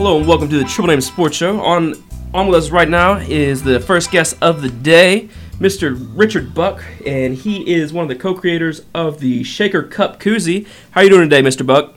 [0.00, 1.60] Hello and welcome to the Triple Name Sports Show.
[1.60, 1.94] On
[2.32, 5.28] on with us right now is the first guest of the day,
[5.60, 5.94] Mr.
[6.16, 10.66] Richard Buck, and he is one of the co-creators of the Shaker Cup Koozie.
[10.92, 11.66] How are you doing today, Mr.
[11.66, 11.94] Buck?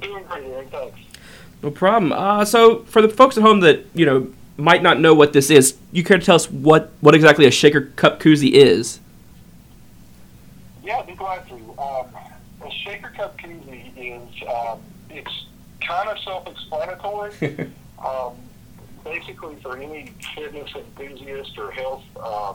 [0.00, 0.24] Doing.
[0.24, 0.96] Thanks.
[1.62, 2.12] No problem.
[2.12, 5.50] Uh, so, for the folks at home that you know might not know what this
[5.50, 9.00] is, you care to tell us what what exactly a Shaker Cup Koozie is?
[10.82, 11.54] Yeah, I'd be glad to.
[11.78, 12.06] Um,
[12.64, 14.80] a Shaker Cup koozie is um,
[15.10, 15.46] it's
[15.86, 17.70] kind of self-explanatory.
[18.04, 18.36] um,
[19.06, 22.54] basically, for any fitness enthusiast or health uh,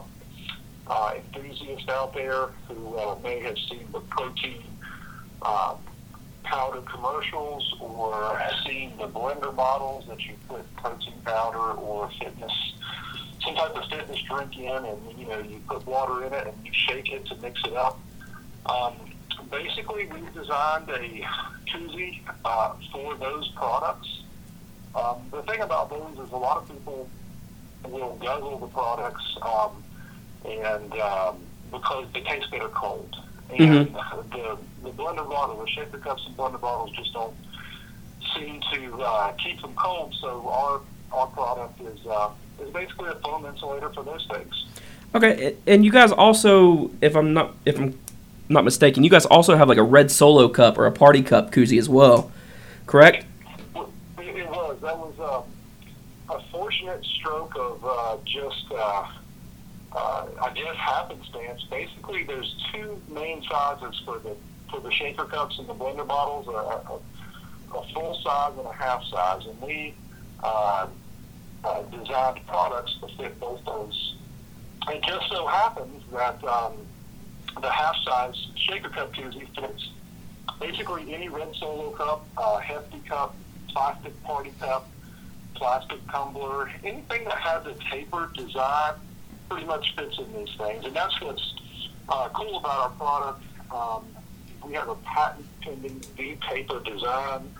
[0.86, 4.62] uh, enthusiast out there who uh, may have seen the protein
[5.42, 5.74] uh,
[6.44, 12.52] powder commercials or seen the blender bottles that you put protein powder or fitness
[13.44, 16.56] some type of fitness drink in, and you know you put water in it and
[16.64, 17.98] you shake it to mix it up.
[18.66, 18.94] Um,
[19.50, 21.26] basically, we've designed a
[21.68, 24.21] koozie uh, for those products.
[24.94, 27.08] Um, the thing about those is a lot of people
[27.88, 29.82] will guzzle the products um,
[30.44, 31.36] and um,
[31.70, 33.16] because they taste better cold.
[33.50, 33.94] And
[34.32, 37.34] the, the blender bottle, the shaker cups and blender bottles just don't
[38.34, 40.14] seem to uh, keep them cold.
[40.20, 40.80] So our
[41.12, 42.30] our product is uh,
[42.62, 44.66] is basically a foam insulator for those things.
[45.14, 47.98] Okay, and you guys also, if I'm not if I'm
[48.48, 51.52] not mistaken, you guys also have like a red solo cup or a party cup
[51.52, 52.30] koozie as well,
[52.86, 53.26] correct?
[54.82, 59.06] That was uh, a fortunate stroke of uh, just, uh,
[59.92, 61.62] uh, I guess, happenstance.
[61.70, 64.36] Basically, there's two main sizes for the
[64.68, 68.72] for the shaker cups and the blender bottles: a, a, a full size and a
[68.72, 69.46] half size.
[69.46, 69.94] And we
[70.42, 70.88] uh,
[71.62, 74.16] uh, designed products to fit both those.
[74.88, 76.72] It just so happens that um,
[77.60, 79.90] the half size shaker cup koozie fits
[80.58, 83.36] basically any red solo cup, uh, hefty cup,
[83.72, 84.88] plastic party cup,
[85.54, 88.94] plastic tumbler, anything that has a tapered design
[89.48, 90.84] pretty much fits in these things.
[90.84, 91.54] And that's what's
[92.08, 93.44] uh, cool about our product.
[93.70, 94.04] Um,
[94.66, 97.52] we have a patent pending V-taper design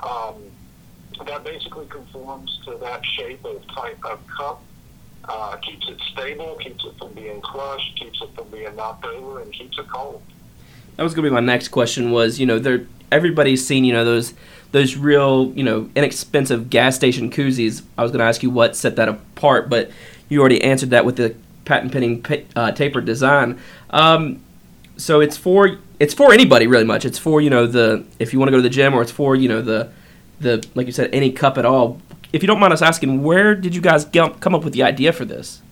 [0.00, 0.42] um,
[1.26, 4.62] that basically conforms to that shape of type of cup.
[5.28, 9.40] Uh, keeps it stable, keeps it from being crushed, keeps it from being knocked over,
[9.40, 10.22] and keeps it cold.
[10.96, 12.12] That was gonna be my next question.
[12.12, 14.34] Was you know there everybody's seen you know those
[14.72, 17.82] those real you know inexpensive gas station koozies.
[17.96, 19.90] I was gonna ask you what set that apart, but
[20.28, 21.34] you already answered that with the
[21.64, 23.58] patent pending uh, tapered design.
[23.90, 24.42] Um,
[24.96, 27.04] so it's for it's for anybody really much.
[27.04, 29.12] It's for you know the if you want to go to the gym or it's
[29.12, 29.90] for you know the
[30.40, 32.00] the like you said any cup at all.
[32.32, 34.82] If you don't mind us asking, where did you guys get, come up with the
[34.82, 35.62] idea for this,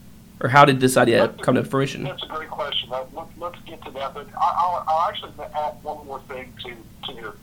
[0.40, 2.04] or how did this idea come to fruition?
[2.04, 2.90] That's a great question.
[2.92, 4.14] Uh, let, let's get to that.
[4.14, 6.74] But I, I'll, I'll actually add one more thing to,
[7.06, 7.34] to your,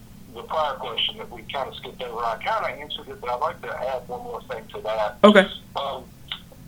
[0.51, 2.19] prior question that we kind of skipped over.
[2.19, 5.17] I kind of answered it, but I'd like to add one more thing to that.
[5.23, 5.47] Okay.
[5.77, 6.03] Um,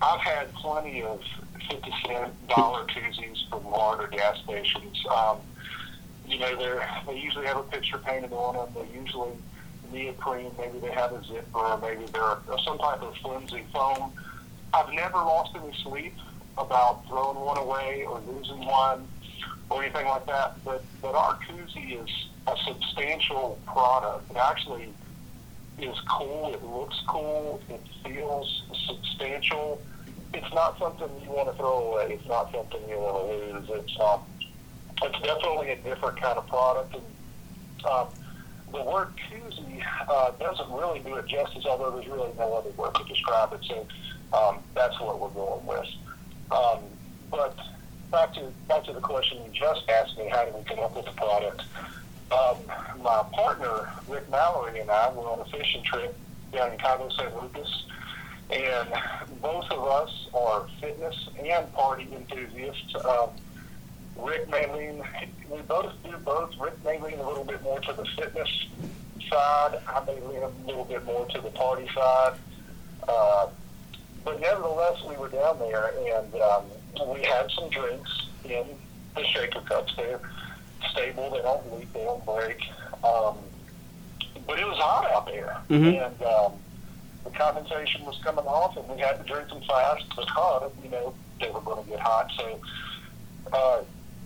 [0.02, 1.22] I've had plenty of
[1.70, 5.06] 50 cent dollar koozies from larger gas stations.
[5.14, 5.38] Um,
[6.28, 8.74] you know, they're, they usually have a picture painted on them.
[8.74, 9.32] They usually
[9.92, 14.14] neoprene, maybe they have a zipper, or maybe they're some type of flimsy foam.
[14.74, 16.16] I've never lost any sleep
[16.58, 19.08] about throwing one away or losing one
[19.70, 20.64] or anything like that.
[20.64, 22.10] But but our koozie is
[22.48, 24.32] a substantial product.
[24.32, 24.90] It actually
[25.80, 26.54] is cool.
[26.54, 27.62] It looks cool.
[27.70, 29.82] It feels substantial.
[30.34, 32.14] It's not something you want to throw away.
[32.14, 33.84] It's not something you want to lose.
[33.84, 34.22] It's um,
[35.02, 36.96] it's definitely a different kind of product.
[36.96, 38.08] And um,
[38.72, 42.96] the word koozie uh, doesn't really do it justice, although there's really no other word
[42.96, 43.60] to describe it.
[43.68, 43.88] So
[44.34, 45.88] um, that's what we're going with.
[46.52, 46.80] Um,
[47.30, 47.58] but
[48.14, 50.96] back to back to the question you just asked me, how do we come up
[50.96, 51.64] with the product?
[52.32, 52.58] Um,
[53.02, 56.16] my partner Rick Mallory and I were on a fishing trip
[56.54, 57.86] down in Cabo San Lucas,
[58.52, 58.90] and
[59.42, 62.96] both of us are fitness and party enthusiasts.
[63.04, 63.32] Um,
[64.16, 65.04] Rick may lean,
[65.50, 66.56] we both do both.
[66.60, 68.68] Rick may lean a little bit more to the fitness
[69.28, 69.80] side.
[69.88, 72.36] I may lean a little bit more to the party side.
[73.08, 73.48] Uh,
[74.24, 76.66] but nevertheless, we were down there and um,
[77.02, 78.66] we had some drinks in
[79.16, 79.94] the shaker cups.
[79.96, 80.20] They're
[80.92, 82.60] stable, they don't leak, they don't break.
[83.04, 83.38] Um,
[84.46, 85.58] but it was hot out there.
[85.70, 86.06] Mhm.
[86.06, 86.54] And um,
[87.24, 91.14] the condensation was coming off, and we had to drink them fast because, you know,
[91.40, 92.32] they were going to get hot.
[92.38, 92.60] So
[93.52, 93.82] uh,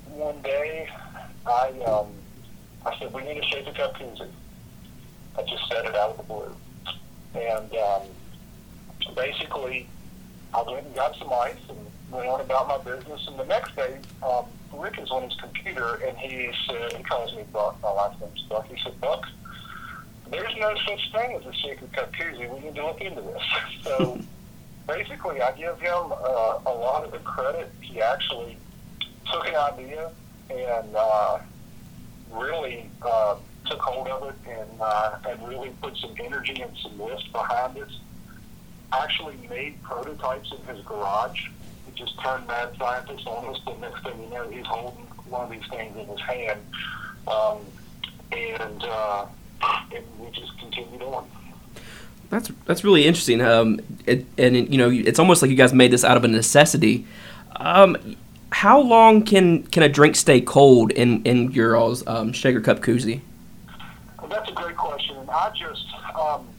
[0.09, 0.89] one day,
[1.45, 2.07] I um,
[2.85, 4.29] I said we need a shaker cup koozie.
[5.37, 6.55] I just said it out of the blue,
[7.35, 8.01] and um,
[9.15, 9.87] basically
[10.53, 11.77] I went and got some ice and
[12.12, 13.27] went on about my business.
[13.27, 17.36] And the next day, um, Rick is on his computer and he said, he calls
[17.36, 17.77] me Buck.
[17.81, 18.68] My last name's Buck.
[18.68, 19.25] He said, Buck,
[20.30, 22.12] there's no such thing as a shaker cup.
[22.19, 23.44] We need to look into this.
[23.83, 24.19] So
[24.86, 27.71] basically, I give him uh, a lot of the credit.
[27.81, 28.57] He actually
[29.31, 30.12] took an idea
[30.50, 31.39] and uh,
[32.31, 37.00] really uh, took hold of it and, uh, and really put some energy and some
[37.00, 37.88] lift behind it.
[38.92, 41.48] Actually made prototypes in his garage.
[41.97, 43.61] Just turned mad scientist on us.
[43.65, 46.59] The next thing you know, he's holding one of these things in his hand.
[47.27, 47.57] Um,
[48.31, 49.25] and, uh,
[49.94, 51.27] and we just continued on.
[52.29, 53.41] That's that's really interesting.
[53.41, 56.23] Um, it, and it, you know, it's almost like you guys made this out of
[56.23, 57.05] a necessity.
[57.55, 58.17] Um,
[58.51, 62.79] how long can can a drink stay cold in in your all's um, shaker cup
[62.79, 63.21] koozie?
[64.19, 65.15] Well, that's a great question.
[65.15, 65.85] And I just
[66.19, 66.56] um, I, we don't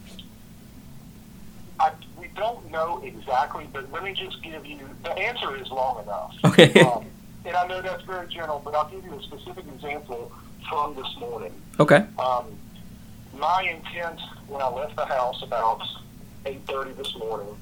[2.79, 6.35] know exactly, but let me just give you the answer is long enough.
[6.45, 6.81] Okay.
[6.81, 7.05] Um,
[7.45, 10.31] and I know that's very general, but I'll give you a specific example
[10.69, 11.53] from this morning.
[11.81, 12.05] Okay.
[12.19, 12.47] Um,
[13.39, 15.81] my intent when I left the house about
[16.45, 17.57] 8.30 this morning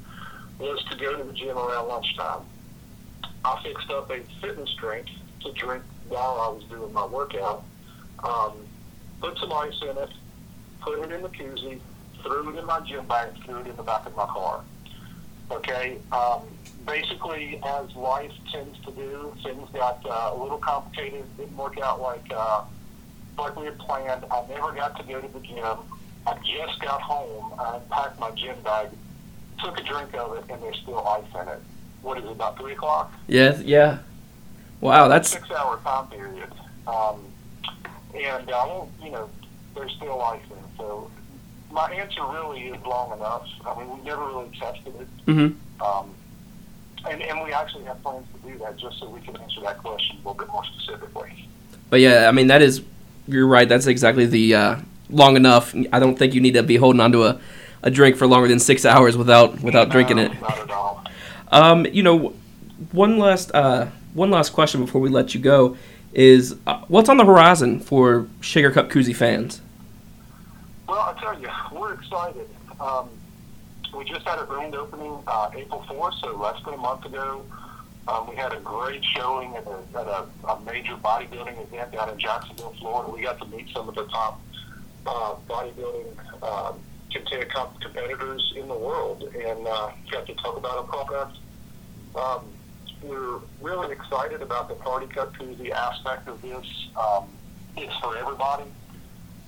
[0.59, 2.41] was to go to the gym around lunchtime.
[3.45, 5.07] I fixed up a fitness drink
[5.43, 7.63] to drink while I was doing my workout.
[8.25, 8.53] Um,
[9.21, 10.11] put some ice in it,
[10.81, 11.81] put it in the koozie,
[12.23, 14.65] threw it in my gym bag, threw it in the back of my car.
[15.51, 16.43] Okay, um,
[16.87, 21.25] basically, as life tends to do, things got uh, a little complicated.
[21.37, 22.65] Didn't work out like uh,
[23.39, 24.25] like we had planned.
[24.31, 25.79] I never got to go to the gym.
[26.27, 27.55] I just got home.
[27.59, 28.89] I packed my gym bag,
[29.63, 31.61] took a drink of it, and there's still ice in it.
[32.03, 33.13] What is it, about 3 o'clock?
[33.29, 33.61] Yeah.
[33.65, 33.99] Yeah.
[34.81, 35.09] Wow.
[35.09, 36.51] That's Six hour time period.
[36.87, 37.25] Um,
[38.15, 39.31] and I won't, you know,
[39.75, 40.65] there's still ice in it.
[40.79, 41.11] So
[41.77, 43.47] my answer really is long enough.
[43.67, 45.09] I mean, we never really tested it.
[45.27, 45.49] hmm
[45.85, 46.07] Um,
[47.09, 49.79] and, and we actually have plans to do that just so we can answer that
[49.79, 51.47] question a little bit more specifically.
[51.91, 52.83] But yeah, I mean that is
[53.29, 53.69] you're right.
[53.69, 54.77] That's exactly the uh,
[55.11, 55.75] long enough.
[55.93, 57.39] I don't think you need to be holding onto a,
[57.83, 60.33] a drink for longer than six hours without without drinking it.
[60.41, 61.05] Not at all.
[61.53, 62.33] Um, you know,
[62.91, 65.77] one last uh, one last question before we let you go
[66.13, 69.61] is uh, what's on the horizon for Shaker Cup Koozie fans?
[71.37, 72.49] Tell you, we're excited.
[72.81, 73.11] Um,
[73.95, 77.45] we just had a grand opening uh, April 4th, so less than a month ago.
[78.09, 82.09] Um, we had a great showing at a, at a, a major bodybuilding event down
[82.09, 83.13] in Jacksonville, Florida.
[83.13, 84.41] We got to meet some of the top
[85.07, 86.73] uh, bodybuilding uh,
[87.81, 91.39] competitors in the world and uh, got to talk about our product.
[92.15, 92.45] Um,
[93.03, 96.67] we're really excited about the Party Cup Koozie aspect of this.
[96.97, 97.25] Um,
[97.77, 98.65] it's for everybody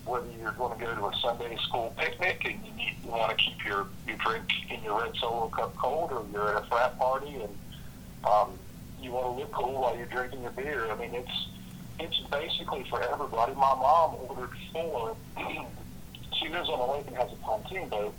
[0.09, 3.31] whether you're going to go to a Sunday school picnic and you, need, you want
[3.31, 6.67] to keep your, your drink in your red solo cup cold, or you're at a
[6.67, 7.55] frat party and
[8.25, 8.59] um,
[9.01, 10.91] you want to look cool while you're drinking your beer.
[10.91, 11.47] I mean, it's
[12.01, 13.53] it's basically for everybody.
[13.55, 15.17] My mom ordered four.
[16.41, 18.15] she lives on a lake and has a pontoon boat,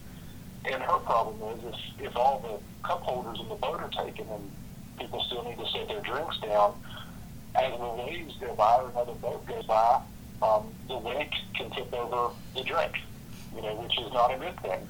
[0.66, 4.28] and her problem is if, if all the cup holders in the boat are taken
[4.30, 4.52] and
[4.98, 6.76] people still need to set their drinks down,
[7.56, 10.02] as the waves go by or another boat goes by,
[10.42, 12.98] um, the wake can tip over the drink,
[13.56, 14.88] you know, which is not a good thing.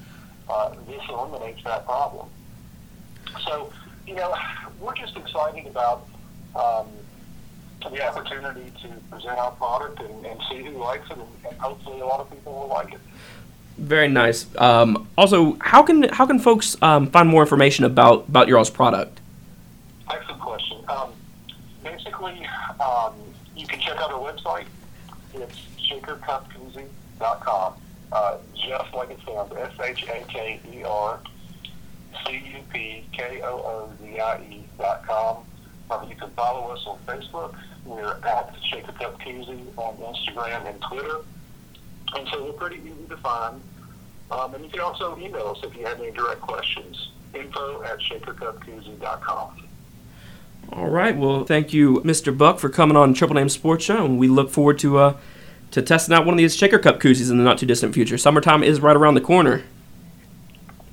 [0.49, 2.27] Uh, this eliminates that problem.
[3.45, 3.71] So,
[4.07, 4.33] you know,
[4.79, 6.07] we're just excited about
[6.55, 6.87] um,
[7.81, 11.99] the opportunity to present our product and, and see who likes it, and, and hopefully
[11.99, 12.99] a lot of people will like it.
[13.77, 14.45] Very nice.
[14.57, 18.69] Um, also, how can how can folks um, find more information about about your all's
[18.69, 19.21] product?
[20.11, 20.83] Excellent question.
[20.89, 21.11] Um,
[21.81, 22.45] basically,
[22.81, 23.13] um,
[23.55, 24.65] you can check out our website.
[25.41, 25.57] It's
[25.89, 27.73] shakercupkoozie.com.
[28.11, 31.19] Uh, just like it sounds, S H A K E R
[32.25, 35.45] C U P K O O Z I E dot com.
[35.91, 37.55] Um, you can follow us on Facebook.
[37.85, 41.17] We're at Shaker Cup on Instagram and Twitter.
[42.15, 43.61] And so we're pretty easy to find.
[44.31, 47.09] Um, and you can also email us if you have any direct questions.
[47.33, 49.68] Info at shakercupkoozie.com.
[50.71, 51.15] All right.
[51.15, 52.35] Well, thank you, Mr.
[52.35, 55.17] Buck, for coming on Triple Name Sports Show, and we look forward to uh,
[55.71, 58.17] to testing out one of these Shaker Cup koozies in the not too distant future.
[58.17, 59.63] Summertime is right around the corner.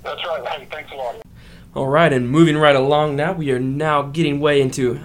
[0.03, 0.47] That's right.
[0.47, 1.17] Hey, thanks a lot.
[1.75, 5.01] All right, and moving right along now, we are now getting way into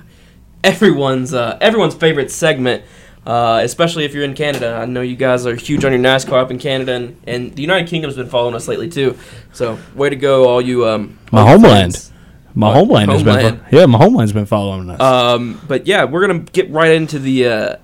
[0.64, 2.84] everyone's uh, everyone's favorite segment,
[3.26, 4.76] uh, especially if you're in Canada.
[4.82, 7.62] I know you guys are huge on your NASCAR up in Canada, and, and the
[7.62, 9.18] United Kingdom's been following us lately too.
[9.52, 11.94] So, way to go, all you um, My all homeland.
[11.94, 12.11] fans.
[12.54, 12.76] My What?
[12.76, 15.00] homeland, has been fo- yeah, my homeland's been following us.
[15.00, 17.76] Um, but yeah, we're gonna get right into the uh,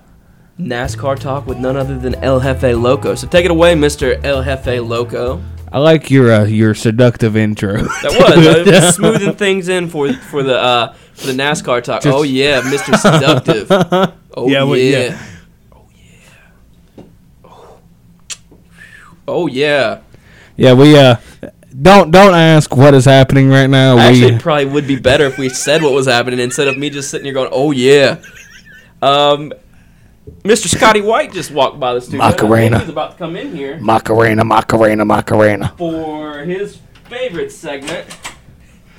[0.60, 3.14] NASCAR talk with none other than El Jefe Loco.
[3.14, 4.22] So take it away, Mr.
[4.24, 5.40] El Jefe Loco.
[5.72, 7.76] I like your uh, your seductive intro.
[7.76, 12.02] That was uh, smoothing things in for for the uh, for the NASCAR talk.
[12.02, 12.96] Just- oh yeah, Mr.
[12.98, 14.14] Seductive.
[14.36, 14.64] Oh Yeah, yeah.
[14.64, 15.18] well, yeah.
[19.26, 20.00] Oh yeah.
[20.56, 21.16] yeah, we uh
[21.82, 23.98] don't don't ask what is happening right now.
[23.98, 26.76] Actually, we it probably would be better if we said what was happening instead of
[26.78, 28.18] me just sitting here going, "Oh yeah."
[29.02, 29.52] Um,
[30.44, 30.66] Mr.
[30.68, 32.22] Scotty White just walked by the studio.
[32.24, 32.78] I think Macarena.
[32.80, 35.74] He's about to come in here Macarena, Macarena, Macarena.
[35.78, 38.06] for his favorite segment.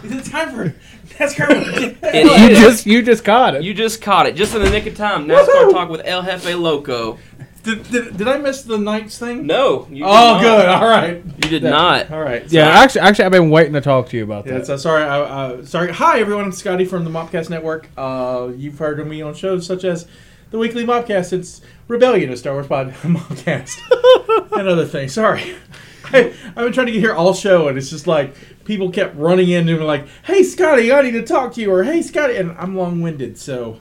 [0.03, 0.75] Is it time for
[1.17, 1.97] NASCAR?
[2.03, 2.59] It You is.
[2.59, 3.63] just you just caught it.
[3.63, 5.27] You just caught it, just in the nick of time.
[5.27, 7.19] NASCAR talk with El Jefe Loco.
[7.63, 9.45] Did, did, did I miss the Knights thing?
[9.45, 10.41] No, you Oh, not.
[10.41, 10.65] good.
[10.67, 11.23] All right.
[11.25, 12.11] You did not.
[12.11, 12.43] All right.
[12.51, 14.65] yeah, actually, actually, I've been waiting to talk to you about Yeah, that.
[14.67, 15.03] so sorry.
[15.03, 15.91] I, uh, sorry.
[15.93, 16.45] Hi, everyone.
[16.45, 17.87] I'm Scotty from the Mopcast Network.
[17.97, 20.07] Uh, you've heard of me on shows such as
[20.51, 21.33] the Weekly Mopcast.
[21.33, 25.13] It's Rebellion, a Star Wars pod Mopcast, and other things.
[25.13, 25.55] Sorry.
[26.11, 28.33] I, I've been trying to get here all show, and it's just like
[28.65, 31.71] people kept running in and were like, "Hey, Scotty, I need to talk to you,"
[31.71, 33.79] or "Hey, Scotty," and I'm long-winded, so You're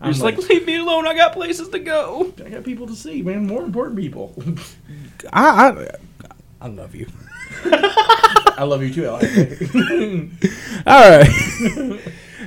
[0.00, 1.06] I'm just like, leave me alone.
[1.06, 2.32] I got places to go.
[2.44, 3.46] I got people to see, man.
[3.46, 4.34] More important people.
[5.32, 5.90] I, I
[6.60, 7.06] I love you.
[7.64, 9.20] I love you too, Ella.
[10.86, 12.00] All right.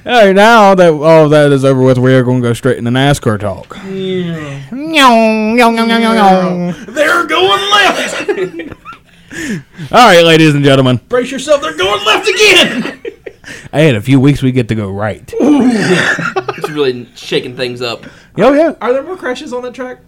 [0.05, 2.53] All right, now that all of that is over with, we are going to go
[2.53, 3.75] straight into NASCAR talk.
[3.85, 4.65] Yeah.
[6.87, 8.73] They're going left.
[9.91, 11.61] All right, ladies and gentlemen, Brace yourself.
[11.61, 13.01] They're going left again.
[13.71, 15.33] hey, in a few weeks we get to go right.
[15.39, 18.05] It's really shaking things up.
[18.37, 19.99] Oh yeah, Are there more crashes on that track?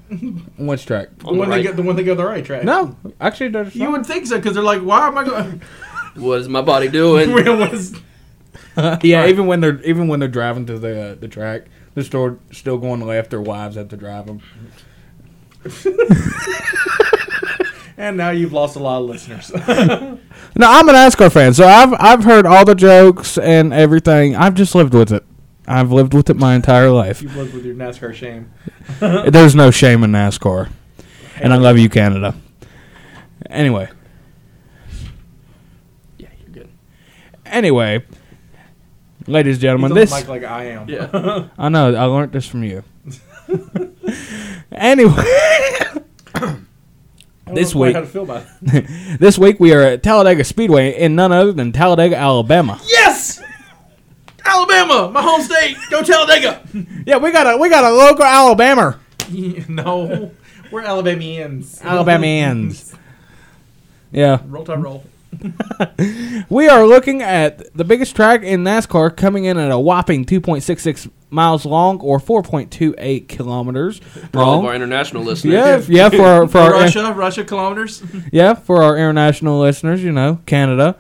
[0.58, 1.10] which track?
[1.20, 1.58] The On the one right.
[1.58, 2.64] they go, the one they go the right track.
[2.64, 5.62] No, actually, there's you would think so because they're like, why am I going?
[6.16, 7.32] What is my body doing?
[7.34, 7.94] Real was
[8.78, 12.38] yeah, even when they're even when they're driving to the uh, the track, they're still
[12.52, 13.30] still going left.
[13.30, 14.42] Their wives have to drive them.
[18.02, 19.52] And now you've lost a lot of listeners.
[20.54, 24.36] No, I'm an NASCAR fan, so I've I've heard all the jokes and everything.
[24.36, 25.24] I've just lived with it.
[25.66, 27.22] I've lived with it my entire life.
[27.22, 28.52] You've lived with your NASCAR shame.
[29.00, 30.70] There's no shame in NASCAR,
[31.40, 32.36] and I love you, Canada.
[33.50, 33.90] Anyway,
[36.18, 36.70] Yeah, you're good.
[37.46, 38.04] anyway,
[39.28, 40.90] ladies and He's gentlemen, on the this mic like I am.
[40.90, 41.48] Yeah.
[41.58, 42.84] I know I learned this from you.
[44.72, 46.11] anyway, I don't
[47.54, 49.18] This week- how to feel about it.
[49.20, 52.80] this week we are at Talladega Speedway in none other than Talladega, Alabama.
[52.86, 53.42] Yes,
[54.46, 55.78] Alabama, my home state.
[55.90, 56.62] Go Talladega.
[57.06, 59.00] Yeah, we got a we got a local Alabama.
[59.68, 60.32] no,
[60.72, 61.82] we're Alabamians.
[61.84, 62.94] Alabamians.
[64.12, 64.40] Yeah.
[64.46, 65.04] Roll Tide roll.
[66.50, 71.10] We are looking at the biggest track in NASCAR coming in at a whopping 2.66
[71.30, 74.00] miles long or 4.28 kilometers
[74.32, 75.54] For all of our international listeners.
[75.54, 78.04] Yeah, yeah, for our, for our Russia, Russia kilometers.
[78.32, 80.98] yeah, for our international listeners, you know, Canada,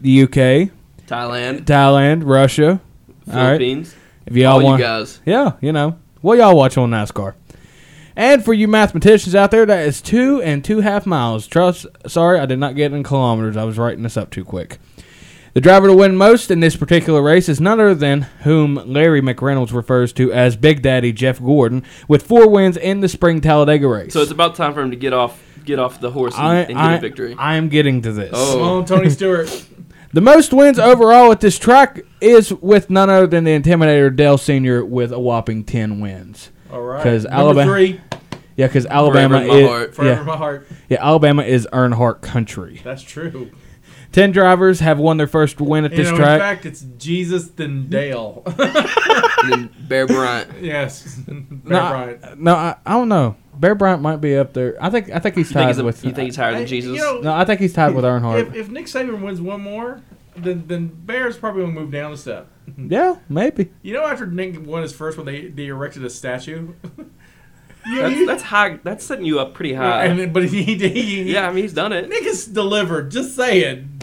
[0.00, 0.70] the UK,
[1.06, 2.80] Thailand, Thailand, Russia.
[3.28, 3.58] All right.
[3.58, 3.94] Philippines.
[4.24, 5.20] If y'all All you want guys.
[5.24, 5.98] Yeah, you know.
[6.20, 7.34] What y'all watch on NASCAR?
[8.16, 11.46] And for you mathematicians out there, that is two and two half miles.
[11.46, 13.56] Trust, sorry, I did not get in kilometers.
[13.56, 14.78] I was writing this up too quick.
[15.52, 19.22] The driver to win most in this particular race is none other than whom Larry
[19.22, 23.88] McReynolds refers to as Big Daddy Jeff Gordon, with four wins in the spring Talladega
[23.88, 24.12] race.
[24.12, 26.56] So it's about time for him to get off get off the horse and, I,
[26.56, 27.34] and get I, a victory.
[27.38, 28.30] I am getting to this.
[28.32, 28.52] Oh.
[28.52, 29.66] Come on, Tony Stewart.
[30.12, 34.38] The most wins overall at this track is with none other than the Intimidator Dale
[34.38, 34.82] Sr.
[34.82, 36.50] with a whopping 10 wins.
[36.72, 37.02] All right.
[37.02, 38.00] 'Cause Number Alabama- three,
[38.56, 39.94] Yeah, because Alabama in my is heart.
[39.94, 40.68] forever yeah, in my heart.
[40.88, 42.80] yeah, Alabama is Earnhardt country.
[42.84, 43.50] That's true.
[44.12, 46.34] Ten drivers have won their first win at You this know, track.
[46.34, 48.42] in fact, it's Jesus then Dale.
[48.58, 50.48] and then Bear Bryant.
[50.62, 52.40] yes, Bear no, I, Bryant.
[52.40, 53.36] no, I, I don't know.
[53.58, 54.76] Bear Bryant might be up there.
[54.80, 56.04] I think I think he's You think, tied he's a, with.
[56.04, 56.92] you think he's higher than Hey, Jesus?
[56.92, 58.48] You know, no, I think he's tied with Earnhardt.
[58.48, 60.00] if, if Nick Saban wins one more,
[60.36, 62.46] then then Bears probably will move down a step.
[62.78, 63.70] yeah, maybe.
[63.82, 66.72] You know, after Nick won his first one, they they erected a statue.
[67.88, 68.80] You- that's, that's high.
[68.82, 70.06] That's setting you up pretty high.
[70.06, 72.08] and, but he, he, he yeah, I mean he's done it.
[72.08, 73.12] Nick has delivered.
[73.12, 74.02] Just saying.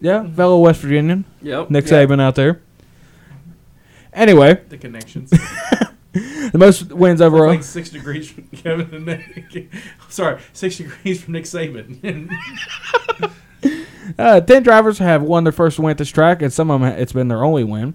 [0.00, 1.68] Yeah, fellow West Virginian, Yep.
[1.68, 1.92] Nick Yeah.
[2.06, 2.62] Saban out there.
[4.14, 5.28] Anyway, The connections.
[6.12, 7.48] the most wins overall.
[7.48, 9.70] like six degrees from Kevin and Nick.
[10.08, 12.30] Sorry, six degrees from Nick Saban.
[14.18, 16.90] Uh, ten drivers have won their first win at this track, and some of them
[16.92, 17.94] it's been their only win.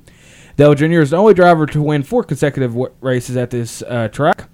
[0.58, 1.01] Dale Jr.
[1.01, 4.50] is the only driver to win four consecutive w- races at this uh, track,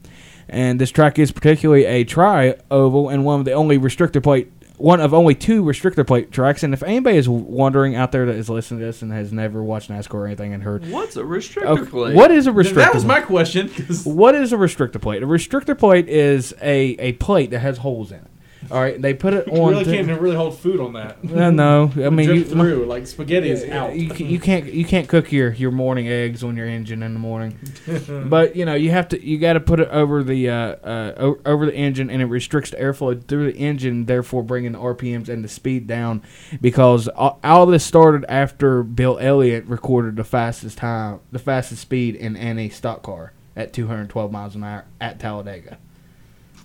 [0.48, 5.00] and this track is particularly a tri-oval and one of the only restrictor plate one
[5.00, 6.64] of only two restrictor plate tracks.
[6.64, 9.64] And if anybody is wondering out there that is listening to this and has never
[9.64, 12.16] watched NASCAR or anything and heard, What's a restrictor okay, plate?
[12.16, 12.74] what is a restrictor?
[12.74, 12.76] Plate?
[12.76, 13.70] That was my question.
[14.04, 15.24] What is a restrictor plate?
[15.24, 18.28] A restrictor plate is a, a plate that has holes in it.
[18.72, 19.74] All right, they put it You on.
[19.74, 21.18] You really can't really hold food on that.
[21.36, 23.94] Uh, no, I mean you, through like spaghetti is out.
[23.96, 27.14] You, ca- you can't you can't cook your, your morning eggs on your engine in
[27.14, 27.60] the morning,
[28.30, 31.34] but you know you have to you got to put it over the uh, uh,
[31.46, 35.28] over the engine and it restricts the airflow through the engine, therefore bringing the RPMs
[35.30, 36.24] and the speed down.
[36.62, 42.16] Because all, all this started after Bill Elliott recorded the fastest time, the fastest speed
[42.16, 45.78] in any stock car at 212 miles an hour at Talladega.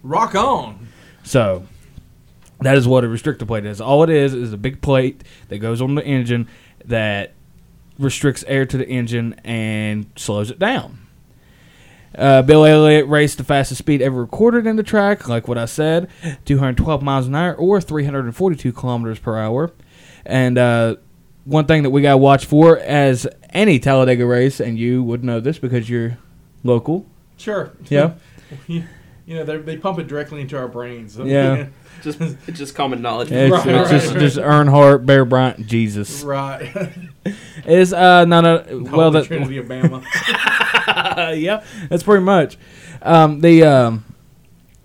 [0.02, 0.88] Rock on.
[1.23, 1.64] So
[2.62, 3.80] that is what a restrictor plate is.
[3.80, 6.48] All it is is a big plate that goes on the engine
[6.84, 7.32] that
[7.98, 11.06] restricts air to the engine and slows it down.
[12.16, 15.66] Uh, Bill Elliott raced the fastest speed ever recorded in the track, like what I
[15.66, 16.08] said,
[16.44, 19.72] 212 miles an hour or 342 kilometers per hour.
[20.26, 20.96] And uh,
[21.44, 25.22] one thing that we got to watch for as any Talladega race, and you would
[25.22, 26.18] know this because you're
[26.64, 27.06] local.
[27.36, 27.72] Sure.
[27.88, 28.14] Yeah.
[29.30, 31.16] you know, they they pump it directly into our brains.
[31.25, 31.66] Yeah.
[32.02, 33.30] Just it's just common knowledge.
[33.30, 34.18] It's, Right, it's just, right.
[34.20, 36.22] just Earnhardt, Bear Bryant, Jesus.
[36.22, 36.90] right.
[37.66, 40.02] Is uh no no well Holy that Trinity of Bama.
[41.38, 42.56] yeah that's pretty much
[43.02, 44.04] um the um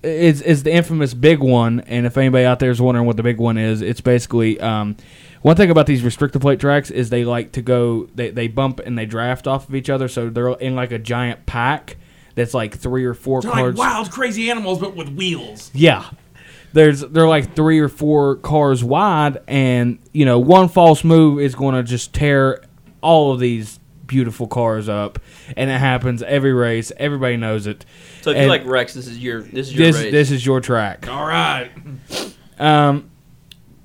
[0.04, 3.24] is is the infamous big one and if anybody out there is wondering what the
[3.24, 4.98] big one is it's basically um
[5.42, 8.82] one thing about these restrictor plate tracks is they like to go they, they bump
[8.82, 11.96] and they draft off of each other so they're in like a giant pack
[12.36, 15.72] that's like three or 4 They're cars like wild, crazy animals, but with wheels.
[15.74, 16.06] yeah.
[16.74, 21.56] There's they're like three or four cars wide, and you know one false move is
[21.56, 22.62] going to just tear
[23.00, 25.18] all of these beautiful cars up,
[25.56, 26.92] and it happens every race.
[26.98, 27.86] Everybody knows it.
[28.24, 30.12] So if you like wrecks, this is your this is your This race.
[30.12, 31.08] this is your track.
[31.08, 31.72] All right.
[32.60, 33.10] Um,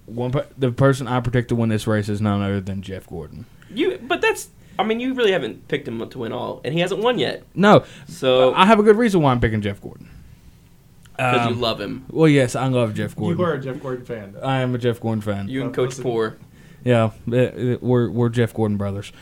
[0.07, 3.07] one per- the person I predict to win this race is none other than Jeff
[3.07, 3.47] Gordon.
[3.73, 4.49] you, but that's.
[4.81, 7.45] I mean, you really haven't picked him to win all, and he hasn't won yet.
[7.55, 10.09] No, So I have a good reason why I'm picking Jeff Gordon.
[11.17, 13.39] because Um, you love him, Well, yes, I love Jeff Gordon.
[13.39, 14.37] You are a Jeff Gordon fan.
[14.43, 15.49] I am a Jeff Gordon fan.
[15.49, 16.01] you and Coach.
[16.01, 16.37] Poor.
[16.85, 19.13] yeah, uh, uh, we're we're Jeff Gordon brothers.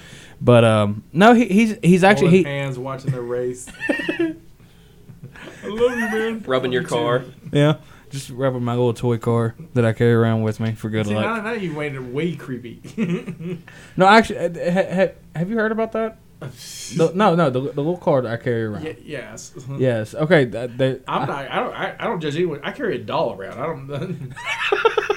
[0.40, 3.66] But um, no, he, he's he's actually he hands watching the race.
[3.88, 6.42] I love you, man.
[6.47, 7.18] Rubbing your you car.
[7.21, 7.33] too.
[7.53, 7.77] Yeah,
[8.11, 11.14] just rubbing my little toy car that I carry around with me for good See,
[11.14, 11.44] now, luck.
[11.44, 13.61] now you made it way creepy.
[13.97, 16.18] No, actually, uh, ha, ha, have you heard about that?
[16.40, 18.85] The- no, no, the, the little car that I carry around.
[18.85, 19.53] Ye- yes.
[19.79, 20.14] Yes.
[20.14, 20.44] Okay.
[20.44, 21.51] That, that, I'm I- not.
[21.51, 21.73] I don't.
[21.75, 22.61] I, I don't judge anyone.
[22.62, 23.59] I carry a doll around.
[23.59, 24.33] I don't.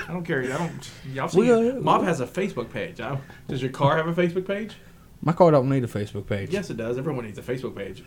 [0.10, 0.52] I don't carry.
[0.52, 0.92] I don't.
[1.14, 1.40] Y'all see?
[1.42, 3.00] We, uh, Mob has a Facebook page.
[3.00, 4.74] I, does your car have a Facebook page?
[5.24, 6.50] my car don't need a Facebook page.
[6.50, 6.98] Yes, it does.
[6.98, 8.04] Everyone needs a Facebook page.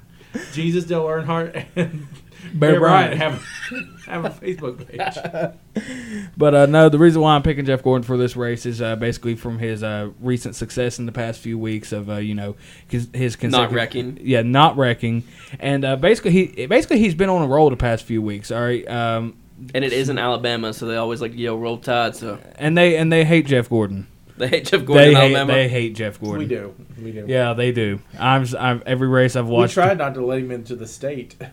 [0.52, 2.06] Jesus, Dale Earnhardt, and
[2.54, 3.40] Bear Bear Bryant Bryant.
[3.40, 5.54] have have a Facebook page.
[6.36, 8.96] But uh, no, the reason why I'm picking Jeff Gordon for this race is uh,
[8.96, 12.56] basically from his uh, recent success in the past few weeks of uh, you know
[12.88, 14.18] his, his Not wrecking.
[14.22, 15.24] Yeah, not wrecking,
[15.60, 18.50] and uh, basically he basically he's been on a roll the past few weeks.
[18.50, 18.88] All right.
[18.88, 19.36] Um,
[19.74, 22.76] And it is in Alabama, so they always like to yell "Roll Tide." So and
[22.78, 24.06] they and they hate Jeff Gordon.
[24.36, 25.52] they hate Jeff Gordon They in hate, Alabama.
[25.52, 26.38] they hate Jeff Gordon.
[26.40, 26.74] we do.
[27.02, 27.24] We do.
[27.28, 27.98] Yeah, they do.
[28.18, 29.76] I'm, s- I'm every race I've watched.
[29.76, 29.88] We watched.
[29.96, 31.34] tried not to let him into the state.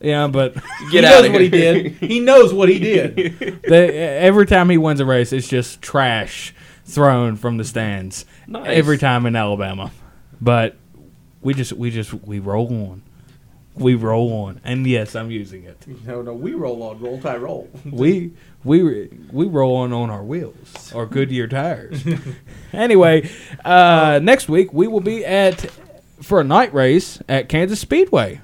[0.00, 0.54] Yeah, but
[0.90, 1.92] Get he out knows of what he did.
[1.92, 3.62] He knows what he did.
[3.62, 6.54] they, every time he wins a race, it's just trash
[6.84, 8.26] thrown from the stands.
[8.46, 8.66] Nice.
[8.68, 9.90] Every time in Alabama,
[10.40, 10.76] but
[11.40, 13.02] we just we just we roll on.
[13.74, 15.84] We roll on, and yes, I'm using it.
[16.06, 17.68] No, no, we roll on, roll Tide roll.
[17.84, 18.32] We
[18.64, 22.02] we we roll on on our wheels, our Goodyear tires.
[22.72, 23.28] anyway,
[23.64, 25.70] uh, next week we will be at
[26.22, 28.40] for a night race at Kansas Speedway.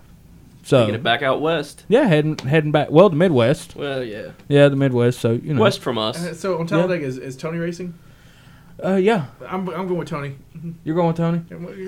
[0.64, 1.84] Taking So it back out west.
[1.88, 2.90] yeah, heading heading back.
[2.90, 3.74] Well, the Midwest.
[3.76, 5.20] Well, yeah, Yeah, the Midwest.
[5.20, 5.60] So you know.
[5.60, 6.22] west from us.
[6.24, 7.94] Uh, So on Talladega, is, is Tony racing?
[8.82, 10.34] Uh, yeah, I'm, I'm going with Tony
[10.82, 11.38] you're going, with Tony.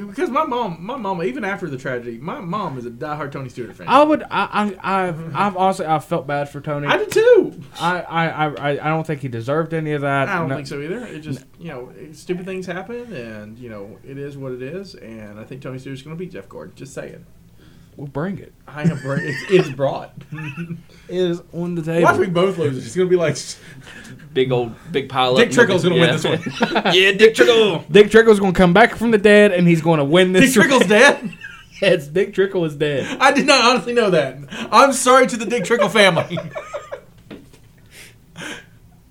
[0.07, 3.49] because my mom, my mom, even after the tragedy, my mom is a diehard Tony
[3.49, 3.89] Stewart fan.
[3.89, 4.23] I would.
[4.25, 4.77] I.
[4.83, 5.07] I.
[5.09, 5.35] I've.
[5.35, 5.87] I've honestly.
[5.87, 6.87] I felt bad for Tony.
[6.87, 7.61] I did too.
[7.81, 8.01] I.
[8.03, 8.27] I.
[8.49, 8.71] I.
[8.73, 10.29] I don't think he deserved any of that.
[10.29, 11.05] I don't No- think so either.
[11.07, 14.95] It just you know, stupid things happen, and you know, it is what it is.
[14.95, 16.75] And I think Tony Stewart's going to beat Jeff Gordon.
[16.77, 17.25] Just saying.
[17.97, 18.53] We'll bring it.
[18.67, 18.99] I am.
[18.99, 20.13] br- It's, it's brought.
[21.07, 22.05] It is on the table.
[22.05, 22.79] Watch we both lose.
[22.87, 23.37] It's going to be like
[24.33, 25.55] Big old, big pile Dick up.
[25.55, 26.13] Trickle's going to Yeah.
[26.13, 26.85] win this one.
[26.95, 27.85] yeah, Dick Trickle.
[27.91, 30.43] Dick Trickle's going to come back from the dead, and he's going to win Dick
[30.45, 30.55] this.
[30.55, 31.31] Trickle's dead.
[31.83, 33.19] Yes, Dick Trickle is dead.
[33.21, 34.39] I did not honestly know that.
[34.73, 36.39] I'm sorry to the Dick Trickle family.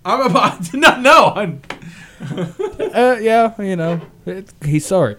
[0.05, 1.33] I'm about, I did not know.
[1.35, 1.61] I'm,
[2.93, 5.17] Uh, yeah, you know, it, he's sorry.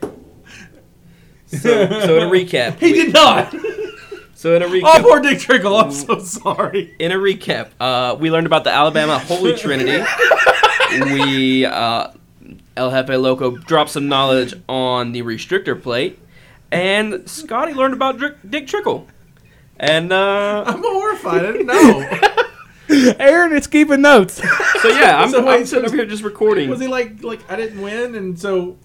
[1.61, 3.55] So, so a recap, he we- did not.
[4.37, 5.75] So in a recap, Oh, recap, poor Dick Trickle.
[5.77, 6.95] I'm so sorry.
[6.99, 10.05] in a recap, uh, we learned about the Alabama Holy Trinity.
[11.01, 12.09] we uh,
[12.77, 16.19] El Jefe Loco dropped some knowledge on the restrictor plate,
[16.71, 19.07] and Scotty learned about Dick, Dick Trickle.
[19.79, 21.47] And uh, I'm horrified.
[21.47, 23.15] I didn't know.
[23.19, 24.35] Aaron is keeping notes.
[24.83, 26.69] so yeah, I'm, So I'm wait, sitting so- over here just recording.
[26.69, 28.77] Was he like like I didn't win and so?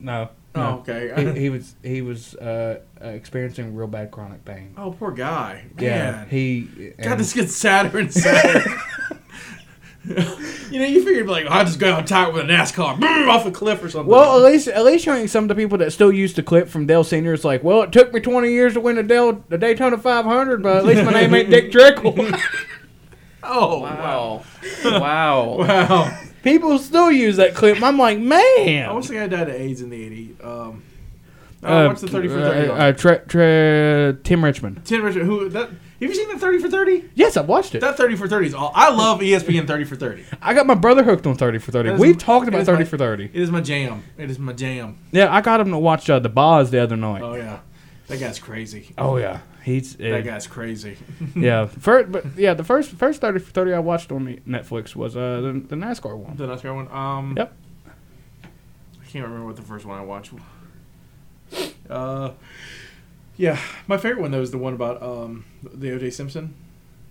[0.00, 0.30] no.
[0.56, 0.78] Oh, no.
[0.78, 1.34] okay.
[1.34, 4.74] He, he was he was uh, uh, experiencing real bad chronic pain.
[4.76, 5.66] Oh, poor guy.
[5.78, 6.92] Yeah, he.
[7.02, 8.64] God, this gets sadder and sadder.
[10.70, 13.44] you know, you figured like, I'll just go out tight with a NASCAR, boom, off
[13.44, 14.10] a cliff or something.
[14.10, 16.68] Well, at least at least showing some of the people that still use the clip
[16.68, 19.44] from Dale Senior is like, well, it took me twenty years to win the Dale
[19.48, 22.14] the Daytona 500, but at least my name ain't Dick Trickle.
[23.42, 24.42] oh wow,
[24.84, 25.56] wow, wow.
[25.58, 26.25] wow.
[26.46, 27.82] People still use that clip.
[27.82, 28.88] I'm like, man.
[28.88, 30.44] I wish the guy died of AIDS in the '80s.
[30.44, 30.82] Um,
[31.62, 32.68] oh, what's the thirty for thirty?
[32.70, 34.82] Uh, uh, tra- tra- Tim Richmond.
[34.84, 35.26] Tim Richmond.
[35.26, 35.68] who that?
[35.68, 37.04] Have you seen the thirty for thirty?
[37.14, 37.80] Yes, I've watched it.
[37.80, 38.70] That thirty for thirty is all.
[38.74, 40.24] I love ESPN thirty for thirty.
[40.42, 41.88] I got my brother hooked on 30 for 30.
[41.88, 43.24] That is- We've talked about 30 my- for 30.
[43.24, 44.02] It is my jam.
[44.18, 44.98] It is my jam.
[45.10, 47.22] Yeah, I got him to watch uh, the Boz the other night.
[47.22, 47.60] Oh yeah,
[48.08, 48.92] that guy's crazy.
[48.98, 50.96] Oh yeah, he's uh, That guy's crazy.
[51.36, 51.66] yeah.
[51.66, 55.52] First, but yeah, the first first 30 30 I watched on Netflix was uh, the,
[55.52, 56.36] the NASCAR one.
[56.36, 56.88] The NASCAR one.
[56.90, 57.52] Um, Yep.
[59.02, 60.32] I can't remember what the first one I watched.
[61.88, 62.32] Uh,
[63.36, 66.54] yeah, my favorite one though is the one about um the OJ Simpson.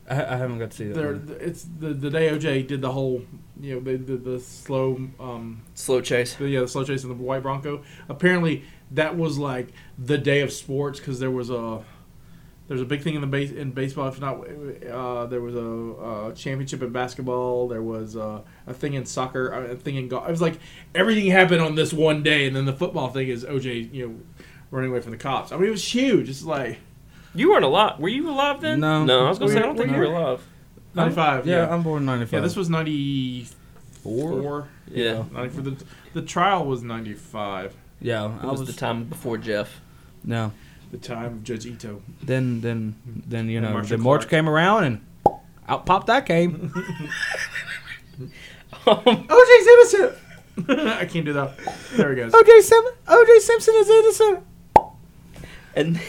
[0.10, 0.96] I, I haven't got to see that.
[0.96, 1.38] There, one.
[1.39, 3.24] it's the the day OJ did the whole,
[3.60, 6.36] you know, the the, the slow um Slow chase.
[6.36, 7.84] the, yeah the slow chase in the white Bronco.
[8.10, 11.84] Apparently, that was like the day of sports because there was a
[12.67, 14.08] there's a big thing in the base in baseball.
[14.08, 14.39] If not,
[14.89, 17.67] uh, there was a, uh championship in basketball.
[17.67, 19.54] There was uh, a thing in soccer.
[19.54, 20.28] uh, A thing in golf.
[20.28, 20.58] It was like
[20.95, 24.15] everything happened on this one day, and then the football thing is OJ, you know,
[24.71, 25.51] running away from the cops.
[25.51, 26.28] I mean, it was huge.
[26.30, 26.80] It's like
[27.36, 27.99] You weren't alive.
[27.99, 28.80] Were you alive then?
[28.80, 29.06] No.
[29.06, 30.41] No, I was gonna say I don't think you were were you- alive.
[30.95, 31.45] ninety five.
[31.45, 32.34] Yeah, Yeah, I'm born 95.
[32.34, 32.39] yeah.
[32.41, 33.47] This was ninety
[34.04, 34.41] four.
[34.41, 34.67] four.
[34.89, 35.23] Yeah.
[35.32, 35.75] Ninety for the
[36.13, 37.75] the trial was ninety five.
[38.01, 39.82] Yeah, It I was, was, the time before Jeff.
[40.23, 40.51] No.
[40.91, 42.02] The time of Judge Ito.
[42.21, 42.95] Then then
[43.28, 44.30] then you know Marcia the March Clark.
[44.30, 45.06] came around and
[45.67, 46.74] out popped that came.
[48.88, 50.15] Um, OJ's Simpson.
[50.89, 51.58] I can't do that.
[51.93, 52.32] There he goes.
[52.34, 52.93] OJ Simpson.
[53.08, 54.43] OJ Simpson is innocent.
[55.76, 56.00] And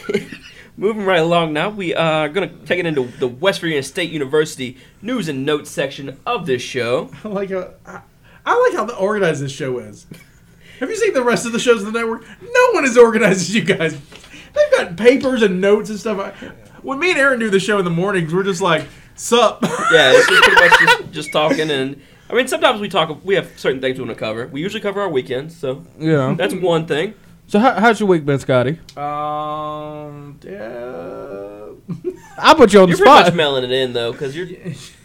[0.77, 4.11] moving right along now, we are going to take it into the West Virginia State
[4.11, 7.09] University news and notes section of this show.
[7.23, 8.01] I like how I,
[8.45, 10.05] I like how the organized this show is.
[10.79, 12.23] Have you seen the rest of the shows on the network?
[12.41, 13.97] No one is organized as you guys.
[14.57, 16.33] They've got papers and notes and stuff.
[16.81, 20.11] When me and Aaron do the show in the mornings, we're just like, "Sup." Yeah,
[20.13, 21.69] it's just pretty much just, just talking.
[21.71, 24.47] And I mean, sometimes we talk, we have certain things we want to cover.
[24.47, 26.35] We usually cover our weekends, so Yeah.
[26.37, 27.13] that's one thing.
[27.47, 28.79] So how, how's your week been, Scotty?
[28.97, 30.39] um.
[30.43, 31.69] Yeah.
[32.39, 32.97] I put you on the spot.
[32.97, 33.35] You're pretty much spot.
[33.35, 34.47] mailing it in, though, because you're,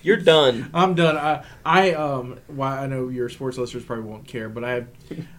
[0.03, 0.69] you're done.
[0.75, 1.17] I'm done.
[1.17, 2.39] I I um.
[2.49, 4.89] Why I know your sports listeners probably won't care, but I have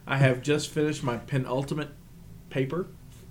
[0.08, 1.90] I have just finished my penultimate
[2.50, 2.88] paper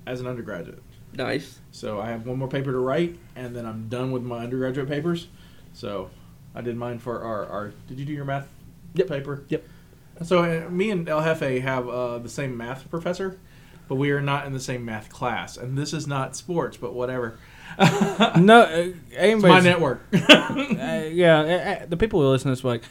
[0.07, 0.83] as an undergraduate.
[1.15, 1.61] Nice.
[1.73, 4.89] So I have one more paper to write, and then I'm done with my undergraduate
[4.89, 5.29] papers.
[5.75, 6.11] So
[6.55, 8.49] I did mine for our, our did you do your math
[8.95, 9.09] Yep.
[9.09, 9.45] paper?
[9.49, 9.65] Yep.
[10.25, 13.39] So uh, me and El Jefe have uh, the same math professor,
[13.89, 15.57] but we are not in the same math class.
[15.57, 17.39] And this is not sports, but whatever.
[18.39, 20.03] no, uh, It's my network.
[20.13, 22.83] Uh, yeah, uh, uh, the people who listen to this like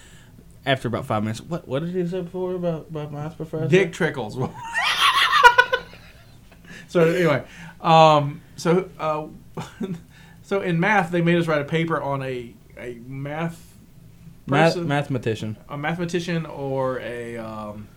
[0.65, 1.41] after about five minutes.
[1.41, 3.67] What what did he say before about about math professor?
[3.67, 4.37] Dick trickles.
[6.91, 7.43] so anyway,
[7.79, 9.27] um, so uh,
[10.43, 13.67] so in math they made us write a paper on a a math
[14.47, 15.55] Math, mathematician.
[15.69, 17.87] a mathematician or a um,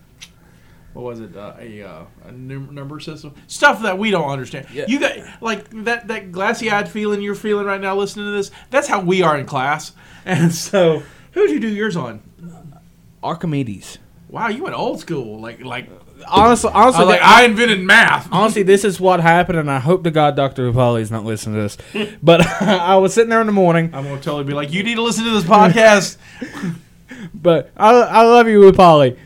[0.93, 4.67] what was it uh, a uh, a num- number system stuff that we don't understand.
[4.71, 4.85] Yeah.
[4.87, 8.51] You got like that that glassy eyed feeling you're feeling right now listening to this.
[8.69, 9.91] That's how we are in class.
[10.27, 11.03] And so,
[11.33, 12.19] who'd you do yours on?
[13.21, 13.97] Archimedes.
[14.29, 15.39] Wow, you went old school.
[15.39, 15.87] Like like
[16.27, 18.27] Honestly, I honestly, was like I, I invented math.
[18.31, 20.71] honestly, this is what happened, and I hope to God Dr.
[20.71, 21.77] Upali is not listening to this.
[22.23, 23.91] But I was sitting there in the morning.
[23.93, 26.17] I'm gonna totally be like, you need to listen to this podcast.
[27.33, 29.17] But I, I love you, Upali.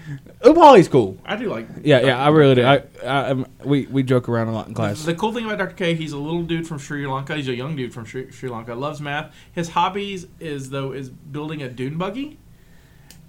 [0.41, 1.17] Upali's cool.
[1.25, 1.67] I do like.
[1.82, 2.63] Yeah, yeah, I really do.
[2.63, 5.04] I, I, um, we we joke around a lot in class.
[5.04, 5.75] The cool thing about Dr.
[5.75, 7.36] K, he's a little dude from Sri Lanka.
[7.36, 8.73] He's a young dude from Sri, Sri Lanka.
[8.73, 9.34] Loves math.
[9.52, 12.38] His hobbies is though is building a dune buggy,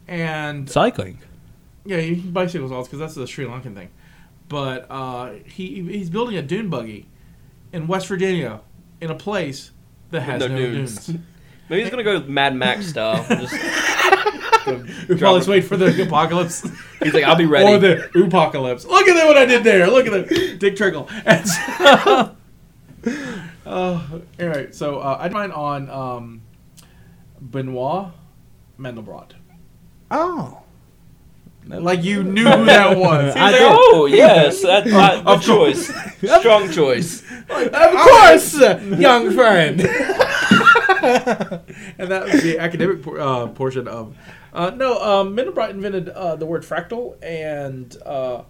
[0.07, 1.20] and Cycling.
[1.85, 3.88] Yeah, he bicycles all because that's the Sri Lankan thing.
[4.49, 7.07] But uh, he he's building a dune buggy
[7.73, 8.61] in West Virginia
[9.01, 9.71] in a place
[10.11, 11.07] that has No no, dunes.
[11.07, 11.21] dunes.
[11.69, 13.25] Maybe he's gonna go Mad Max style.
[13.29, 13.55] Just,
[15.09, 16.62] We probably wait for the apocalypse
[17.03, 17.66] he's like, I'll be ready.
[17.73, 18.85] or the apocalypse.
[18.85, 19.27] Look at that!
[19.27, 19.87] What I did there.
[19.88, 21.09] Look at that, Dick Trickle.
[21.25, 22.37] And so,
[23.64, 24.01] Uh,
[24.40, 26.43] all right, so uh, I mine on um,
[27.40, 28.09] Benoit
[28.79, 29.33] Mandelbrot.
[30.11, 30.61] Oh.
[31.71, 33.35] Like you knew who that was.
[33.37, 33.69] I He's did.
[33.73, 35.87] oh yes, that, that, good choice,
[36.41, 37.23] strong choice.
[37.49, 38.59] Of course,
[39.01, 39.81] young friend.
[41.01, 44.17] and that was the academic por- uh, portion of.
[44.53, 48.43] Uh, no, um, Mandelbrot invented uh, the word fractal, and uh,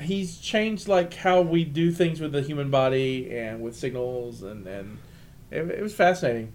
[0.00, 4.66] he's changed like how we do things with the human body and with signals, and
[4.66, 4.98] and
[5.50, 6.52] it, it was fascinating.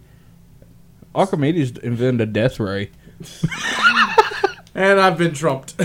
[1.16, 2.92] Archimedes invented a death ray.
[4.78, 5.74] And I've been trumped.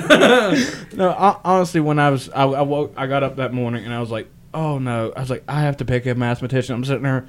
[0.94, 3.94] No, I, honestly, when I was, I, I woke, I got up that morning and
[3.94, 6.74] I was like, oh no, I was like, I have to pick a mathematician.
[6.74, 7.26] I'm sitting there,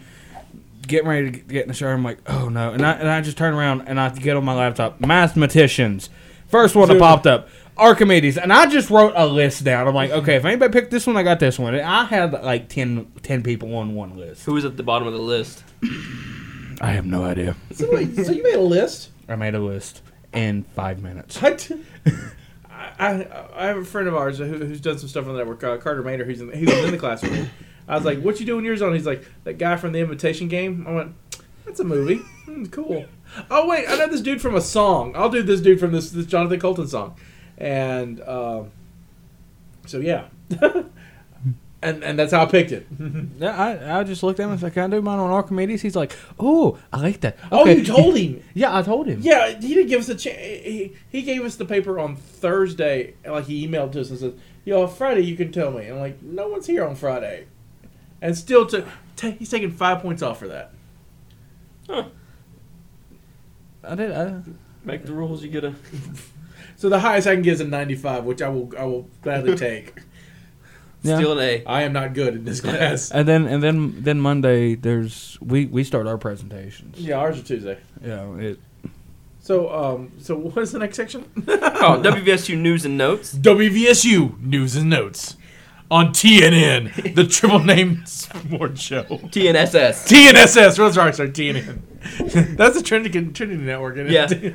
[0.85, 1.93] getting ready to get in the shower.
[1.93, 4.43] I'm like, oh no, and I and I just turn around and I get on
[4.43, 6.09] my laptop, mathematicians.
[6.49, 7.47] First one that popped up,
[7.77, 9.87] Archimedes, and I just wrote a list down.
[9.87, 11.73] I'm like, okay, if anybody picked this one, I got this one.
[11.73, 14.43] And I had like 10, 10 people on one list.
[14.43, 15.63] Who was at the bottom of the list?
[16.81, 17.55] I have no idea.
[17.71, 19.09] so, wait, so you made a list?
[19.29, 20.01] I made a list
[20.33, 21.41] in five minutes.
[21.43, 25.63] I, I, have a friend of ours who, who's done some stuff on the network,
[25.63, 26.25] uh, Carter Mater.
[26.25, 27.49] who's in, was in the class with me.
[27.87, 30.47] I was like, "What you doing yours on?" He's like, "That guy from the Imitation
[30.47, 31.15] Game." I went,
[31.65, 32.17] "That's a movie.
[32.45, 33.05] Hmm, cool."
[33.49, 35.13] Oh wait, I know this dude from a song.
[35.15, 37.15] I'll do this dude from this this Jonathan Coulton song,
[37.57, 38.71] and um,
[39.85, 40.25] so yeah,
[41.83, 42.87] and and that's how I picked it.
[43.37, 45.81] Yeah, I, I just looked at him and said, "Can I do mine on Archimedes?"
[45.81, 48.41] He's like, "Oh, I like that." Oh, you told him.
[48.53, 49.19] Yeah, I told him.
[49.21, 50.37] Yeah, he didn't give us a chance.
[50.37, 53.15] He, he gave us the paper on Thursday.
[53.25, 55.99] Like he emailed to us and said, "Yo, Friday you can tell me." And I'm
[55.99, 57.47] like, "No one's here on Friday,"
[58.21, 60.71] and still to ta he's taking five points off for that.
[61.89, 62.05] Huh.
[63.83, 64.11] I did.
[64.11, 64.41] I,
[64.85, 65.43] Make the rules.
[65.43, 65.75] You get a.
[66.75, 69.55] So the highest I can get is a 95, which I will I will gladly
[69.55, 69.93] take.
[71.03, 71.17] Yeah.
[71.17, 71.63] Steal an A.
[71.65, 73.11] I am not good in this class.
[73.11, 76.97] and then and then then Monday there's we we start our presentations.
[76.97, 77.77] yeah, ours are Tuesday.
[78.03, 78.33] Yeah.
[78.37, 78.59] It,
[79.41, 81.25] So um, so what is the next section?
[81.85, 83.33] Oh, WVSU news and notes.
[83.35, 85.35] WVSU news and notes
[85.91, 89.03] on TNN, the Triple Name Sports Show.
[89.03, 90.07] TNSS.
[90.07, 90.79] TNSS.
[90.79, 91.13] What's right?
[91.13, 91.81] Sorry, TNN.
[92.57, 93.97] That's the Trinity Trinity Network.
[93.97, 94.53] Isn't Yeah.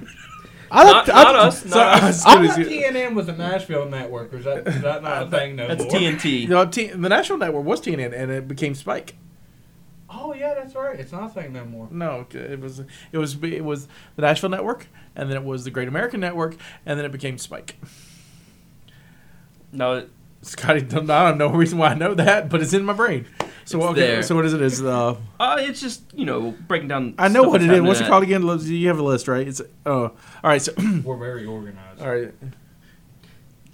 [0.70, 0.74] It?
[0.74, 1.62] I Not, thought- I not thought- us.
[1.62, 2.02] So, Not uh, us.
[2.02, 4.32] I As thought soon as you- TNN was the Nashville network.
[4.34, 5.92] Is that is that not a thing no That's more?
[5.92, 6.40] TNT.
[6.42, 9.16] You know, T- the national network was TNN, and it became Spike.
[10.10, 10.98] Oh yeah, that's right.
[10.98, 11.86] It's not a thing no more.
[11.90, 12.80] No, it was
[13.12, 16.56] it was it was the Nashville network, and then it was the Great American Network,
[16.86, 17.76] and then it became Spike.
[19.72, 20.06] No,
[20.42, 23.26] Scotty, I don't know reason why I know that, but it's in my brain.
[23.68, 24.22] So It's okay, there.
[24.22, 24.62] so what is it?
[24.62, 27.14] Is uh, uh, it's just you know breaking down.
[27.18, 27.82] I know stuff what it is.
[27.82, 28.42] What's it called again?
[28.62, 29.46] You have a list, right?
[29.46, 30.62] It's oh, all right.
[30.62, 30.72] So
[31.04, 32.00] We're very organized.
[32.00, 32.32] all right,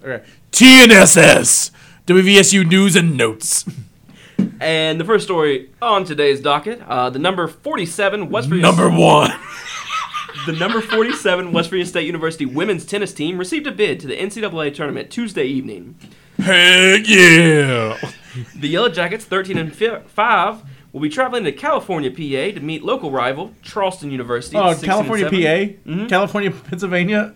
[0.03, 0.23] all right.
[0.51, 1.71] TNSS
[2.07, 3.63] WVSU news and notes.
[4.59, 8.69] And the first story on today's docket, uh, the number forty-seven West Virginia.
[8.69, 9.31] Number one.
[10.45, 14.15] The number 47 West Virginia State University women's tennis team received a bid to the
[14.15, 15.95] NCAA tournament Tuesday evening.
[16.37, 17.97] Heck yeah!
[18.55, 22.83] The Yellow Jackets, 13 and fi- 5, will be traveling to California, PA to meet
[22.83, 24.55] local rival Charleston University.
[24.57, 25.39] Oh, California, 7.
[25.41, 26.09] PA, Mhm.
[26.09, 27.33] California, Pennsylvania.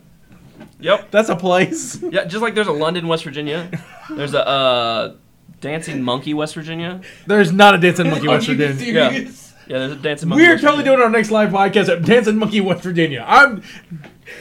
[0.79, 1.11] Yep.
[1.11, 2.01] That's a place.
[2.01, 3.69] Yeah, just like there's a London, West Virginia.
[4.09, 5.13] There's a uh,
[5.61, 7.01] Dancing Monkey, West Virginia.
[7.27, 8.75] There's not a dancing monkey, West Virginia.
[8.85, 9.29] Yeah.
[9.67, 10.43] Yeah, there's a Dancing Monkey.
[10.45, 10.91] We're totally Virginia.
[10.97, 13.23] doing our next live podcast at Dancing Monkey, West Virginia.
[13.27, 13.61] I'm.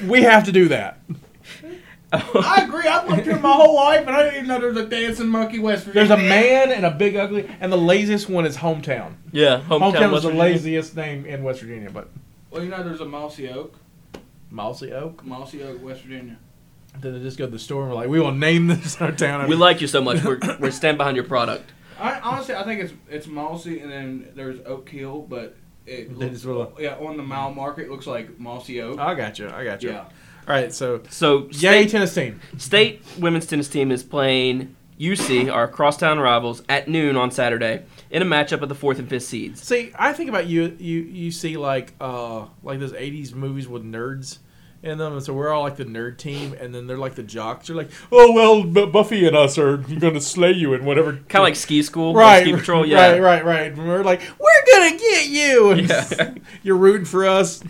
[0.06, 1.00] We have to do that.
[2.12, 2.86] I agree.
[2.86, 5.28] I've lived here my whole life, and I didn't even know there was a dancing
[5.28, 6.08] monkey West Virginia.
[6.08, 9.14] There's a man and a big ugly, and the laziest one is hometown.
[9.32, 12.08] Yeah, hometown, Hometown was the laziest name in West Virginia, but
[12.50, 13.78] Well, you know, there's a Mossy Oak,
[14.50, 15.24] Mossy Oak.
[15.24, 16.38] Mossy Oak, West Virginia.
[16.98, 19.12] Then they just go to the store and we're like, we will name this our
[19.12, 19.46] town.
[19.48, 20.24] We like you so much.
[20.24, 21.70] We're, we're stand behind your product.
[22.00, 26.44] I honestly, I think it's it's Mossy, and then there's Oak Hill, but it looks,
[26.78, 28.98] yeah on the mile marker it looks like Mossy Oak.
[28.98, 29.48] I got you.
[29.48, 29.90] I got you.
[29.90, 30.04] yeah.
[30.48, 30.72] All right.
[30.72, 32.40] So, So, yay, state, tennis team.
[32.56, 38.22] state women's tennis team is playing UC, our crosstown rivals, at noon on Saturday in
[38.22, 39.62] a matchup of the fourth and fifth seeds.
[39.62, 40.74] See, I think about you.
[40.78, 44.38] You you see like uh like those '80s movies with nerds
[44.82, 47.22] in them, and so we're all like the nerd team, and then they're like the
[47.22, 47.66] jocks.
[47.66, 51.12] They're like, oh well, B- Buffy and us are gonna slay you and whatever.
[51.12, 52.86] Kind of like ski school, right, ski patrol.
[52.86, 53.72] Yeah, right, right, right.
[53.72, 55.70] And we're like, we're gonna get you.
[55.72, 56.34] And Yeah.
[56.62, 57.62] you're rooting for us.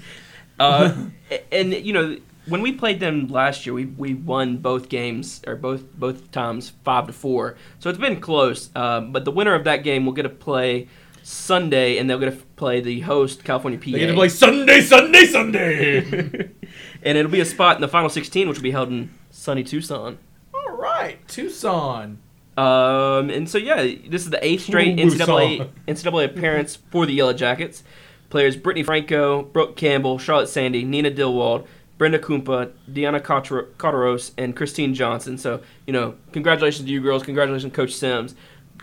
[0.60, 0.94] Uh,
[1.52, 2.16] and you know,
[2.48, 6.72] when we played them last year, we, we won both games or both both times
[6.84, 7.56] five to four.
[7.78, 8.70] So it's been close.
[8.74, 10.88] Um, but the winner of that game will get to play
[11.22, 13.84] Sunday, and they'll get to play the host California PA.
[13.84, 16.50] They get to play Sunday, Sunday, Sunday.
[17.02, 19.62] and it'll be a spot in the final 16, which will be held in sunny
[19.62, 20.18] Tucson.
[20.54, 22.18] all right, Tucson.
[22.56, 25.70] Um, and so yeah, this is the eighth straight NCAA.
[25.87, 27.84] NCAA appearance for the Yellow Jackets.
[28.30, 31.66] Players Brittany Franco, Brooke Campbell, Charlotte Sandy, Nina Dillwald,
[31.98, 35.37] Brenda Kumpa, Deanna Cotter- Cotteros, and Christine Johnson.
[35.37, 37.22] So you know, congratulations to you girls.
[37.24, 38.34] Congratulations, Coach Sims.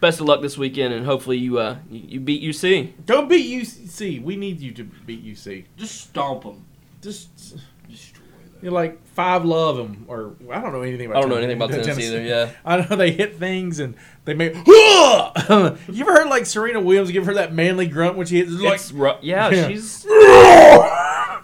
[0.01, 3.05] Best of luck this weekend, and hopefully you uh you, you beat UC.
[3.05, 4.21] Go beat UC.
[4.21, 5.65] We need you to beat UC.
[5.77, 6.65] Just stomp them.
[7.01, 7.55] Just
[7.89, 8.59] Destroy them.
[8.61, 11.17] you're like five love them, or I don't know anything about.
[11.17, 12.21] I don't know anything about Tennessee either.
[12.21, 12.49] Yeah.
[12.65, 14.53] I know they hit things and they make.
[14.67, 18.51] you ever heard like Serena Williams give her that manly grunt when she hits?
[18.51, 19.67] It's like It's yeah, Yeah.
[19.69, 20.05] she's.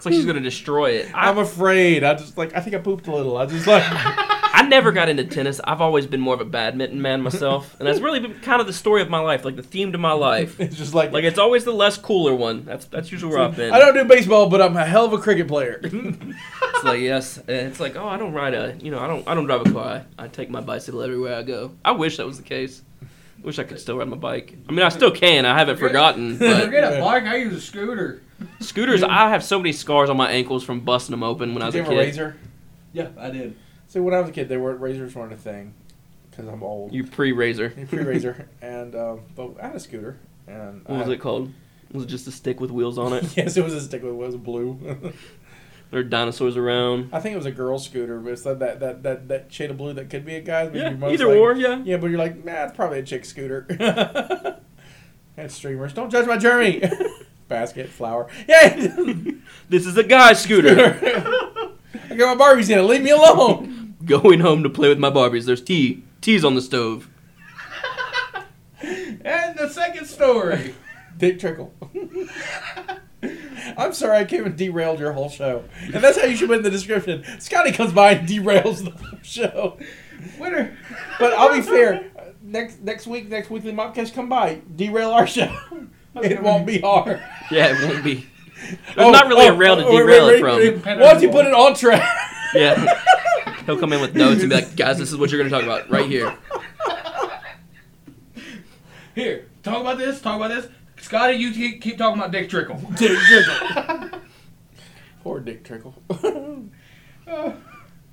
[0.02, 1.14] It's like she's gonna destroy it.
[1.14, 2.02] I, I'm afraid.
[2.02, 3.36] I just like I think I pooped a little.
[3.36, 5.60] I just like I never got into tennis.
[5.62, 8.66] I've always been more of a badminton man myself, and that's really been kind of
[8.66, 10.58] the story of my life, like the theme to my life.
[10.60, 12.64] it's just like Like it's always the less cooler one.
[12.64, 13.72] That's that's usually where I've been.
[13.72, 15.80] I don't do baseball, but I'm a hell of a cricket player.
[15.84, 19.28] It's like yes, and it's like oh, I don't ride a, you know, I don't
[19.28, 20.04] I don't drive a car.
[20.18, 21.70] I, I take my bicycle everywhere I go.
[21.84, 22.82] I wish that was the case.
[23.42, 24.56] Wish I could still ride my bike.
[24.68, 25.44] I mean, I still can.
[25.46, 26.38] I haven't forgotten.
[26.38, 27.24] But Forget a bike.
[27.24, 28.22] I use a scooter.
[28.60, 31.66] scooters, I have so many scars on my ankles from busting them open when I
[31.66, 32.06] was Did a you have a kid.
[32.08, 32.36] razor?
[32.92, 33.56] Yeah, I did.
[33.88, 35.74] So when I was a kid, they weren't razors weren't a thing
[36.30, 36.92] because I'm old.
[36.92, 37.70] You pre-razor.
[37.88, 41.52] Free razor, and um, but I had a scooter, and What was I- it called?
[41.92, 43.24] Was it just a stick with wheels on it?
[43.36, 44.02] Yes, it was a stick.
[44.02, 44.34] With wheels.
[44.34, 45.12] it was blue.
[45.92, 47.10] There are dinosaurs around.
[47.12, 49.70] I think it was a girl scooter, but it's that that that that, that shade
[49.70, 50.70] of blue that could be a guy's.
[50.70, 51.82] but Yeah, either like- or, yeah.
[51.84, 53.66] Yeah, but you're like, nah, it's probably a chick scooter.
[55.36, 55.92] and streamers.
[55.92, 56.82] Don't judge my journey.
[57.48, 58.26] Basket, flower.
[58.48, 59.36] Yay!
[59.68, 60.98] This is a guy scooter.
[62.10, 62.82] I got my Barbies in it.
[62.82, 63.94] Leave me alone.
[64.04, 65.44] Going home to play with my Barbies.
[65.46, 66.04] There's tea.
[66.20, 67.08] Tea's on the stove.
[68.82, 70.74] And the second story.
[71.16, 71.72] Dick Trickle.
[73.76, 75.64] I'm sorry I came and derailed your whole show.
[75.82, 77.24] And that's how you should put in the description.
[77.38, 79.78] Scotty comes by and derails the whole show.
[80.38, 80.76] Winner.
[81.18, 82.10] But I'll be fair.
[82.42, 85.54] Next next week, next weekly mobcast, come by, derail our show.
[86.14, 87.22] It won't be hard.
[87.50, 88.26] Yeah, it won't be.
[88.94, 90.56] There's not oh, really a oh, rail to oh, wait, derail wait, it from.
[90.56, 90.98] wait, wait.
[90.98, 92.06] Once you put it on track.
[92.54, 93.00] Yeah.
[93.64, 95.56] He'll come in with notes and be like, guys, this is what you're going to
[95.56, 96.36] talk about right here.
[99.14, 100.20] Here, talk about this.
[100.20, 100.68] Talk about this.
[101.02, 102.76] Scotty, you keep, keep talking about Dick Trickle.
[102.96, 104.20] Dick Trickle.
[105.24, 105.94] Poor Dick Trickle.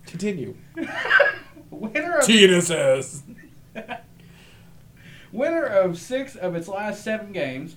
[0.07, 0.55] Continue.
[1.69, 3.21] Winner of TNSS.
[5.31, 7.75] winner of six of its last seven games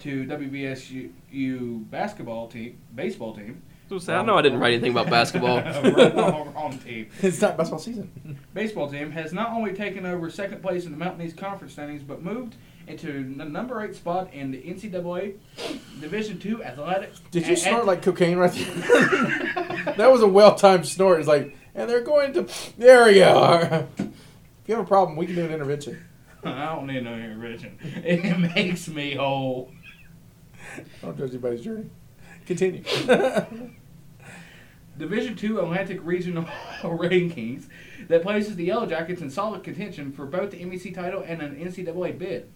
[0.00, 3.62] to WVSU basketball team, baseball team.
[3.98, 5.62] So I know I didn't write anything about basketball.
[5.62, 7.08] wrong, wrong team.
[7.22, 8.38] It's not basketball season.
[8.54, 12.02] Baseball team has not only taken over second place in the Mountain East Conference standings,
[12.02, 12.56] but moved
[12.90, 15.36] into the number eight spot in the NCAA
[16.00, 17.12] Division Two Athletic.
[17.30, 19.94] Did you snort like cocaine right there?
[19.96, 21.20] that was a well timed snort.
[21.20, 22.48] It's like, and they're going to.
[22.76, 23.86] There we are.
[24.62, 26.04] If you have a problem, we can do an intervention.
[26.44, 27.76] I don't need no intervention.
[28.04, 29.72] It makes me whole.
[31.02, 31.90] Don't judge anybody's journey.
[32.46, 32.84] Continue.
[34.96, 36.44] Division Two Atlantic Regional
[36.82, 37.64] rankings
[38.08, 41.56] that places the Yellow Jackets in solid contention for both the MEC title and an
[41.56, 42.48] NCAA bid.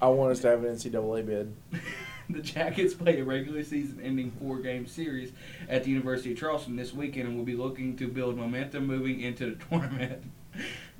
[0.00, 1.54] I want us to have an NCAA bid.
[2.30, 5.32] The Jackets play a regular season ending four game series
[5.68, 9.20] at the University of Charleston this weekend and will be looking to build momentum moving
[9.20, 10.22] into the tournament.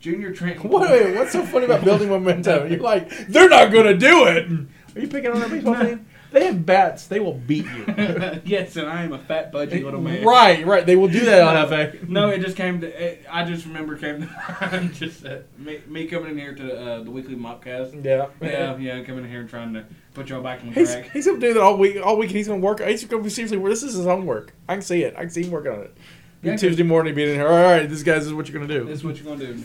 [0.00, 0.62] Junior Trent.
[0.64, 2.70] What, wait, what's so funny about building momentum?
[2.70, 4.50] You're like, they're not going to do it.
[4.94, 6.06] Are you picking on our baseball team?
[6.34, 7.06] They have bats.
[7.06, 7.84] They will beat you.
[8.44, 10.24] yes, and I am a fat, budgy little man.
[10.24, 10.84] Right, right.
[10.84, 11.96] They will do that on FA.
[12.08, 12.88] No, it just came to.
[12.88, 16.76] It, I just remember came to mind just uh, me, me coming in here to
[16.76, 18.04] uh, the weekly mopcast.
[18.04, 18.26] Yeah.
[18.40, 21.12] Yeah, yeah, coming in here and trying to put y'all back on He's, track.
[21.12, 22.04] he's gonna do that all week.
[22.04, 22.80] All week, he's gonna work.
[22.80, 23.58] He's gonna be seriously.
[23.58, 24.52] This is his homework.
[24.68, 25.14] I can see it.
[25.16, 25.96] I can see him working on it.
[26.42, 27.46] Yeah, Tuesday morning, being in here.
[27.46, 28.86] All right, this guys this is what you're gonna do.
[28.86, 29.62] This is what you're gonna do.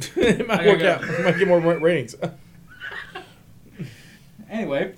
[0.00, 1.04] Just, it might work out.
[1.04, 2.16] It might get more ratings.
[4.50, 4.94] anyway,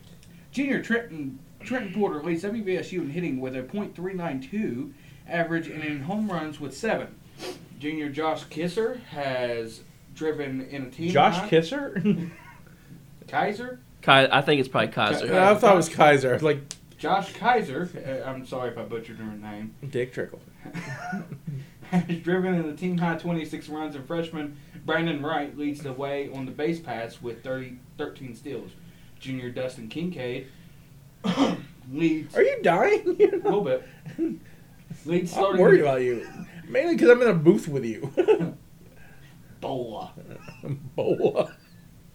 [0.52, 4.92] Junior Trenton Trenton Porter leads WVSU in hitting with a .392
[5.28, 7.14] average and in home runs with seven.
[7.78, 9.82] Junior Josh Kisser has
[10.14, 11.14] driven in a team.
[11.14, 12.02] high- Kisser.
[13.28, 13.78] Kaiser.
[14.02, 15.26] Kai, I think it's probably Kaiser.
[15.26, 15.50] Yeah.
[15.50, 16.38] I thought it was Kaiser.
[16.40, 16.60] Like
[16.98, 17.88] Josh Kaiser.
[17.94, 19.74] Uh, I'm sorry if I butchered her name.
[19.88, 20.40] Dick Trickle.
[21.90, 26.30] has driven in the team high 26 runs, and freshman Brandon Wright leads the way
[26.32, 28.70] on the base paths with 30, 13 steals.
[29.20, 30.46] Junior Dustin Kincaid
[31.92, 33.02] leads Are you dying?
[33.06, 33.86] a little bit.
[35.06, 36.26] Leads I'm worried about you.
[36.68, 38.12] Mainly because I'm in a booth with you.
[39.60, 40.12] Bola.
[40.96, 41.54] Bola.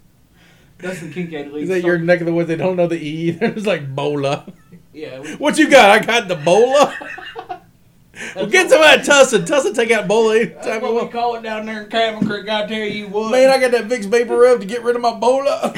[0.80, 1.70] Dustin Kincaid leads.
[1.70, 2.48] Is that your neck of the woods?
[2.48, 3.32] They don't know the E.
[3.32, 4.46] They're just like Bola.
[4.94, 5.20] Yeah.
[5.22, 5.90] we- What you got?
[5.90, 6.94] I got the Bola.
[8.36, 9.46] Well, get some of that Tussin.
[9.46, 12.48] Tussin take out Bola anytime what we call it down there in Cabin Creek.
[12.50, 13.32] I tell you what.
[13.32, 15.74] Man, I got that Vicks VapoRub to get rid of my Bola.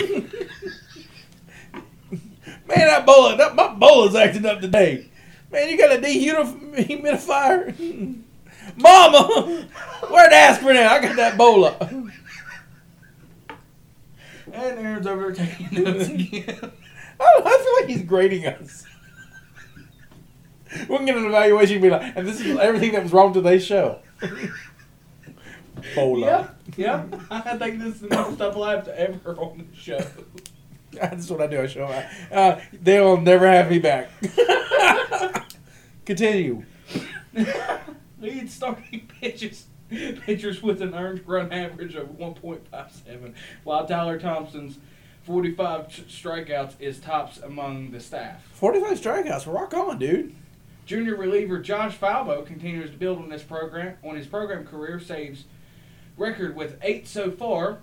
[2.68, 5.09] Man, that Bola, that, my Bola's acting up today.
[5.51, 7.74] Man, you got a dehumidifier?
[8.76, 9.68] Mama,
[10.09, 10.91] where the aspirin at?
[10.91, 11.78] I got that Bola.
[14.51, 16.72] And Aaron's over there taking notes again.
[17.20, 18.86] I, I feel like he's grading us.
[20.89, 23.34] We can get an evaluation and be like, and this is everything that was wrong
[23.34, 23.99] today's show.
[25.95, 26.26] Bola.
[26.26, 27.05] yeah, yeah.
[27.32, 30.05] I think this is the most stuff I've ever on the show.
[30.91, 31.61] That's what I do.
[31.61, 32.05] I show up.
[32.31, 34.09] Uh, they'll never have me back.
[36.05, 36.63] Continue.
[38.19, 43.33] Lead starting pitches pitchers with an earned run average of 1.57,
[43.63, 44.79] while Tyler Thompson's
[45.23, 48.43] 45 ch- strikeouts is tops among the staff.
[48.53, 49.51] 45 strikeouts.
[49.51, 50.35] Rock on, dude.
[50.85, 55.43] Junior reliever Josh Falbo continues to build on this program on his program career saves
[56.17, 57.79] record with eight so far.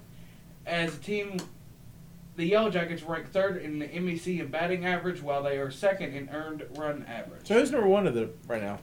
[0.66, 1.36] As a team,
[2.36, 6.14] the Yellow Jackets rank third in the MEC in batting average, while they are second
[6.14, 7.46] in earned run average.
[7.46, 8.78] So who's number one of the right now?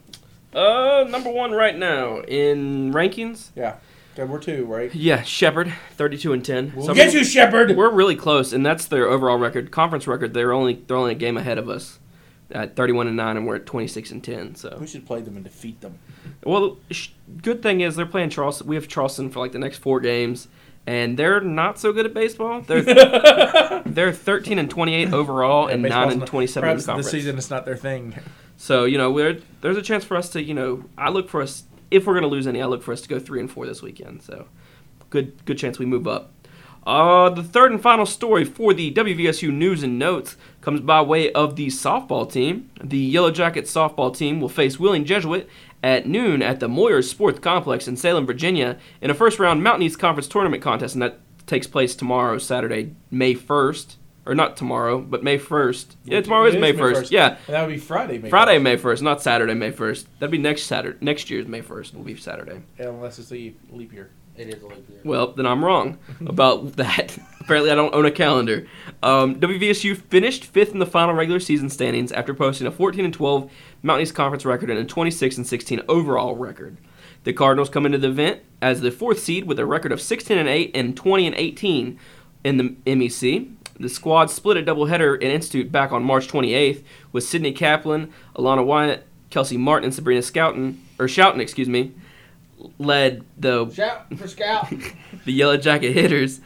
[0.53, 3.49] Uh, number one right now in rankings.
[3.55, 3.75] Yeah.
[4.13, 4.93] Okay, we're two, right?
[4.93, 6.73] Yeah, Shepherd, thirty-two and ten.
[6.75, 7.77] We'll So, I get mean, you, Shepherd.
[7.77, 10.33] We're really close, and that's their overall record, conference record.
[10.33, 11.97] They're only they're only a game ahead of us,
[12.51, 14.55] at thirty-one and nine, and we're at twenty-six and ten.
[14.55, 15.97] So, We should play them and defeat them.
[16.43, 17.09] well, sh-
[17.41, 18.67] good thing is they're playing Charleston.
[18.67, 20.49] We have Charleston for like the next four games,
[20.87, 22.61] and they're not so good at baseball.
[22.61, 22.81] They're
[23.85, 27.05] they're thirteen and twenty-eight overall, and baseball's nine and not- twenty-seven in the conference.
[27.07, 28.15] this season it's not their thing.
[28.57, 31.41] So you know, we're, there's a chance for us to, you know, I look for
[31.41, 33.51] us if we're going to lose any, I look for us to go three and
[33.51, 34.21] four this weekend.
[34.23, 34.47] So
[35.09, 36.31] good, good chance we move up.
[36.85, 41.31] Uh, the third and final story for the WVSU news and notes comes by way
[41.33, 42.71] of the softball team.
[42.83, 45.47] The Yellow Jacket softball team will face Wheeling Jesuit
[45.83, 49.83] at noon at the Moyers Sports Complex in Salem, Virginia, in a first round Mountain
[49.83, 53.95] East Conference tournament contest, and that takes place tomorrow, Saturday, May 1st.
[54.23, 55.95] Or not tomorrow, but May 1st.
[56.05, 57.09] Yeah, tomorrow is It May 1st.
[57.09, 58.61] Yeah, And that would be Friday, May Friday, 1st.
[58.61, 60.07] May first, not Saturday, May first.
[60.19, 60.99] That'd be next Saturday.
[61.01, 62.61] Next year's May first will be Saturday.
[62.77, 64.11] Unless it's a leap year.
[64.35, 64.99] It is a leap year.
[65.03, 67.17] Well, then I'm wrong about that.
[67.41, 68.67] Apparently, I don't own a calendar.
[69.03, 73.13] Um, WVSU finished fifth in the final regular season standings after posting a 14 and
[73.13, 73.51] 12
[73.83, 76.77] Mountain East Conference record and a 26 and 16 overall record.
[77.23, 80.37] The Cardinals come into the event as the fourth seed with a record of 16
[80.37, 81.99] and 8 and 20 and 18
[82.43, 83.53] in the MEC.
[83.79, 88.65] The squad split a doubleheader in Institute back on March 28th with Sydney Kaplan, Alana
[88.65, 91.93] Wyatt, Kelsey Martin, and Sabrina Scouten, or Schouten, excuse me,
[92.77, 94.69] led the Shout for Scout.
[95.25, 96.41] the Yellow Jacket hitters.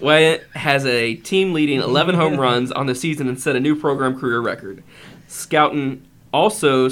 [0.00, 3.76] Wyatt has a team leading 11 home runs on the season and set a new
[3.76, 4.82] program career record.
[5.28, 6.00] Scouten
[6.32, 6.88] also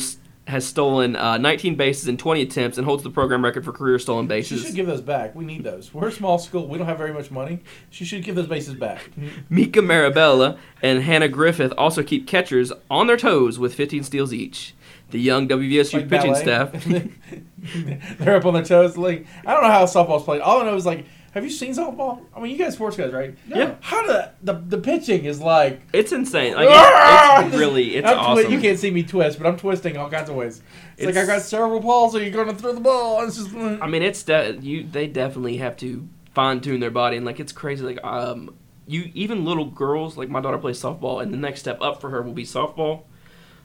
[0.48, 3.98] has stolen uh, 19 bases in 20 attempts and holds the program record for career
[3.98, 4.60] stolen bases.
[4.60, 5.34] She should give those back.
[5.34, 5.92] We need those.
[5.92, 6.66] We're a small school.
[6.66, 7.60] We don't have very much money.
[7.90, 9.10] She should give those bases back.
[9.50, 14.74] Mika Marabella and Hannah Griffith also keep catchers on their toes with 15 steals each.
[15.10, 16.42] The young WVSU Like pitching ballet.
[16.42, 16.84] staff.
[18.18, 18.96] They're up on their toes.
[18.96, 20.40] Like I don't know how softball's played.
[20.40, 22.20] All I know is like, have you seen softball?
[22.34, 23.34] I mean, you guys sports guys, right?
[23.46, 23.76] Yeah.
[23.80, 25.80] How the the, the pitching is like.
[25.92, 26.54] It's insane.
[26.54, 28.52] Like, it's, it's really, it's I'm twi- awesome.
[28.52, 30.62] you can't see me twist, but I'm twisting all kinds of ways.
[30.96, 32.20] It's, like I It's- got cerebral palsy.
[32.20, 33.22] You're going to throw the ball.
[33.24, 33.54] It's just.
[33.54, 34.84] I mean, it's de- you.
[34.84, 37.84] They definitely have to fine tune their body, and like it's crazy.
[37.84, 38.54] Like um,
[38.86, 42.10] you even little girls, like my daughter plays softball, and the next step up for
[42.10, 43.02] her will be softball.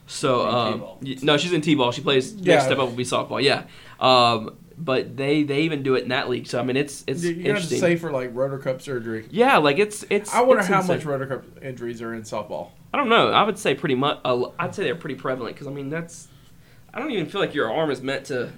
[0.06, 0.42] So
[1.02, 1.92] In um, no, she's in t-ball.
[1.92, 2.54] She plays Yeah.
[2.54, 3.42] next step up will be softball.
[3.42, 3.64] Yeah,
[4.00, 6.46] um, but they they even do it in that league.
[6.46, 7.80] So I mean, it's it's You're gonna have to interesting.
[7.80, 9.26] say for like rotor cup surgery.
[9.30, 10.34] yeah, like it's it's.
[10.34, 10.96] I wonder it's how insane.
[10.96, 12.70] much rotor cup injuries are in softball.
[12.92, 13.30] I don't know.
[13.30, 14.18] I would say pretty much.
[14.24, 16.28] Uh, I'd say they're pretty prevalent because I mean that's.
[16.92, 18.50] I don't even feel like your arm is meant to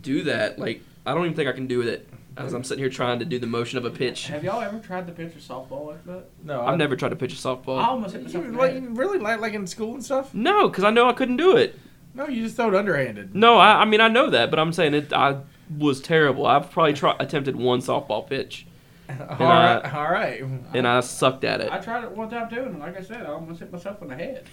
[0.00, 0.58] do that.
[0.58, 3.24] Like I don't even think I can do it as I'm sitting here trying to
[3.24, 4.26] do the motion of a pitch.
[4.28, 6.24] Have y'all ever tried to pitch a softball like that?
[6.42, 7.78] No, I've never tried to pitch a softball.
[7.82, 8.96] I almost hit myself You, in the like head.
[8.96, 10.32] really like like in school and stuff.
[10.34, 11.78] No, because I know I couldn't do it.
[12.14, 13.34] No, you just throw it underhanded.
[13.34, 15.12] No, I, I mean I know that, but I'm saying it.
[15.12, 15.38] I
[15.78, 16.46] was terrible.
[16.46, 18.66] I've probably try, attempted one softball pitch,
[19.08, 19.16] all
[19.46, 20.42] I- right, all right.
[20.74, 21.70] and I sucked at it.
[21.72, 24.08] I tried it one time too, and like I said, I almost hit myself in
[24.08, 24.46] the head.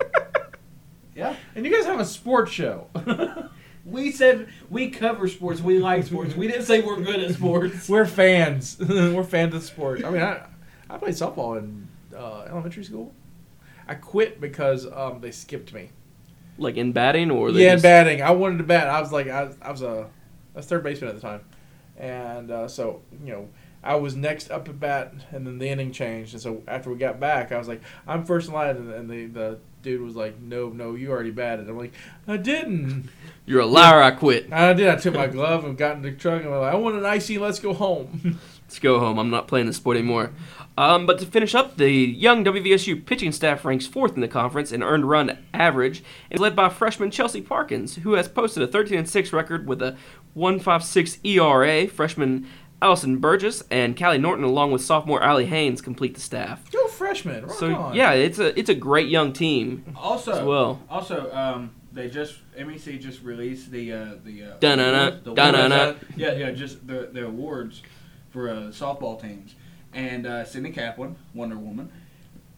[1.14, 1.34] yeah.
[1.54, 2.88] And you guys have a sports show.
[3.90, 5.60] We said we cover sports.
[5.60, 6.36] We like sports.
[6.36, 7.88] We didn't say we're good at sports.
[7.88, 8.76] We're fans.
[8.80, 10.04] We're fans of sport.
[10.04, 10.46] I mean, I
[10.90, 13.14] I played softball in uh, elementary school.
[13.86, 15.90] I quit because um, they skipped me.
[16.58, 18.20] Like in batting or they yeah, in batting.
[18.20, 18.88] I wanted to bat.
[18.88, 20.08] I was like, I was, I was a,
[20.54, 21.40] I was third baseman at the time,
[21.96, 23.48] and uh, so you know,
[23.82, 26.98] I was next up at bat, and then the inning changed, and so after we
[26.98, 29.58] got back, I was like, I'm first in line, and, and the the
[29.88, 31.94] dude was like, "No, no, you already batted." I'm like,
[32.26, 33.08] "I didn't.
[33.46, 34.02] You're a liar.
[34.02, 34.48] I quit.
[34.52, 34.88] I did.
[34.88, 37.06] I took my glove and got in the truck and was like, I want an
[37.06, 37.38] icy.
[37.38, 39.18] Let's go home." Let's go home.
[39.18, 40.30] I'm not playing the sport anymore.
[40.76, 44.72] Um, but to finish up, the young WVSU pitching staff ranks fourth in the conference
[44.72, 48.66] in earned run average and is led by freshman Chelsea Parkins, who has posted a
[48.66, 49.96] 13 6 record with a
[50.36, 51.88] 1.56 ERA.
[51.88, 52.46] Freshman
[52.80, 56.70] Allison Burgess and Callie Norton, along with sophomore Allie Haynes, complete the staff.
[56.70, 57.46] Go freshman.
[57.46, 57.94] Rock So on.
[57.94, 60.80] yeah, it's a it's a great young team Also, as well.
[60.88, 65.96] Also, um, they just MEC just released the uh, the uh, the dun-dun-dun.
[66.16, 67.82] Yeah, yeah, just the the awards
[68.30, 69.54] for uh, softball teams.
[69.92, 71.90] And uh, Sydney Kaplan, Wonder Woman,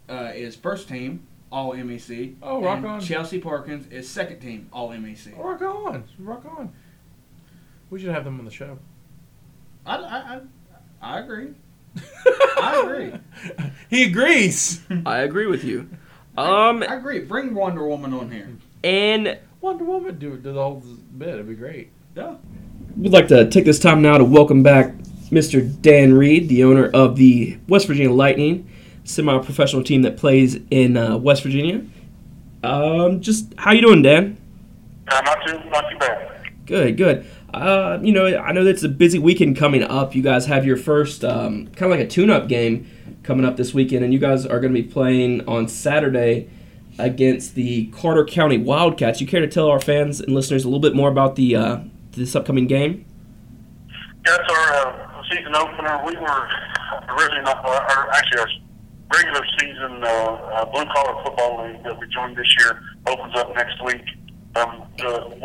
[0.09, 2.35] uh, is first team All MEC.
[2.43, 3.01] Oh, rock and on.
[3.01, 5.35] Chelsea Parkins is second team All MEC.
[5.39, 6.05] Rock on.
[6.19, 6.73] Rock on.
[7.89, 8.79] We should have them on the show.
[9.87, 10.41] I, I, I,
[11.03, 11.49] I agree.
[12.61, 13.13] I agree.
[13.89, 14.81] He agrees.
[15.05, 15.89] I agree with you.
[16.39, 17.21] Um, I agree.
[17.21, 18.49] Bring Wonder Woman on here.
[18.85, 20.83] and Wonder Woman do do the whole
[21.19, 21.29] bit.
[21.31, 21.91] It'd be great.
[22.17, 22.37] Yeah.
[22.97, 24.95] We'd like to take this time now to welcome back
[25.31, 25.61] Mr.
[25.83, 28.69] Dan Reed, the owner of the West Virginia Lightning,
[29.05, 31.85] semi-professional team that plays in uh, West Virginia.
[32.63, 34.37] Um, just how you doing, Dan?
[35.09, 36.27] Uh, not too, not too bad.
[36.67, 37.27] Good, good.
[37.53, 40.15] Uh, you know, I know that's a busy weekend coming up.
[40.15, 42.89] You guys have your first um, kind of like a tune-up game
[43.23, 46.49] coming up this weekend, and you guys are going to be playing on Saturday
[46.99, 49.21] against the Carter County Wildcats.
[49.21, 51.81] You care to tell our fans and listeners a little bit more about the uh,
[52.13, 53.05] this upcoming game?
[54.25, 56.03] That's our uh, season opener.
[56.07, 56.49] We were
[57.09, 58.49] originally not, or or actually our
[59.13, 63.55] regular season uh, uh, blue collar football league that we joined this year opens up
[63.55, 64.03] next week.
[64.57, 65.37] Um, the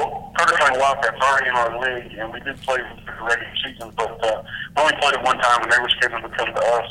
[0.46, 3.90] Carter County Wildcats are already in our league, and we did play the regular season,
[3.98, 4.44] but uh,
[4.78, 6.90] we only played it one time, and they were scheduled to come to us.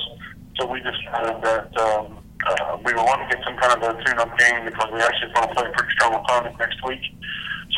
[0.59, 4.03] So we decided that um, uh, we were wanting to get some kind of a
[4.03, 7.03] tune-up game because we actually want to play a pretty strong opponent next week.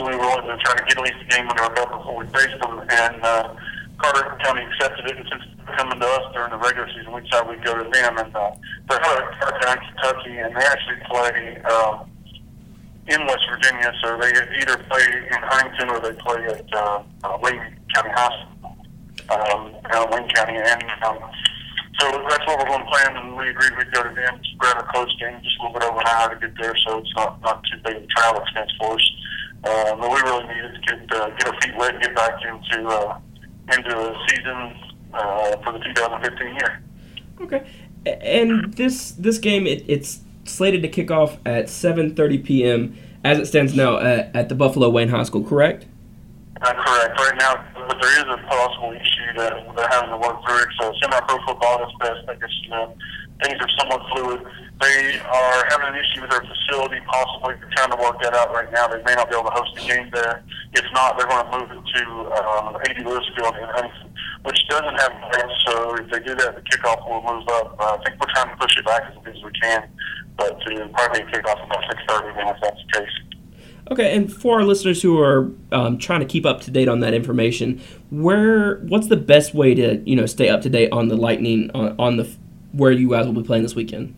[0.01, 1.93] So we were wanting to try to get at least a game under our belt
[1.93, 3.53] before we faced them, and uh,
[4.01, 7.21] Carter County accepted it, and since they're coming to us during the regular season, we
[7.21, 8.17] decided we'd go to them.
[8.17, 8.57] And uh,
[8.89, 9.29] they're Carter
[9.61, 12.05] County, Kentucky, and they actually play uh,
[13.09, 14.31] in West Virginia, so they
[14.61, 17.61] either play in Huntington or they play at uh, uh, Wayne
[17.95, 18.77] County Hospital,
[19.31, 19.73] um,
[20.11, 21.19] Wayne County, and um,
[22.01, 23.17] so that's what we're going to plan.
[23.17, 25.89] And we agreed we'd go to them, grab a close game, just a little bit
[25.89, 28.43] over an hour to get there, so it's not not too big of a travel
[28.43, 29.11] expense for us.
[29.65, 32.35] Uh, but we really needed to get uh, get our feet wet, and get back
[32.43, 33.19] into uh,
[33.73, 34.75] into the season
[35.15, 36.83] uh, for the 2015 year.
[37.41, 37.67] Okay.
[38.05, 42.97] And this this game it, it's slated to kick off at 7:30 p.m.
[43.25, 45.45] as it stands now at, at the Buffalo Wayne High School.
[45.45, 45.87] Correct?
[46.63, 47.19] That's correct.
[47.21, 50.65] Right now, but there is a possible issue that they're having to work through.
[50.81, 52.29] So semi-pro football is best.
[52.29, 52.95] I guess you know
[53.43, 54.41] things are somewhat fluid.
[54.81, 57.01] They are having an issue with their facility.
[57.07, 58.89] Possibly they're trying to work that out right now.
[58.89, 60.45] They may not be able to host the game there.
[60.75, 62.03] If not, they're going to move it to
[62.37, 64.13] um, AD Lewis Field in Huntington,
[64.45, 65.57] which doesn't have lights.
[65.67, 67.77] So if they do that, the kickoff will move up.
[67.81, 69.89] Uh, I think we're trying to push it back as big as we can,
[70.37, 73.37] but to probably off about 6:30 then if that's the case.
[73.91, 74.17] Okay.
[74.17, 77.15] And for our listeners who are um, trying to keep up to date on that
[77.15, 77.81] information,
[78.11, 81.71] where what's the best way to you know stay up to date on the Lightning
[81.75, 82.29] on, on the
[82.73, 84.15] where you guys will be playing this weekend?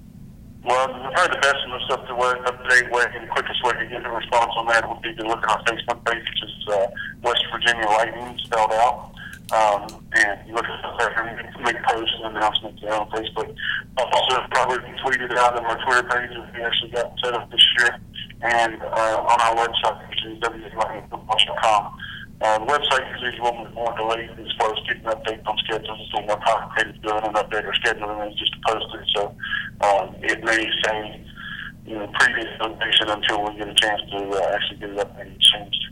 [0.64, 3.32] Well, probably the best and most up to way, up to date way, and the
[3.32, 6.04] quickest way to get a response on that would be to look at our Facebook
[6.04, 6.86] page, which is uh,
[7.22, 9.12] West Virginia Lightning spelled out.
[9.48, 10.78] Um, and you look at
[11.16, 13.54] and make posts and announcements there on Facebook.
[13.96, 17.64] Also, probably tweeted out on our Twitter page that we actually got set up this
[17.78, 17.98] year,
[18.42, 21.98] and uh, on our website, which is www.lightningfootball.com.
[22.40, 25.46] Uh, the website usually is a little bit more delayed as far as getting updates
[25.46, 25.98] on schedules.
[26.00, 28.58] It's a little more complicated to do an update or schedule than it's just to
[28.68, 29.08] post it.
[29.16, 29.34] So
[29.80, 31.26] um, it may say,
[31.84, 35.18] you know, previous information until we get a chance to uh, actually get it up
[35.18, 35.84] and changed.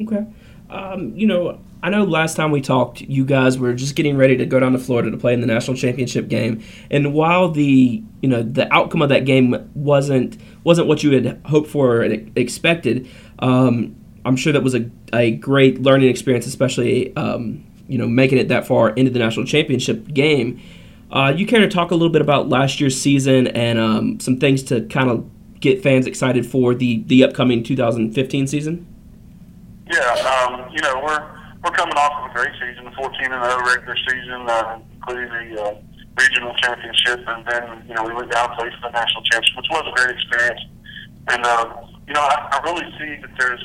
[0.00, 0.26] Okay.
[0.70, 4.36] Um, you know, I know last time we talked, you guys were just getting ready
[4.38, 8.02] to go down to Florida to play in the national championship game, and while the
[8.20, 12.36] you know the outcome of that game wasn't wasn't what you had hoped for and
[12.36, 13.08] expected,
[13.38, 13.94] um,
[14.24, 18.48] I'm sure that was a, a great learning experience, especially um, you know making it
[18.48, 20.60] that far into the national championship game.
[21.12, 24.38] Uh, you care to talk a little bit about last year's season and um, some
[24.38, 28.95] things to kind of get fans excited for the the upcoming 2015 season?
[29.86, 31.22] Yeah, um, you know, we're
[31.62, 35.62] we're coming off of a great season, 14 and 0 regular season, uh, including the
[35.62, 35.74] uh,
[36.18, 39.56] regional championship, and then you know we went down and played for the national championship,
[39.56, 40.62] which was a great experience.
[41.28, 43.62] And uh, you know, I, I really see that there's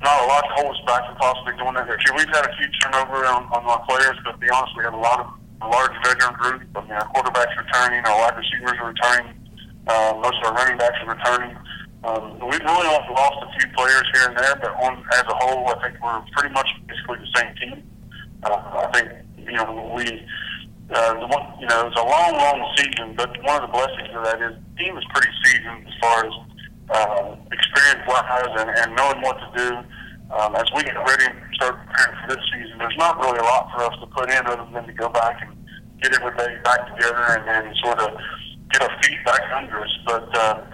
[0.00, 2.06] not a lot to hold us back from possibly doing that next.
[2.12, 4.94] We've had a few turnover on, on our players, but to be honest, we have
[4.94, 5.26] a lot of
[5.60, 6.62] a large veteran group.
[6.76, 9.34] I mean, our quarterbacks returning, our wide receivers are returning,
[9.88, 11.56] uh, most of our running backs are returning.
[12.04, 15.34] Um, we've really only lost a few players here and there, but on, as a
[15.34, 17.82] whole, I think we're pretty much basically the same team.
[18.44, 20.26] Uh, I think you know we.
[20.90, 24.08] Uh, the one, you know, it's a long, long season, but one of the blessings
[24.16, 26.32] of that is the team is pretty seasoned as far as
[26.88, 29.68] uh, experience wise and, and knowing what to do.
[30.32, 33.42] Um, as we get ready and start preparing for this season, there's not really a
[33.42, 35.52] lot for us to put in other than to go back and
[36.00, 38.16] get everybody back together and, and sort of
[38.72, 39.98] get our feet back under us.
[40.06, 40.64] But uh,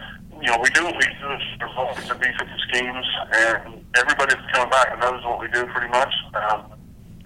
[0.41, 4.51] you know, we do what we do as results and defensive schemes, and everybody that's
[4.53, 6.13] coming back and knows what we do pretty much.
[6.35, 6.73] Um,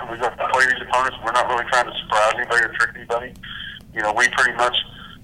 [0.00, 1.16] and we got to play these opponents.
[1.24, 3.34] We're not really trying to surprise anybody or trick anybody.
[3.94, 4.76] You know, we pretty much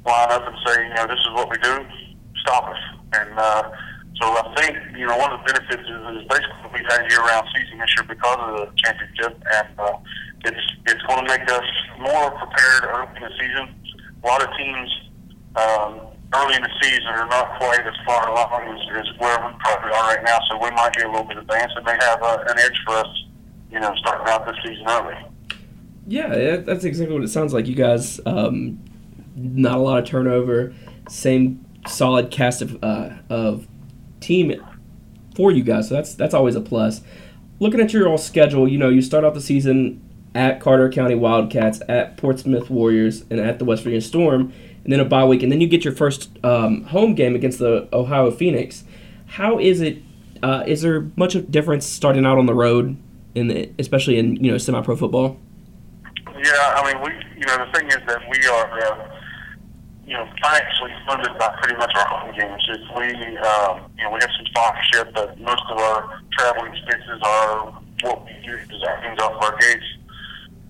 [0.05, 1.87] line up and say, you know, this is what we do.
[2.43, 2.83] Stop us.
[3.15, 3.71] And uh,
[4.21, 7.09] so I think, you know, one of the benefits is, is basically we've had a
[7.11, 9.97] year-round season this year because of the championship, and uh,
[10.45, 11.69] it's it's going to make us
[11.99, 13.69] more prepared early in the season.
[14.23, 14.91] A lot of teams
[15.57, 16.01] um,
[16.35, 19.91] early in the season are not quite as far along as, as where we probably
[19.91, 22.45] are right now, so we might be a little bit advanced and may have uh,
[22.49, 23.25] an edge for us,
[23.71, 25.17] you know, starting out this season early.
[26.07, 27.67] Yeah, yeah, that's exactly what it sounds like.
[27.67, 28.79] You guys, um,
[29.35, 30.75] not a lot of turnover,
[31.09, 33.67] same solid cast of uh, of
[34.21, 34.55] team
[35.35, 35.89] for you guys.
[35.89, 37.01] So that's that's always a plus.
[37.61, 40.03] Looking at your all schedule, you know, you start off the season
[40.35, 44.53] at Carter County Wildcats, at Portsmouth Warriors, and at the West Virginia Storm,
[44.85, 47.59] and then a bye week, and then you get your first um, home game against
[47.59, 48.85] the Ohio Phoenix.
[49.27, 49.99] How is it?
[50.43, 52.97] Uh, is there much of difference starting out on the road,
[53.35, 55.39] in the, especially in you know semi-pro football?
[56.45, 57.11] Yeah, I mean, we,
[57.41, 59.21] you know, the thing is that we are, uh,
[60.07, 62.63] you know, financially funded by pretty much our home games.
[62.69, 67.21] If we, um, you know, we have some sponsorship, but most of our traveling expenses
[67.23, 69.85] are what we use as our things off our gates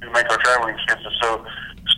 [0.02, 1.12] to make our traveling expenses.
[1.22, 1.44] So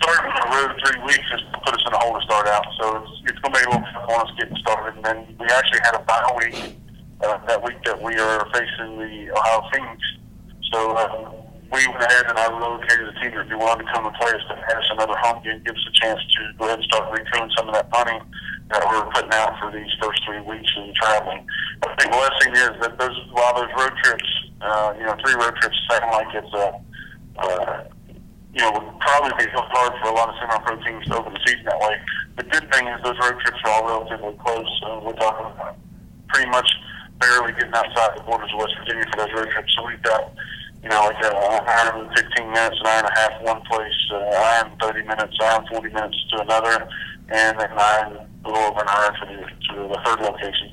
[0.03, 2.67] starting on the road three weeks just put us in a hole to start out.
[2.81, 4.97] So it's, it's going to be a little tough on us getting started.
[4.97, 6.77] And then we actually had a bye week
[7.25, 10.01] uh, that week that we are facing the Ohio Phoenix.
[10.73, 14.07] So um, we went ahead and I relocated the team to be willing to come
[14.07, 16.67] and play us to have us another home game, give us a chance to go
[16.67, 18.21] ahead and start recovering some of that money
[18.71, 21.47] that we were putting out for these first three weeks of traveling.
[21.83, 24.31] I think the blessing is that those while those road trips,
[24.61, 26.67] uh, you know, three road trips sound like it's a,
[27.39, 27.85] uh,
[28.57, 31.41] you know, would probably be hard for a lot of semi-pro teams to open the
[31.45, 32.01] season that way.
[32.41, 34.65] The good thing is those road trips are all relatively close.
[34.81, 35.77] So we're talking about
[36.33, 36.65] pretty much
[37.21, 39.69] barely getting outside the borders of West Virginia for those road trips.
[39.77, 40.33] So we've got
[40.83, 43.61] you know, like uh, an hour and 15 minutes, an hour and a half one
[43.69, 46.89] place, uh, an hour and 30 minutes, an hour and 40 minutes to another,
[47.29, 50.71] and then an hour a little over an hour to the, to the third location.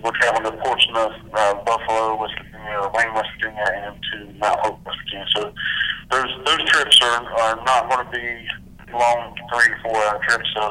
[0.00, 4.84] We're traveling to Portsmouth, uh, Buffalo, West Virginia, Wayne, West Virginia, and to Mount Hope,
[4.86, 5.26] West Virginia.
[5.36, 5.52] So
[6.10, 8.48] those those trips are, are not going to be
[8.92, 10.48] long three, four hour trips.
[10.54, 10.62] So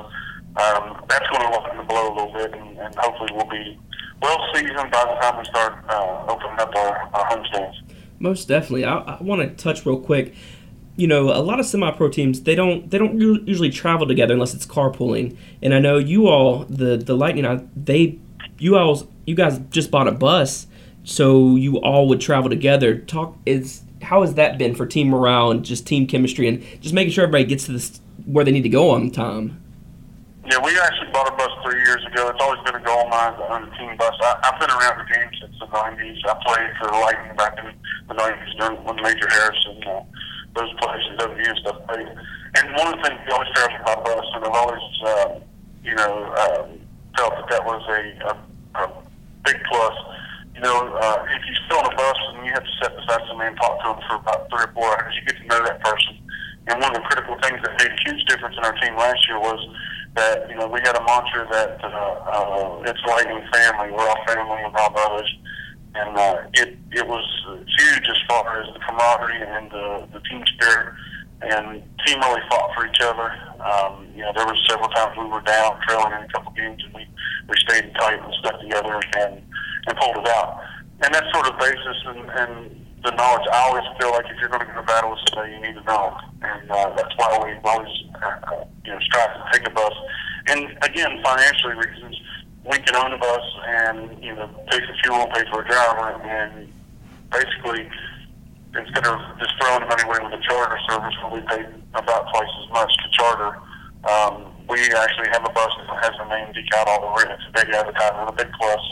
[0.57, 3.79] um, that's going to lighten the blow a little bit, and, and hopefully we'll be
[4.21, 7.77] well seasoned by the time we start uh, opening up our, our home stands.
[8.19, 8.85] Most definitely.
[8.85, 10.35] I, I want to touch real quick.
[10.97, 14.53] You know, a lot of semi-pro teams they don't they don't usually travel together unless
[14.53, 15.37] it's carpooling.
[15.61, 18.19] And I know you all the the Lightning uh, they
[18.61, 20.67] you all you guys just bought a bus,
[21.03, 22.97] so you all would travel together.
[22.97, 26.93] Talk is how has that been for team morale and just team chemistry and just
[26.93, 29.57] making sure everybody gets to this where they need to go on time.
[30.49, 32.29] Yeah, we actually bought a bus three years ago.
[32.29, 34.13] It's always been a goal of mine to own a team bus.
[34.21, 36.17] I, I've been around the game since the 90s.
[36.25, 37.73] I played for Lightning back in
[38.09, 40.03] the 90s during when Major Harrison, uh,
[40.55, 42.07] those players in W and stuff played.
[42.57, 45.39] And one of the things we always traveled by bus, and I've always, uh,
[45.83, 46.67] you know, uh,
[47.15, 48.87] felt that that was a, a, a
[49.43, 49.95] big plus.
[50.55, 53.21] You know, uh, if you sit on a bus and you have to sit beside
[53.27, 55.63] somebody and talk to them for about three or four hours, you get to know
[55.65, 56.17] that person.
[56.67, 59.27] And one of the critical things that made a huge difference in our team last
[59.27, 59.59] year was
[60.15, 63.91] that you know we had a mantra that uh, uh, it's Lightning family.
[63.91, 65.29] We're all family and all brothers,
[65.95, 67.25] and uh, it it was
[67.79, 70.93] huge as far as the camaraderie and the, the team spirit.
[71.41, 73.33] And team really fought for each other.
[73.61, 76.81] Um, you know, there were several times we were down, trailing in a couple games,
[76.83, 77.07] and we
[77.47, 79.41] we stayed tight and stuck together and
[79.87, 80.61] and pulled it out.
[81.03, 83.47] And that sort of basis and, and the knowledge.
[83.51, 85.73] I always feel like if you're going to go to battle with somebody, you need
[85.73, 87.89] to know, and uh, that's why we always
[88.21, 89.93] uh, you know strive to take a bus.
[90.47, 92.19] And again, financially reasons,
[92.69, 96.21] we can own a bus and you know pay for fuel, pay for a driver,
[96.23, 96.71] and
[97.31, 97.89] basically
[98.75, 102.53] instead of just throwing money away with a charter service where we pay about twice
[102.63, 103.51] as much to charter.
[104.07, 107.31] Um, we actually have a bus that has a name decal all over it.
[107.35, 108.83] It's a big advertisement, a big plus.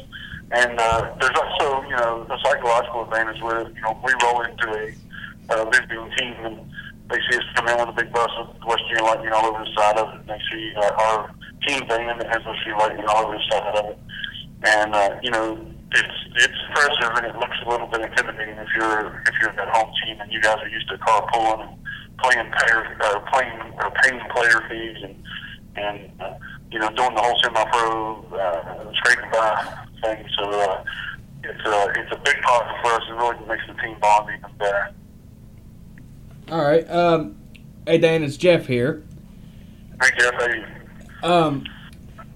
[0.51, 3.75] And uh, there's also, you know, a psychological advantage with it.
[3.75, 4.93] You know, we roll into a
[5.53, 6.57] uh, visiting team and
[7.09, 9.63] they see us come in with a big bus with West Virginia lightning all over
[9.63, 10.19] the side of it.
[10.19, 11.31] And they see uh, our
[11.67, 13.99] team van that has West lightning all over the side of it.
[14.63, 15.57] and uh, you know
[15.91, 19.69] it's it's impressive and it looks a little bit intimidating if you're if you're that
[19.69, 21.77] home team and you guys are used to carpooling and
[22.21, 25.23] playing player uh, playing or paying player fees and
[25.75, 26.33] and uh,
[26.71, 30.25] you know doing the whole semi-pro uh, scraping by thing.
[30.37, 30.83] So uh,
[31.43, 33.01] it's a it's a big positive for us.
[33.09, 34.89] It really makes the team bond even better.
[36.51, 36.89] All right.
[36.89, 37.37] Um,
[37.87, 39.03] hey Dan, it's Jeff here.
[40.01, 40.65] Hey Jeff, how you?
[41.23, 41.63] Um,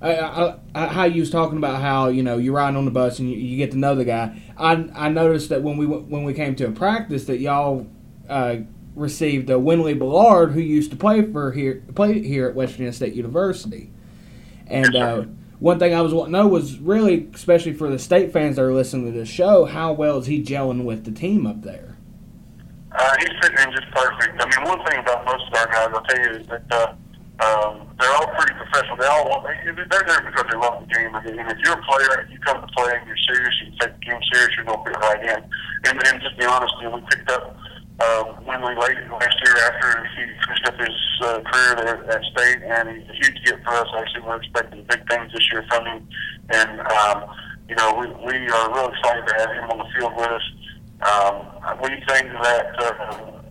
[0.03, 2.91] I, I, I, how you was talking about how you know you're riding on the
[2.91, 4.41] bus and you, you get to know the guy.
[4.57, 7.87] I I noticed that when we when we came to a practice that y'all
[8.27, 8.57] uh,
[8.95, 12.91] received a Winley Ballard who used to play for here play here at West Virginia
[12.91, 13.91] State University,
[14.67, 15.23] and uh,
[15.59, 18.63] one thing I was wanting to know was really especially for the state fans that
[18.63, 21.97] are listening to this show, how well is he gelling with the team up there?
[22.91, 24.39] Uh, he's fitting in just perfect.
[24.39, 26.93] I mean, one thing about most of our guys, I'll tell you, is that uh,
[27.43, 28.97] um, they're all pretty professional.
[28.97, 31.13] They all want, they, they're there because they love the game.
[31.15, 33.93] And if you're a player and you come to play and you're serious, you take
[33.99, 35.39] the game serious, you're going to fit right in.
[35.89, 37.55] And then, just be honest, you know, we picked up
[37.99, 42.63] um, Winley late last year after he finished up his uh, career there at State,
[42.63, 43.87] and he's a huge get for us.
[43.97, 46.07] Actually, we're expecting big things this year from him,
[46.49, 47.23] and um,
[47.69, 50.47] you know we we are really excited to have him on the field with us.
[51.03, 53.42] Um, we think that uh,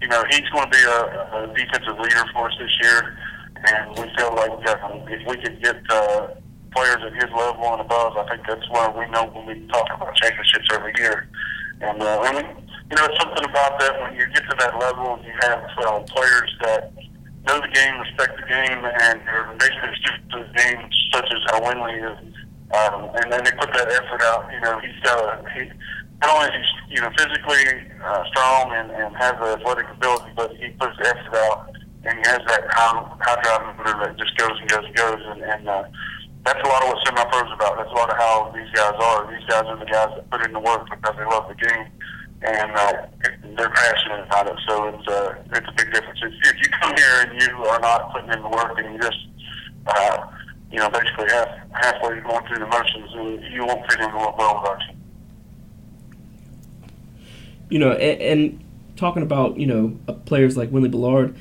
[0.00, 1.00] you know he's going to be a,
[1.34, 3.16] a defensive leader for us this year,
[3.66, 6.28] and we feel like um, if we could get uh,
[6.74, 9.86] players at his level and above, I think that's where we know when we talk
[9.94, 11.28] about championships every year.
[11.80, 12.36] And, uh, and
[12.90, 15.64] you know, it's something about that when you get to that level, and you have
[15.78, 16.92] uh, players that
[17.46, 21.40] know the game, respect the game, and are basically students of the game, such as
[21.48, 22.34] how Winley is.
[22.74, 24.50] Um, and then they put that effort out.
[24.52, 25.70] You know, he's got a, he,
[26.20, 30.32] not only is he, you know, physically uh, strong and, and has the athletic ability,
[30.36, 31.70] but he puts the effort out
[32.04, 35.22] and he has that high, high driving motor that just goes and goes and goes.
[35.26, 35.84] And, and uh,
[36.44, 37.76] that's a lot of what semi-pro is about.
[37.76, 39.26] That's a lot of how these guys are.
[39.26, 41.86] These guys are the guys that put in the work because they love the game
[42.42, 42.92] and uh,
[43.56, 44.58] they're passionate about it.
[44.68, 46.20] So it's uh, it's a big difference.
[46.22, 49.00] If, if you come here and you are not putting in the work and you
[49.00, 49.18] just
[49.86, 50.26] uh,
[50.70, 54.70] you know basically half halfway going through the motions, you won't fit in well with
[54.70, 54.95] our team.
[57.68, 58.64] You know, and, and
[58.96, 61.36] talking about you know uh, players like Winley Ballard.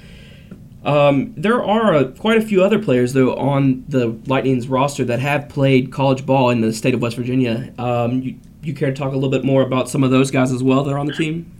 [0.84, 5.20] Um, there are uh, quite a few other players, though, on the Lightning's roster that
[5.20, 7.74] have played college ball in the state of West Virginia.
[7.80, 10.52] Um, you, you care to talk a little bit more about some of those guys
[10.52, 11.52] as well that are on the team?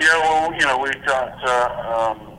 [0.00, 2.38] Yeah, well, you know, we've got uh, um,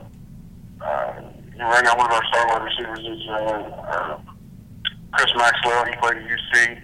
[0.79, 1.21] uh,
[1.59, 4.19] right now one of our star wide receivers is uh, uh,
[5.11, 5.85] Chris Maxwell.
[5.85, 6.81] He played at UC.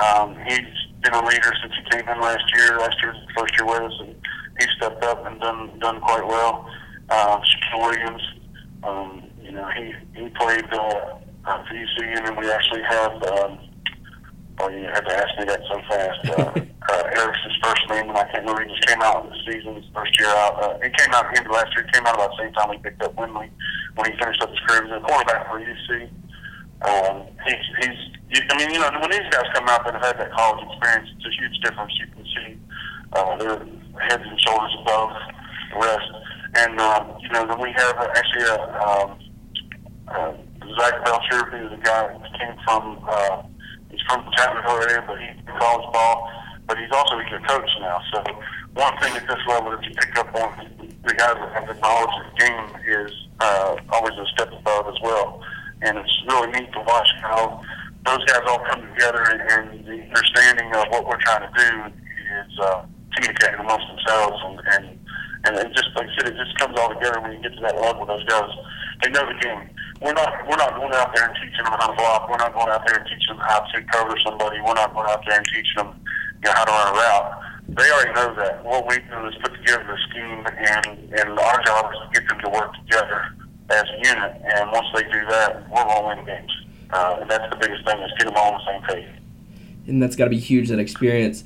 [0.00, 2.78] Um, he's been a leader since he came in last year.
[2.78, 4.14] Last year first year with us, and
[4.60, 6.68] he stepped up and done done quite well.
[7.08, 8.22] Uh, Shaquille Williams,
[8.84, 13.22] um, you know, he he played uh, uh, UC, and then we actually have.
[13.22, 13.58] Um,
[14.60, 16.20] Oh, you had to ask me that so fast.
[16.28, 16.60] Uh,
[16.92, 18.62] uh, Eric's first name, and I can't remember.
[18.62, 20.62] He just came out in the season, his first year out.
[20.62, 21.84] Uh, it came out at the end of last year.
[21.84, 23.48] It came out about the same time we picked up Winley
[23.96, 24.84] when he finished up his career.
[24.84, 26.10] He was a quarterback for UC.
[26.84, 30.18] Um, he's, he's, I mean, you know, when these guys come out that have had
[30.18, 31.92] that college experience, it's a huge difference.
[31.98, 32.58] You can see
[33.12, 33.66] uh, they're
[34.08, 35.10] heads and shoulders above
[35.70, 36.10] the rest.
[36.54, 39.18] And, um, you know, then we have actually a, um,
[40.08, 40.32] uh,
[40.78, 43.42] Zach Belcher, who's a guy that came from, uh,
[43.92, 46.30] He's from the Chapmanville area, but he's in college ball.
[46.66, 48.00] But he's also he's a coach now.
[48.12, 48.24] So
[48.72, 51.74] one thing at this level that you pick up on the guys that have the
[51.74, 55.42] knowledge of the game is uh, always a step above as well.
[55.82, 57.60] And it's really neat to watch how
[58.06, 61.70] those guys all come together and, and the understanding of what we're trying to do
[61.94, 64.98] is uh, communicating amongst themselves and, and
[65.44, 67.60] and it just like I said, it just comes all together when you get to
[67.62, 68.06] that level.
[68.06, 68.48] Those guys,
[69.02, 69.68] they know the game
[70.02, 72.28] we're not we're not going out there and teaching them how to block.
[72.28, 74.58] We're not going out there and teaching them how to cover somebody.
[74.60, 75.94] We're not going out there and teaching them
[76.42, 77.42] you know, how to run a route.
[77.68, 78.64] They already know that.
[78.64, 82.28] What we do is put together the scheme, and and our job is to get
[82.28, 83.30] them to work together
[83.72, 84.42] as a unit.
[84.44, 86.52] And once they do that, we're going to win games.
[86.90, 89.20] Uh, and that's the biggest thing is get them all on the same page.
[89.86, 91.44] And that's got to be huge that experience.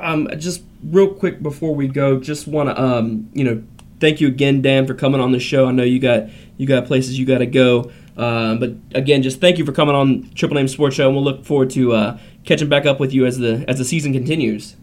[0.00, 3.62] Um, just real quick before we go, just want to um, you know
[4.00, 5.66] thank you again, Dan, for coming on the show.
[5.66, 9.40] I know you got you got places you got to go, uh, but again, just
[9.40, 12.18] thank you for coming on Triple Name Sports Show, and we'll look forward to uh,
[12.44, 14.76] catching back up with you as the as the season continues.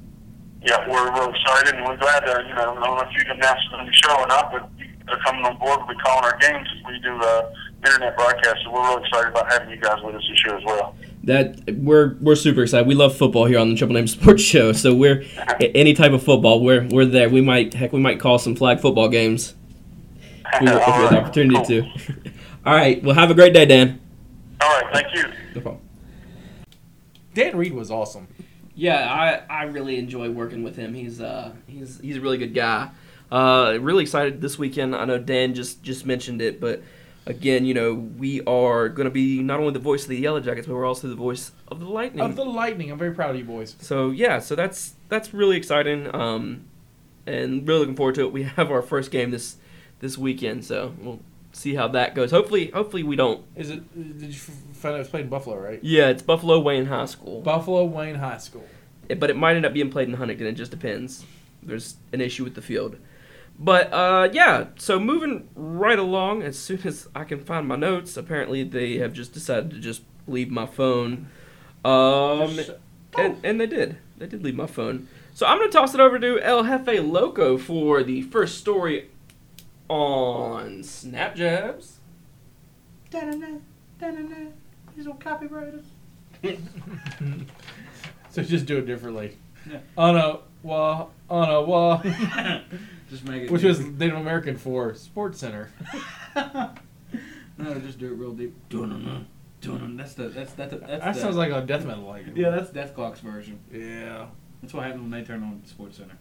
[0.62, 3.24] Yeah, we're real excited, and we're glad to you know I don't know if you
[3.26, 4.70] can announce the new show or not, but
[5.10, 5.80] they're coming on board.
[5.80, 6.68] We'll be calling our games.
[6.88, 7.52] We do uh,
[7.86, 10.64] internet broadcasts, so we're really excited about having you guys with us this year as
[10.66, 12.88] well that we're we're super excited.
[12.88, 14.72] We love football here on the Triple Name Sports Show.
[14.74, 15.24] So we're
[15.60, 17.30] any type of football, we're we're there.
[17.30, 19.56] We might heck, we might call some flag football games
[20.54, 21.66] if we, if we have the opportunity cool.
[21.66, 22.32] to.
[22.66, 23.02] All right.
[23.04, 24.00] Well, have a great day, Dan.
[24.62, 24.94] All right.
[24.94, 25.24] Thank you.
[25.56, 25.82] No problem.
[27.34, 28.28] Dan Reed was awesome.
[28.76, 30.94] Yeah, I, I really enjoy working with him.
[30.94, 32.90] He's uh he's he's a really good guy.
[33.32, 34.96] Uh, really excited this weekend.
[34.96, 36.82] I know Dan just just mentioned it, but
[37.26, 40.40] again, you know, we are going to be not only the voice of the Yellow
[40.40, 42.22] Jackets, but we're also the voice of the Lightning.
[42.22, 43.76] Of the Lightning, I'm very proud of you boys.
[43.80, 46.14] so yeah, so that's that's really exciting.
[46.16, 46.66] Um,
[47.28, 48.32] and really looking forward to it.
[48.32, 49.58] We have our first game this
[50.00, 51.20] this weekend, so we'll
[51.52, 52.32] see how that goes.
[52.32, 53.46] Hopefully, hopefully we don't.
[53.56, 53.94] Is it?
[54.20, 55.80] Did you find out it's played in Buffalo, right?
[55.84, 58.66] Yeah, it's Buffalo Wayne High School, Buffalo Wayne High School.
[59.08, 60.48] It- but it might end up being played in Huntington.
[60.48, 61.26] It just depends.
[61.62, 62.96] There's an issue with the field.
[63.62, 68.16] But uh, yeah, so moving right along, as soon as I can find my notes,
[68.16, 71.28] apparently they have just decided to just leave my phone.
[71.84, 72.58] Um,
[73.18, 73.98] and, and they did.
[74.18, 75.08] They did leave my phone.
[75.34, 79.10] So I'm going to toss it over to El Jefe Loco for the first story
[79.90, 81.94] on Snapjabs.
[84.96, 85.84] These old copywriters.
[88.32, 89.38] So just do it differently.
[89.70, 89.80] Yeah.
[89.98, 92.02] On a wall, on a wall,
[93.10, 93.52] Just make it.
[93.52, 93.70] which deep.
[93.70, 95.70] was Native American for SportsCenter.
[97.58, 98.56] no, just do it real deep.
[98.70, 99.26] Dun-dun-dun,
[99.62, 99.98] dun-dun.
[99.98, 102.26] That's the that's that's the, that's That the, sounds like a death metal like.
[102.36, 103.60] yeah, that's Dethklok's version.
[103.72, 104.28] Yeah.
[104.62, 106.18] That's what happens when they turn on SportsCenter.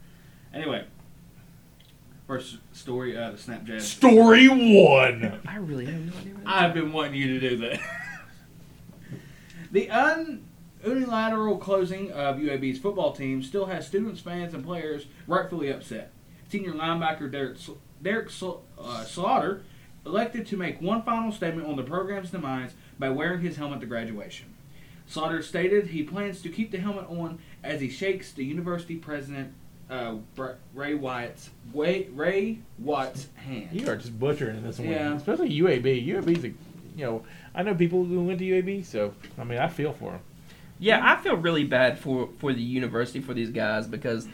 [0.54, 0.84] Anyway,
[2.26, 3.80] first story, uh, the Snapchat.
[3.82, 5.40] Story one.
[5.46, 6.34] I really have no idea.
[6.34, 7.80] What I've been wanting you to do that.
[9.72, 10.44] the un-
[10.84, 16.12] unilateral closing of UAB's football team still has students, fans, and players rightfully upset.
[16.48, 17.58] Senior linebacker Derek,
[18.02, 18.28] Derek
[18.78, 19.62] uh, Slaughter
[20.06, 23.86] elected to make one final statement on the program's demise by wearing his helmet to
[23.86, 24.54] graduation.
[25.06, 29.52] Slaughter stated he plans to keep the helmet on as he shakes the university president
[29.90, 30.16] uh,
[30.74, 33.68] Ray Wyatt's Ray, Ray Watt's hand.
[33.72, 35.14] You are just butchering this one, Yeah.
[35.14, 36.06] especially UAB.
[36.06, 37.22] UAB's a, you know,
[37.54, 40.20] I know people who went to UAB, so I mean, I feel for them.
[40.78, 44.28] Yeah, I feel really bad for for the university for these guys because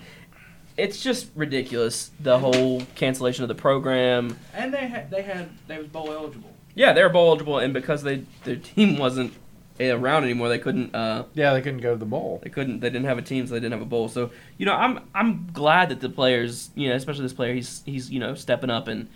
[0.76, 4.38] it's just ridiculous the whole cancellation of the program.
[4.52, 6.50] And they had they had they was bowl eligible.
[6.74, 9.34] Yeah, they were bowl eligible, and because they their team wasn't
[9.80, 12.40] around anymore, they couldn't uh Yeah, they couldn't go to the bowl.
[12.42, 14.08] they couldn't they didn't have a team, so they didn't have a bowl.
[14.08, 17.82] So you know, I'm I'm glad that the players, you know, especially this player, he's
[17.84, 19.08] he's you know stepping up and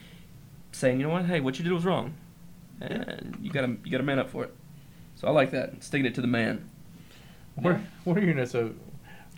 [0.73, 2.15] saying, you know what, hey, what you did was wrong,
[2.81, 4.55] and you gotta you gotta man up for it.
[5.17, 6.71] So I like that, sticking it to the man.
[7.57, 8.55] What, what are your notes?
[8.55, 8.77] Of,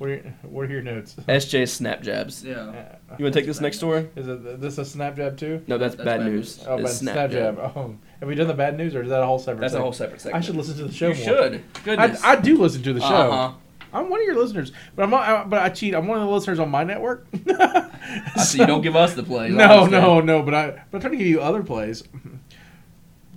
[0.00, 1.14] what are your, what are your notes?
[1.28, 2.42] SJ snap jabs.
[2.42, 2.96] Yeah.
[3.18, 4.08] You want to take this next story?
[4.16, 5.62] Is it this a snap jab too?
[5.66, 6.56] No, that's, That's bad, bad news.
[6.58, 6.66] news.
[6.66, 7.58] Oh, It's but snap, jab.
[7.58, 9.60] Oh, have we done the bad news, or is that a whole separate?
[9.60, 9.82] That's a thing?
[9.82, 10.42] whole separate segment.
[10.42, 11.24] I should listen to the show You more.
[11.24, 11.64] should.
[11.84, 12.24] Goodness.
[12.24, 13.06] I, I do listen to the show.
[13.06, 13.54] Uh-huh.
[13.92, 15.94] I'm one of your listeners, but I'm not, I, but I cheat.
[15.94, 17.26] I'm one of the listeners on my network.
[17.50, 19.52] I see you don't give us the plays.
[19.52, 20.42] No, no, no.
[20.42, 22.04] But I, but I'm trying to give you other plays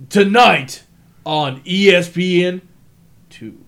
[0.10, 0.84] tonight
[1.26, 2.62] on ESPN
[3.30, 3.63] two.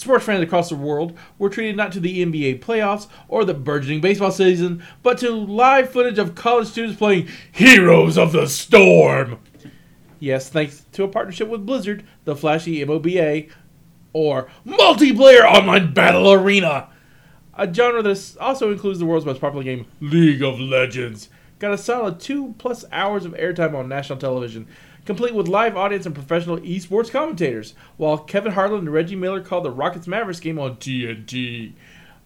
[0.00, 4.00] Sports fans across the world were treated not to the NBA playoffs or the burgeoning
[4.00, 9.38] baseball season, but to live footage of college students playing Heroes of the Storm.
[10.18, 13.50] Yes, thanks to a partnership with Blizzard, the flashy MOBA,
[14.14, 16.88] or Multiplayer Online Battle Arena.
[17.52, 21.28] A genre that also includes the world's most popular game, League of Legends.
[21.58, 24.66] Got a solid two plus hours of airtime on national television,
[25.10, 29.64] complete with live audience and professional esports commentators, while Kevin Harlan and Reggie Miller called
[29.64, 31.72] the Rockets Mavericks game on TNT.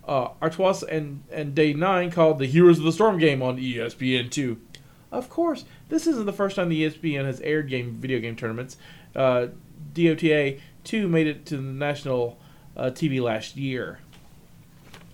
[0.07, 3.77] Uh, Artois and, and Day 9 called the Heroes of the Storm game on E
[3.77, 4.59] ESPN2.
[5.11, 8.77] Of course, this isn't the first time the ESPN has aired game video game tournaments.
[9.17, 9.47] Uh,
[9.95, 12.39] DOTA 2 made it to the national
[12.77, 14.01] uh, TV last year.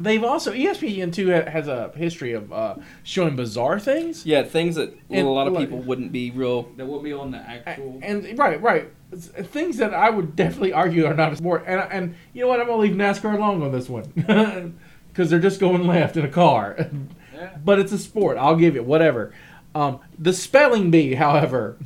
[0.00, 4.24] They've also E ESPN two has a history of uh, showing bizarre things.
[4.24, 6.62] Yeah, things that And, a lot of like- people wouldn't be real.
[6.76, 7.98] That would be on the actual.
[8.02, 11.64] And right, right, things that I would definitely argue are not a sport.
[11.66, 12.60] And and you know what?
[12.60, 14.04] I'm gonna leave NASCAR alone on this one
[15.08, 16.76] because they're just going left in a car.
[17.34, 17.56] yeah.
[17.64, 18.38] but it's a sport.
[18.38, 19.32] I'll give it whatever.
[19.74, 21.76] Um, the spelling bee, however,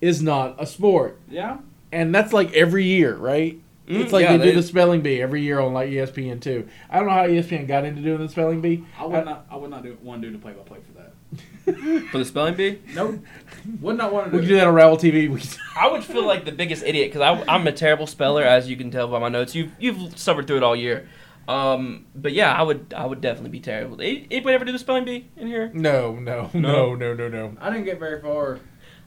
[0.00, 1.58] is not a sport, Yeah.
[1.90, 3.58] and that's like every year, right?
[3.86, 6.40] Mm, it's like yeah, they, they- do the spelling bee every year on like ESPN
[6.40, 6.66] two.
[6.90, 8.84] I don't know how ESPN got into doing the spelling bee.
[8.98, 9.46] I would not.
[9.50, 11.12] I would not do one do to play by play for that.
[12.12, 13.18] For the spelling bee, Nope.
[13.80, 14.46] would not want to We do.
[14.46, 15.58] can do that on Ravel TV.
[15.76, 18.90] I would feel like the biggest idiot because I'm a terrible speller, as you can
[18.92, 19.54] tell by my notes.
[19.54, 21.08] You've you've suffered through it all year.
[21.48, 24.00] Um, but yeah, I would I would definitely be terrible.
[24.00, 25.70] A- Anybody ever do the spelling bee in here?
[25.74, 26.94] no, no, No.
[26.94, 27.56] no, no, no, no.
[27.60, 28.60] I didn't get very far.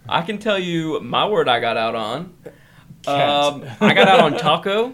[0.07, 2.33] I can tell you my word I got out on.
[3.05, 3.29] Cat.
[3.29, 4.93] Um, I got out on taco.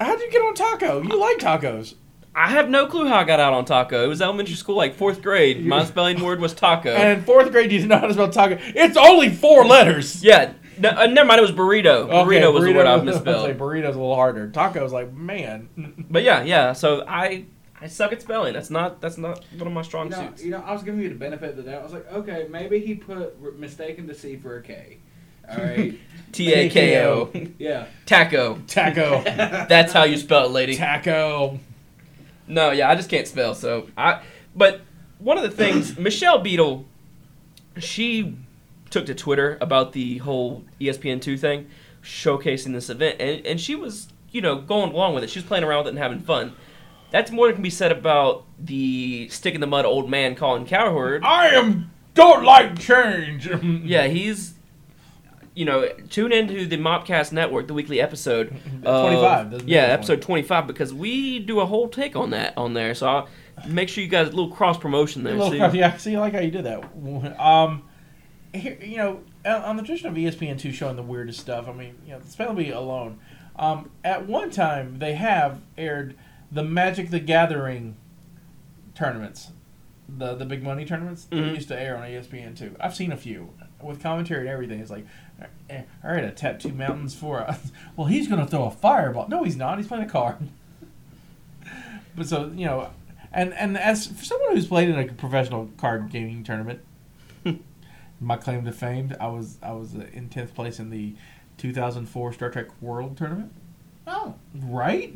[0.00, 1.02] How'd you get on taco?
[1.02, 1.94] You like tacos?
[2.34, 4.04] I have no clue how I got out on taco.
[4.04, 5.64] It was elementary school, like fourth grade.
[5.66, 6.90] My spelling word was taco.
[6.94, 8.58] And in fourth grade, you didn't know how to spell taco.
[8.60, 10.24] It's only four letters.
[10.24, 11.38] yeah, No, uh, never mind.
[11.40, 12.08] It was burrito.
[12.08, 13.46] burrito was the word I was- misspelled.
[13.46, 14.48] Say burrito's a little harder.
[14.48, 16.06] Taco's like man.
[16.10, 16.72] But yeah, yeah.
[16.72, 17.44] So I
[17.80, 18.54] I suck at spelling.
[18.54, 20.44] That's not that's not one of my strong You know, suits.
[20.44, 21.80] you know, I was giving you the benefit of the doubt.
[21.80, 24.98] I was like, okay, maybe he put mistaken to C for a K.
[25.50, 25.98] All right.
[26.32, 27.30] T A K O.
[27.58, 27.86] yeah.
[28.06, 28.58] Taco.
[28.66, 29.22] Taco.
[29.24, 30.76] That's how you spell it, lady.
[30.76, 31.60] Taco.
[32.46, 33.54] No, yeah, I just can't spell.
[33.54, 34.22] So I.
[34.56, 34.80] But
[35.18, 36.86] one of the things Michelle Beadle,
[37.78, 38.36] she
[38.90, 41.68] took to Twitter about the whole ESPN two thing,
[42.02, 45.30] showcasing this event, and and she was you know going along with it.
[45.30, 46.54] She was playing around with it and having fun.
[47.10, 50.64] That's more than can be said about the stick in the mud old man Colin
[50.64, 51.22] Cowherd.
[51.24, 53.48] I am don't like change.
[53.62, 54.54] Yeah, he's.
[55.54, 58.48] You know, tune into the Mopcast Network, the weekly episode.
[58.84, 62.72] of- 25, this yeah, episode 25, because we do a whole take on that on
[62.74, 62.94] there.
[62.94, 63.28] So I'll
[63.68, 65.34] make sure you guys, a little cross promotion there.
[65.34, 66.82] Little so Yeah, see, I like how you did that.
[67.38, 67.82] Um,
[68.54, 71.68] here, you know, on the tradition of ESPN two showing the weirdest stuff.
[71.68, 73.18] I mean, you know, especially alone.
[73.56, 76.16] Um, at one time, they have aired
[76.50, 77.96] the Magic the Gathering
[78.94, 79.52] tournaments,
[80.08, 81.24] the the big money tournaments.
[81.30, 81.54] They Mhm.
[81.54, 82.76] used to air on ESPN two.
[82.80, 83.50] I've seen a few
[83.82, 84.80] with commentary and everything.
[84.80, 85.06] It's like,
[85.70, 87.72] all right, a tattoo mountains for us.
[87.96, 89.28] Well, he's going to throw a fireball.
[89.28, 89.76] No, he's not.
[89.76, 90.36] He's playing a card.
[92.16, 92.90] but so you know,
[93.32, 96.80] and and as for someone who's played in a professional card gaming tournament,
[98.20, 101.14] my claim to fame, I was I was uh, in tenth place in the
[101.58, 103.52] 2004 Star Trek World Tournament.
[104.06, 104.34] Oh.
[104.54, 105.12] Right?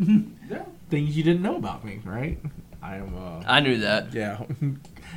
[0.49, 0.65] Yeah.
[0.91, 2.39] Things you didn't know about me, right?
[2.83, 3.17] I am.
[3.17, 4.13] Uh, I knew that.
[4.15, 4.43] yeah,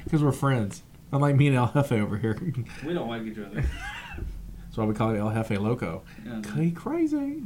[0.03, 0.82] because we're friends.
[1.12, 2.38] Unlike me and El Jefe over here.
[2.86, 3.64] We don't like each other.
[4.70, 6.04] That's why we call it El Jefe Loco.
[6.26, 6.42] Yeah.
[6.46, 7.42] Cray crazy.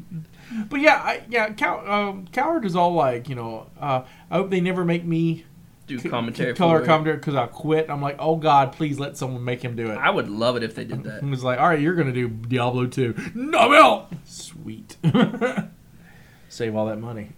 [0.69, 4.49] But yeah, I, yeah, Cow, um, Cowherd is all like, you know, uh, I hope
[4.49, 5.45] they never make me
[5.87, 6.53] Do c- commentary.
[6.53, 7.89] color for commentary because I quit.
[7.89, 9.95] I'm like, oh God, please let someone make him do it.
[9.97, 11.23] I would love it if they did that.
[11.23, 13.31] He was like, all right, you're gonna do Diablo 2.
[13.35, 14.09] No, Bill.
[14.25, 14.97] Sweet.
[16.49, 17.29] Save all that money.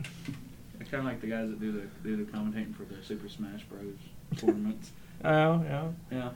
[0.79, 3.29] It's kind of like the guys that do the do the commentating for the Super
[3.29, 3.83] Smash Bros.
[4.37, 4.91] tournaments.
[5.23, 5.87] Oh yeah.
[6.11, 6.29] Yeah.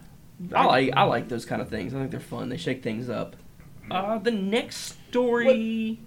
[0.54, 1.94] I like I like those kind of things.
[1.94, 2.50] I think they're fun.
[2.50, 3.36] They shake things up.
[3.92, 6.00] Uh, the next story.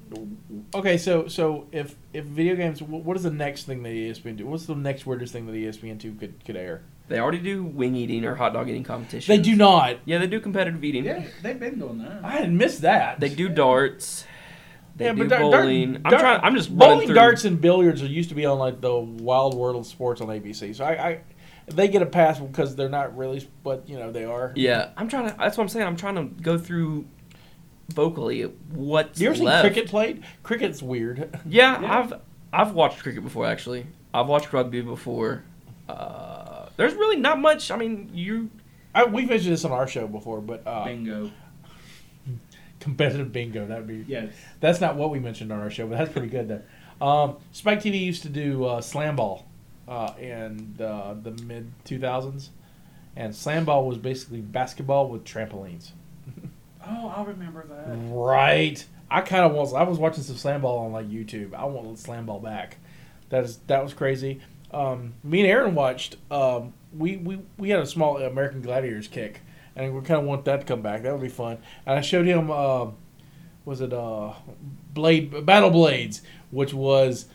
[0.75, 4.47] Okay, so so if if video games, what is the next thing that ESPN do?
[4.47, 6.83] What's the next weirdest thing that ESPN two could could air?
[7.09, 9.27] They already do wing eating or hot dog eating competitions.
[9.27, 9.97] They do not.
[10.05, 11.05] Yeah, they do competitive eating.
[11.05, 12.25] Yeah, they've been doing that.
[12.25, 13.21] I had missed that.
[13.21, 14.25] They do darts.
[14.95, 16.01] They Yeah, do but dar- dar- bowling.
[16.05, 16.41] I'm trying.
[16.43, 19.77] I'm just bowling, darts, and billiards are used to be on like the Wild World
[19.77, 20.75] of Sports on ABC.
[20.77, 21.21] So I, I
[21.67, 24.53] they get a pass because they're not really, but you know they are.
[24.57, 25.37] Yeah, I'm trying to.
[25.39, 25.87] That's what I'm saying.
[25.87, 27.07] I'm trying to go through
[27.93, 30.23] vocally what's You ever seen cricket played?
[30.43, 31.39] Cricket's weird.
[31.47, 31.99] Yeah, Yeah.
[31.99, 32.13] I've
[32.53, 33.87] I've watched cricket before actually.
[34.15, 35.43] I've watched rugby before.
[35.89, 37.71] Uh, there's really not much.
[37.71, 38.51] I mean, you
[38.95, 41.31] I, we've mentioned this on our show before, but uh, Bingo.
[42.81, 44.05] competitive bingo that'd be.
[44.07, 44.33] Yes.
[44.61, 46.49] That's not what we mentioned on our show, but that's pretty good.
[46.49, 47.07] Though.
[47.07, 49.47] Um, Spike TV used to do uh, slam ball
[49.89, 52.49] uh, in uh, the mid 2000s,
[53.17, 55.93] and slam ball was basically basketball with trampolines.
[56.85, 57.97] Oh, I remember that.
[58.13, 58.85] Right.
[59.11, 59.75] I kind of was.
[59.75, 61.55] I was watching some slam ball on like YouTube.
[61.55, 62.79] I want slam ball back.
[63.29, 64.41] That is that was crazy.
[64.73, 66.17] Um, me and Aaron watched.
[66.31, 69.43] Um, we, we we had a small American Gladiators kick,
[69.77, 71.03] and we kind of want that to come back.
[71.03, 71.59] That would be fun.
[71.87, 72.51] And I showed him.
[72.51, 72.87] Uh,
[73.65, 74.33] was it uh,
[74.93, 77.27] Blade Battle Blades, which was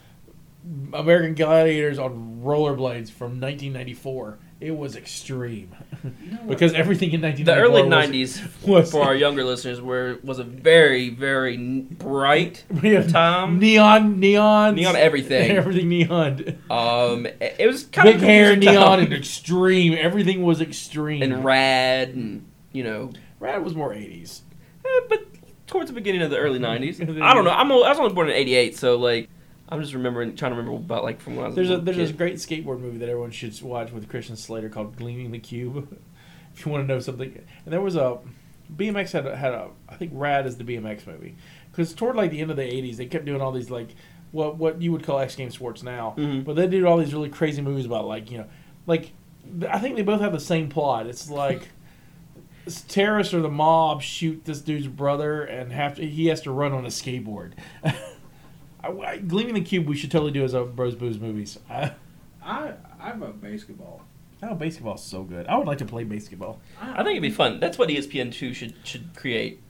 [0.93, 4.39] American Gladiators on rollerblades from 1994.
[4.59, 8.91] It was extreme You know because everything in 1994 the 1994 early was- '90s was-
[8.91, 13.03] for our younger listeners were was a very very bright Yeah.
[13.03, 13.59] time.
[13.59, 15.51] neon, neon, Neon everything.
[15.51, 16.57] everything neon.
[16.71, 18.99] Um, it it was kind of Big of hair, neon, time.
[19.01, 19.93] and extreme.
[19.93, 21.21] Everything was extreme.
[21.21, 24.41] and rad and you know Rad was more eighties.
[24.83, 25.19] Eh, but
[25.67, 26.99] towards the beginning of the early '90s.
[27.21, 27.51] I don't know.
[27.51, 29.29] I'm o- I was only born in '88, so like
[29.69, 31.55] I'm just remembering, trying to remember about like from when I was.
[31.55, 32.07] There's a little there's kid.
[32.07, 35.97] this great skateboard movie that everyone should watch with Christian Slater called Gleaming the Cube.
[36.55, 37.33] if you want to know something,
[37.65, 38.17] and there was a
[38.75, 41.35] BMX had a, had a I think Rad is the BMX movie
[41.71, 43.89] because toward like the end of the '80s they kept doing all these like
[44.31, 46.43] what what you would call X Games sports now, Mhm.
[46.45, 48.47] but they did all these really crazy movies about like you know
[48.85, 49.11] like
[49.69, 51.07] I think they both have the same plot.
[51.07, 51.69] It's like.
[52.89, 56.73] Terrorists or the mob shoot this dude's brother, and have to, he has to run
[56.73, 57.53] on a skateboard.
[58.83, 61.57] I, I, Gleaming the Cube, we should totally do as a Bros Booze movies.
[61.69, 61.91] I,
[62.43, 64.01] I I'm a basketball.
[64.43, 65.47] oh, basketball's so good.
[65.47, 66.59] I would like to play basketball.
[66.81, 67.59] I think it'd be fun.
[67.59, 69.61] That's what ESPN two should should create.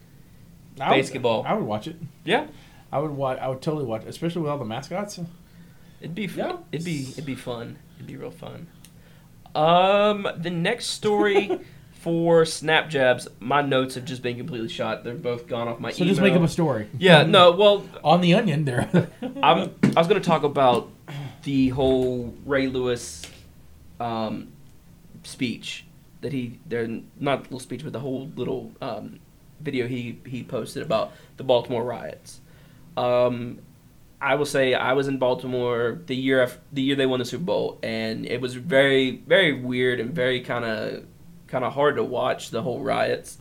[0.80, 1.44] I would- Basketball.
[1.46, 1.96] I would watch it.
[2.24, 2.46] Yeah,
[2.92, 3.38] I would watch.
[3.38, 5.18] I would totally watch, it, especially with all the mascots.
[6.00, 6.48] it'd be Yeah.
[6.52, 6.64] fun.
[6.72, 7.78] It'd be it'd be fun.
[7.96, 8.68] It'd be real fun.
[9.54, 11.50] Um, the next story
[12.08, 15.04] for snap jabs, my notes have just been completely shot.
[15.04, 16.08] They're both gone off my So email.
[16.14, 16.88] just make up a story.
[16.98, 18.88] Yeah, no, well, On the Onion, there.
[19.42, 20.88] I'm, I was going to talk about
[21.42, 23.26] the whole Ray Lewis
[24.00, 24.48] um,
[25.22, 25.84] speech
[26.22, 26.88] that he, they're
[27.20, 29.20] not little speech, but the whole little um,
[29.60, 32.40] video he, he posted about the Baltimore riots.
[32.96, 33.58] Um,
[34.18, 37.26] I will say I was in Baltimore the year af- the year they won the
[37.26, 41.04] Super Bowl, and it was very very weird and very kind of
[41.48, 43.38] kind of hard to watch the whole riots.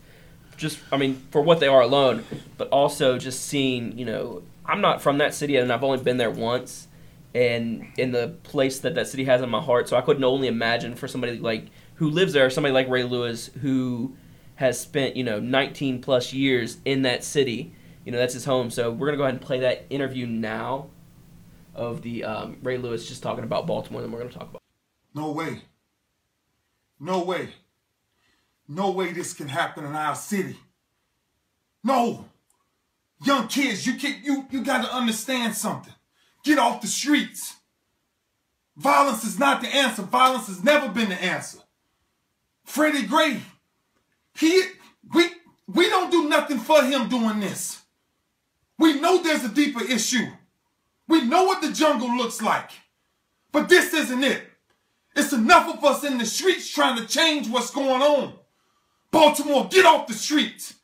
[0.58, 2.24] Just I mean for what they are alone,
[2.58, 6.18] but also just seeing you know I'm not from that city and I've only been
[6.18, 6.88] there once,
[7.36, 10.47] and in the place that that city has in my heart, so I couldn't only
[10.47, 14.16] imagine for somebody like who lives there, somebody like Ray Lewis who
[14.55, 17.76] has spent you know 19 plus years in that city
[18.08, 18.70] you know that's his home.
[18.72, 20.88] So we're gonna go ahead and play that interview now
[21.76, 24.01] of the um, Ray Lewis just talking about Baltimore.
[24.01, 24.62] And we're gonna talk about.
[25.14, 25.64] No way.
[27.01, 27.49] No way.
[28.68, 30.57] No way this can happen in our city.
[31.84, 32.26] No.
[33.24, 35.93] Young kids, you can you you gotta understand something.
[36.43, 37.55] Get off the streets.
[38.76, 40.03] Violence is not the answer.
[40.03, 41.59] Violence has never been the answer.
[42.63, 43.39] Freddie Gray,
[44.38, 44.63] he
[45.13, 45.30] we
[45.68, 47.82] we don't do nothing for him doing this.
[48.78, 50.28] We know there's a deeper issue.
[51.07, 52.70] We know what the jungle looks like.
[53.51, 54.43] But this isn't it.
[55.15, 58.36] It's enough of us in the streets trying to change what's going on.
[59.12, 60.76] Baltimore, get off the streets.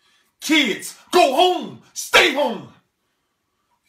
[0.42, 1.82] Kids, go home.
[1.94, 2.70] Stay home.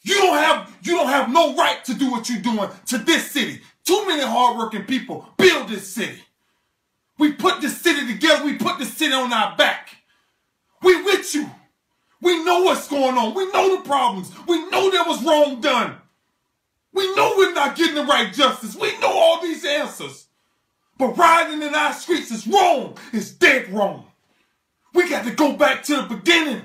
[0.03, 3.31] You don't have you don't have no right to do what you're doing to this
[3.31, 3.61] city.
[3.85, 6.21] Too many hardworking people build this city.
[7.17, 8.45] We put this city together.
[8.45, 9.89] We put this city on our back.
[10.83, 11.49] We with you.
[12.21, 13.33] We know what's going on.
[13.33, 14.31] We know the problems.
[14.47, 15.95] We know there was wrong done.
[16.93, 18.75] We know we're not getting the right justice.
[18.75, 20.27] We know all these answers.
[20.97, 22.97] But riding in our streets is wrong.
[23.11, 24.05] It's dead wrong.
[24.95, 26.61] We got to go back to the beginning.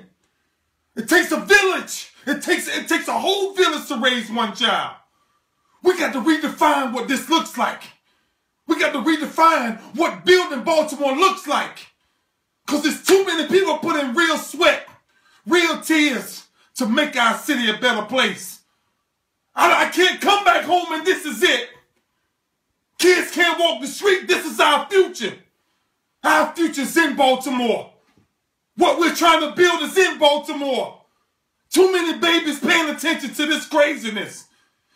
[0.97, 2.13] It takes a village.
[2.27, 4.95] It takes it takes a whole village to raise one child.
[5.83, 7.83] We got to redefine what this looks like.
[8.69, 11.89] We got to redefine what building Baltimore looks like.
[12.67, 14.87] Cause there's too many people putting real sweat,
[15.45, 18.61] real tears to make our city a better place.
[19.57, 21.69] I, I can't come back home and this is it.
[22.99, 24.29] Kids can't walk the street.
[24.29, 25.35] This is our future.
[26.23, 27.90] Our future's in Baltimore.
[28.77, 31.03] What we're trying to build is in Baltimore.
[31.71, 34.47] Too many babies paying attention to this craziness.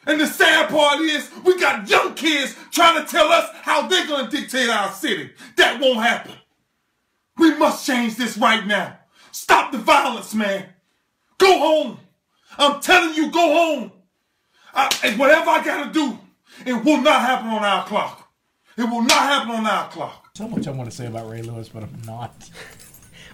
[0.07, 4.07] And the sad part is, we got young kids trying to tell us how they're
[4.07, 5.31] going to dictate our city.
[5.57, 6.33] That won't happen.
[7.39, 8.99] We must change this right now.
[9.33, 10.67] Stop the violence, man.
[11.39, 11.99] Go home.
[12.59, 13.93] I'm telling you, go home.
[14.75, 16.19] I, and whatever I got to do,
[16.67, 18.29] it will not happen on our clock.
[18.77, 20.31] It will not happen on our clock.
[20.37, 22.51] so much I want to say about Ray Lewis, but I'm not.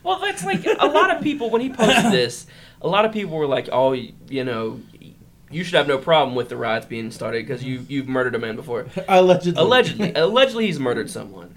[0.02, 2.46] Well, that's like a lot of people when he posted this.
[2.82, 4.80] A lot of people were like, "Oh, you know,
[5.50, 8.38] you should have no problem with the riots being started because you you've murdered a
[8.38, 9.60] man before." Allegedly.
[9.62, 11.56] Allegedly, allegedly, he's murdered someone.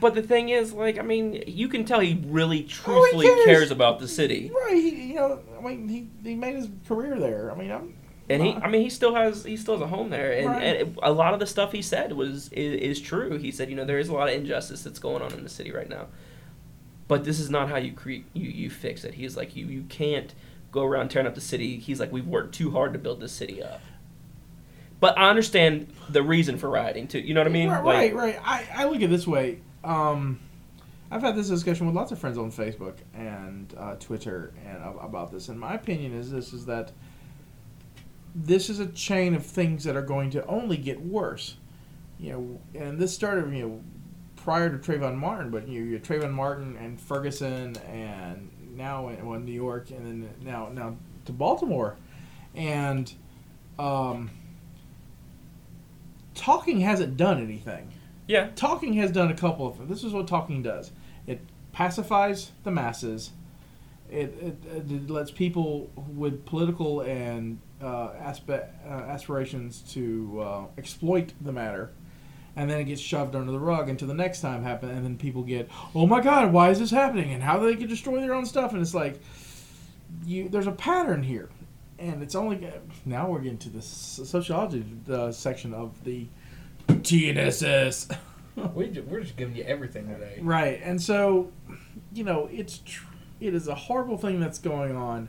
[0.00, 3.44] But the thing is, like, I mean, you can tell he really oh, truthfully cares.
[3.46, 7.18] cares about the city, Right, he, you know, I mean, he, he made his career
[7.18, 7.50] there.
[7.50, 7.94] I mean, I'm.
[8.28, 10.62] and he, I mean, he still has he still has a home there, and, Right.
[10.82, 13.38] and a lot of the stuff he said was is, is true.
[13.38, 15.48] He said, you know, there is a lot of injustice that's going on in the
[15.48, 16.08] city right now,
[17.08, 19.14] but this is not how you create you you fix it.
[19.14, 20.34] He's like, you you can't
[20.70, 21.78] go around tearing up the city.
[21.78, 23.80] He's like, we've worked too hard to build this city up.
[25.00, 27.20] But I understand the reason for rioting too.
[27.20, 27.70] You know what I mean?
[27.70, 28.40] Right, Like- right, right.
[28.44, 29.60] I, I look at it this way.
[29.84, 30.40] Um,
[31.10, 34.98] I've had this discussion with lots of friends on Facebook and uh, Twitter and ab-
[35.00, 35.48] about this.
[35.48, 36.92] And my opinion is this: is that
[38.34, 41.56] this is a chain of things that are going to only get worse.
[42.18, 43.80] You know, and this started you know
[44.44, 49.26] prior to Trayvon Martin, but you you had Trayvon Martin and Ferguson, and now in
[49.26, 50.96] well, New York, and then now now
[51.26, 51.96] to Baltimore,
[52.54, 53.12] and
[53.78, 54.30] um,
[56.34, 57.92] talking hasn't done anything
[58.26, 58.48] Yeah.
[58.54, 59.88] talking has done a couple of.
[59.88, 60.90] This is what talking does.
[61.26, 61.40] It
[61.72, 63.30] pacifies the masses.
[64.10, 71.34] It, it, it lets people with political and uh, aspect, uh, aspirations to uh, exploit
[71.42, 71.90] the matter,
[72.58, 75.16] and then it gets shoved under the rug until the next time happens, and then
[75.16, 78.34] people get, oh my god, why is this happening, and how they can destroy their
[78.34, 79.20] own stuff, and it's like,
[80.26, 81.48] you there's a pattern here,
[82.00, 82.68] and it's only
[83.06, 86.26] now we're getting to the sociology uh, section of the
[86.88, 88.14] TNSS.
[88.74, 90.40] We ju- we're just giving you everything today.
[90.42, 91.52] Right, and so,
[92.12, 93.06] you know, it's tr-
[93.38, 95.28] it is a horrible thing that's going on,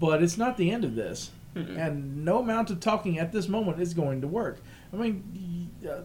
[0.00, 3.80] but it's not the end of this, and no amount of talking at this moment
[3.80, 4.60] is going to work.
[4.92, 5.22] I mean,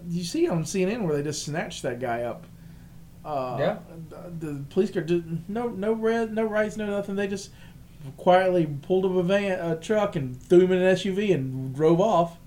[0.07, 2.45] you see on CNN where they just snatched that guy up
[3.25, 3.77] Uh, Yeah.
[4.09, 7.15] The, the police car did no no red no rights no nothing.
[7.15, 7.51] They just
[8.15, 11.99] quietly pulled up a van a truck and threw him in an SUV and drove
[11.99, 12.37] off.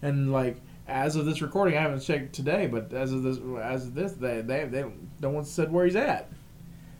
[0.00, 0.56] And like
[0.88, 4.12] as of this recording, I haven't checked today, but as of this as of this,
[4.12, 4.84] they they they
[5.20, 6.30] no one said where he's at.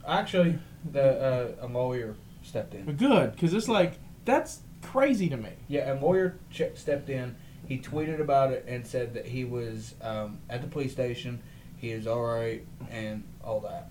[0.06, 0.58] Actually,
[0.90, 2.96] the uh, a lawyer stepped in.
[2.96, 3.94] Good because it's like
[4.24, 5.50] that's crazy to me.
[5.68, 6.36] Yeah, a lawyer
[6.74, 7.34] stepped in.
[7.72, 11.40] He tweeted about it and said that he was um, at the police station.
[11.78, 13.90] He is all right and all that.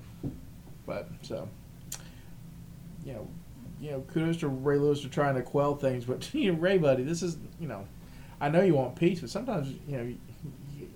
[0.86, 1.49] But so,
[3.03, 3.28] you know,
[3.80, 6.06] you know, kudos to Ray Lewis for trying to quell things.
[6.06, 7.88] But you know, Ray, buddy, this is you know,
[8.40, 10.18] I know you want peace, but sometimes you know, you,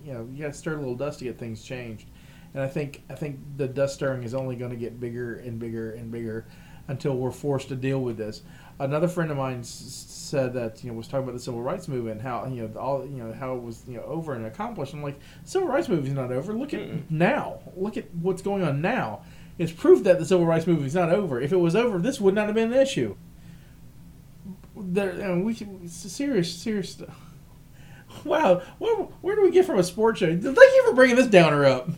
[0.05, 2.07] you know, you got to stir a little dust to get things changed.
[2.53, 5.57] And I think I think the dust stirring is only going to get bigger and
[5.57, 6.45] bigger and bigger
[6.87, 8.43] until we're forced to deal with this.
[8.77, 11.87] Another friend of mine s- said that you know was talking about the civil rights
[11.87, 14.93] movement, how you know all you know how it was you know over and accomplished.
[14.93, 16.53] I'm like, civil rights movement is not over.
[16.53, 17.59] Look at now.
[17.77, 19.21] Look at what's going on now.
[19.57, 21.39] It's proof that the civil rights movement is not over.
[21.39, 23.15] If it was over, this would not have been an issue.
[24.75, 26.91] There, we should- it's a serious, serious.
[26.91, 27.15] stuff.
[28.23, 30.27] Wow, where, where do we get from a sports show?
[30.27, 31.89] Thank you for bringing this downer up.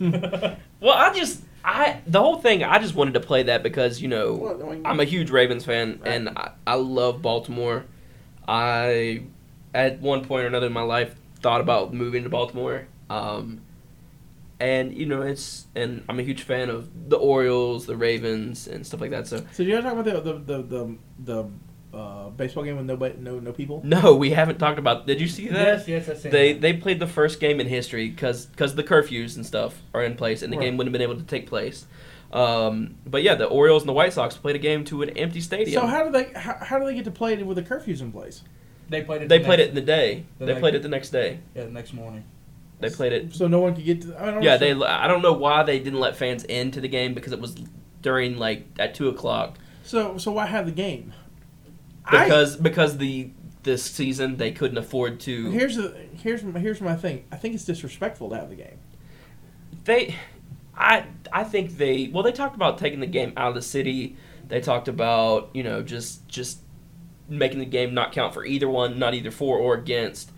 [0.80, 2.62] Well, I just I the whole thing.
[2.64, 5.30] I just wanted to play that because you know Well, I mean- I'm a huge
[5.30, 7.84] Ravens fan and I, I love Baltimore.
[8.46, 9.22] I
[9.74, 12.86] at one point or another in my life thought about moving to Baltimore.
[13.10, 13.60] Um,
[14.60, 18.86] and you know it's and I'm a huge fan of the Orioles, the Ravens, and
[18.86, 19.26] stuff like that.
[19.26, 21.50] So So, you want to talk about the the the, the, the
[21.94, 23.80] uh, baseball game with nobody, no no people?
[23.84, 25.06] no, we haven't talked about.
[25.06, 25.86] Did you see that?
[25.86, 26.28] Yes, yes, I see.
[26.28, 30.14] They they played the first game in history because the curfews and stuff are in
[30.14, 30.64] place and the Right.
[30.64, 31.86] game wouldn't have been able to take place.
[32.32, 35.40] Um, but yeah, the Orioles and the White Sox played a game to an empty
[35.40, 35.80] stadium.
[35.80, 38.00] So how do they how, how do they get to play it with the curfews
[38.00, 38.42] in place?
[38.90, 39.28] they played it.
[39.28, 40.24] they the played next, it in the day.
[40.38, 41.40] the they next- played it the next day.
[41.54, 42.24] Yeah, the next morning.
[42.80, 43.34] They played it.
[43.34, 44.22] So no one could get to.
[44.22, 44.72] I don't Yeah, they.
[44.72, 47.56] I don't know why they didn't let fans into the game because it was
[48.02, 49.56] during like at two o'clock.
[49.82, 51.12] So so why have the game?
[52.08, 53.30] I- Because because the
[53.64, 55.50] this season they couldn't afford to.
[55.50, 57.24] here's the here's my, here's my thing.
[57.30, 58.78] I think it's disrespectful to have the game.
[59.84, 60.14] they
[60.76, 64.16] i i think they well they talked about taking the game out of the city
[64.46, 66.60] they talked about you know just just
[67.28, 70.30] making the game not count for either one not either for or against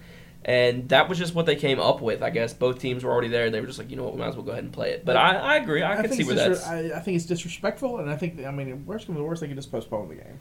[0.46, 3.28] and that was just what they came up with i guess both teams were already
[3.28, 4.72] there they were just like you know what we might as well go ahead and
[4.72, 7.00] play it but i, I agree i, can think see where disre- that's I, I
[7.00, 9.70] think it's disrespectful, and I think I mean, worst comes to worst, they could just
[9.70, 10.40] postpone the game.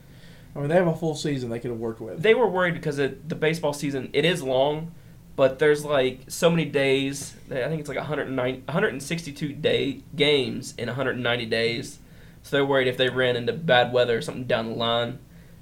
[0.60, 2.22] I mean, they have a full season they could have worked with.
[2.22, 4.92] they were worried because it, the baseball season it is long
[5.38, 10.88] but there's like so many days i think it's like 109 162 day games in
[10.88, 12.00] 190 days.
[12.44, 15.20] So they're worried if they ran into bad weather or something down the line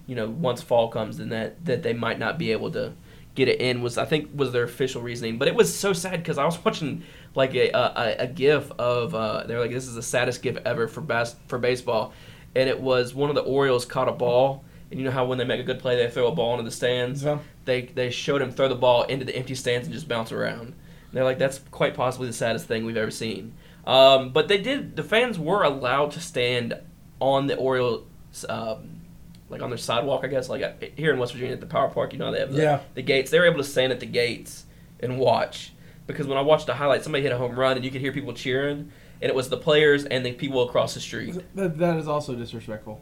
[0.07, 2.93] you know once fall comes then that that they might not be able to
[3.35, 5.37] get it in was i think was their official reasoning.
[5.37, 7.03] But it was so sad because i was watching
[7.35, 10.87] like a, a, a gif of uh, they're like this is the saddest gif ever
[10.87, 12.13] for bas- for baseball.
[12.55, 15.37] And it was one of the orioles caught a ball and you know how when
[15.37, 18.09] they make a good play they throw a ball into the stands So, they they
[18.09, 20.67] showed him throw the ball into the empty stands and just bounce around.
[20.67, 23.53] And they're like, that's quite possibly the saddest thing we've ever seen.
[23.85, 24.95] Um, but they did.
[24.97, 26.73] The fans were allowed to stand
[27.21, 28.05] on the Orioles,
[28.49, 29.01] um,
[29.49, 30.49] like on their sidewalk, I guess.
[30.49, 32.61] Like uh, here in West Virginia at the Power Park, you know they have the,
[32.61, 32.79] Yeah.
[32.95, 33.31] the gates.
[33.31, 34.65] They were able to stand at the gates
[34.99, 35.71] and watch
[36.07, 38.11] because when I watched the highlights, somebody hit a home run and you could hear
[38.11, 38.91] people cheering,
[39.21, 41.35] and it was the players and the people across the street.
[41.55, 43.01] that, that is also disrespectful.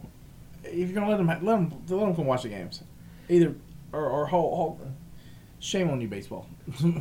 [0.66, 2.82] If you're gonna let them let them let them come watch the games,
[3.30, 3.56] either
[3.92, 4.92] or or hold, hold
[5.60, 6.48] shame on you, baseball.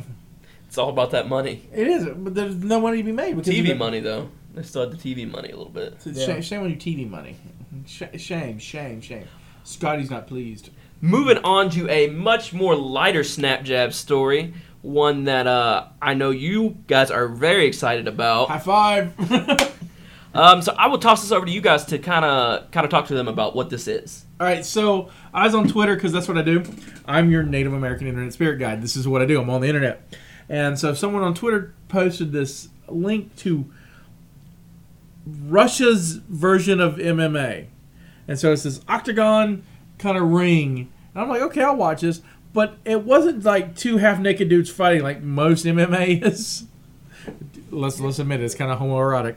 [0.67, 1.69] It's all about that money.
[1.73, 4.29] it is, but there's no money to be made because TV money though.
[4.53, 5.93] They still had the TV money a little bit.
[6.05, 6.25] It's Yeah.
[6.25, 7.37] Shame, shame on you, TV money.
[7.85, 9.25] Shame, shame, shame.
[9.63, 10.71] Scotty's not pleased.
[11.01, 16.31] Moving on to a much more lighter snap jab story, one that uh, I know
[16.31, 18.49] you guys are very excited about.
[18.49, 19.13] High five.
[20.35, 22.91] Um, so I will toss this over to you guys to kind of kind of
[22.91, 24.25] talk to them about what this is.
[24.37, 26.61] All right, so I was on Twitter because that's what I do.
[27.05, 28.81] I'm your Native American Internet Spirit Guide.
[28.81, 29.39] This is what I do.
[29.39, 30.13] I'm on the internet,
[30.49, 33.65] and so someone on Twitter posted this link to
[35.25, 37.67] Russia's version of MMA,
[38.27, 39.63] and so it's this octagon
[39.99, 40.91] kind of ring.
[41.13, 42.21] And I'm like, okay, I'll watch this,
[42.51, 46.65] but it wasn't like two half naked dudes fighting like most MMA is.
[47.75, 49.35] Let's let's admit it, it's kind of homoerotic.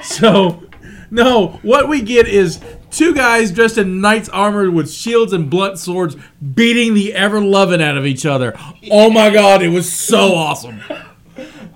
[0.04, 0.62] so,
[1.10, 2.60] no, what we get is
[2.90, 6.16] two guys dressed in knights armor with shields and blunt swords
[6.54, 8.56] beating the ever loving out of each other.
[8.90, 10.80] Oh my god, it was so awesome.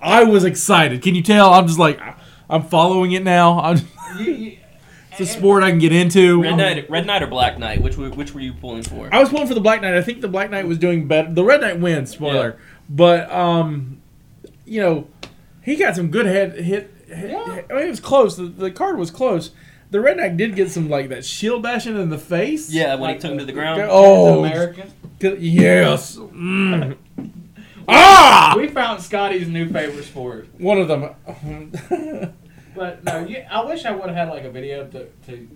[0.00, 1.02] I was excited.
[1.02, 1.52] Can you tell?
[1.52, 2.00] I'm just like,
[2.48, 3.60] I'm following it now.
[3.60, 3.78] I'm,
[4.18, 6.42] it's a sport I can get into.
[6.42, 7.82] Red Knight, Red Knight or Black Knight?
[7.82, 9.08] Which were, which were you pulling for?
[9.12, 9.94] I was pulling for the Black Knight.
[9.94, 11.32] I think the Black Knight was doing better.
[11.32, 12.58] The Red Knight wins, spoiler.
[12.88, 14.00] But um,
[14.64, 15.08] you know,
[15.62, 16.90] he got some good head hit.
[17.08, 17.62] hit Yeah.
[17.70, 18.36] I mean, it was close.
[18.36, 19.50] The, the card was close.
[19.90, 22.70] The redneck did get some like that shield bashing in the face.
[22.70, 23.82] Yeah, when he Like took him to the ground.
[23.88, 24.92] Oh, American.
[25.20, 26.16] yes.
[26.16, 26.96] Mm.
[27.88, 30.48] ah, We found Scotty's new favorite sport.
[30.58, 32.34] one of them.
[32.74, 35.48] But no, you, I wish I would have had like a video to, to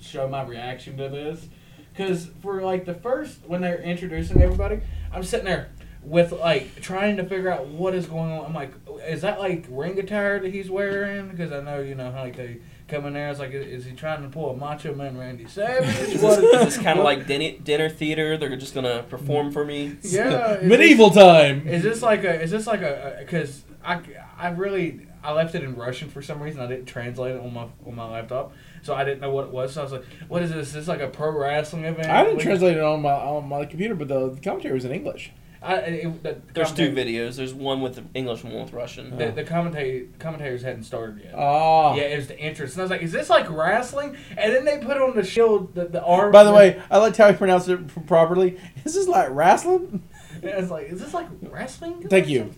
[0.00, 1.48] show my reaction to this,
[1.92, 4.80] because for like the first when they're introducing everybody,
[5.12, 5.70] I'm sitting there
[6.08, 8.46] with like trying to figure out what is going on.
[8.46, 8.72] I'm like,
[9.06, 11.28] is that like ring attire that he's wearing?
[11.28, 12.58] Because I know you know how like they
[12.88, 13.28] come in there.
[13.30, 16.14] It's like, is he trying to pull a Macho Man Randy Savage?
[16.22, 18.36] What What is this kind of like dinner, dinner theater?
[18.36, 19.96] They're just gonna perform for me.
[20.02, 21.66] Yeah, is Medieval time.
[21.68, 22.40] Is this like a?
[22.40, 23.16] Is this like a?
[23.20, 24.00] Because I,
[24.38, 26.60] I really I left it in Russian for some reason.
[26.60, 29.50] I didn't translate it on my on my laptop, so I didn't know what it
[29.50, 29.74] was.
[29.74, 30.68] So I was like, "What is this?
[30.68, 33.48] Is this like a pro wrestling event?" I didn't Like, translate it on my on
[33.48, 35.32] my computer, but the, the commentary was in English.
[35.60, 37.36] I, it, the, There's two videos.
[37.36, 39.16] There's one with English and one with Russian.
[39.16, 41.34] The, the commenta- commentators hadn't started yet.
[41.36, 41.96] Oh.
[41.96, 44.64] Yeah, it was the entrance, and I was like, "Is this like wrestling?" And then
[44.64, 46.30] they put on the shield, the, the arm.
[46.30, 48.58] By the way, I liked how he pronounced it p- properly.
[48.84, 50.02] Is this like wrestling?
[50.42, 52.54] And I was like, "Is this like wrestling?" Thank you.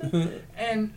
[0.59, 0.93] and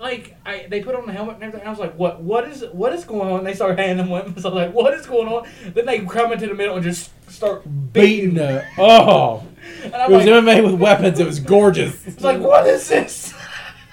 [0.00, 1.64] like I, they put on the helmet and everything.
[1.66, 2.20] I was like, "What?
[2.20, 2.64] What is?
[2.72, 4.38] What is going on?" And they started handing them weapons.
[4.44, 7.10] I was like, "What is going on?" Then they come into the middle and just
[7.30, 7.62] start
[7.92, 8.34] Beating beating.
[8.34, 9.46] the oh.
[9.84, 11.20] And It I'm was like, MMA with weapons.
[11.20, 12.06] It was gorgeous.
[12.06, 13.34] it's like, what is this?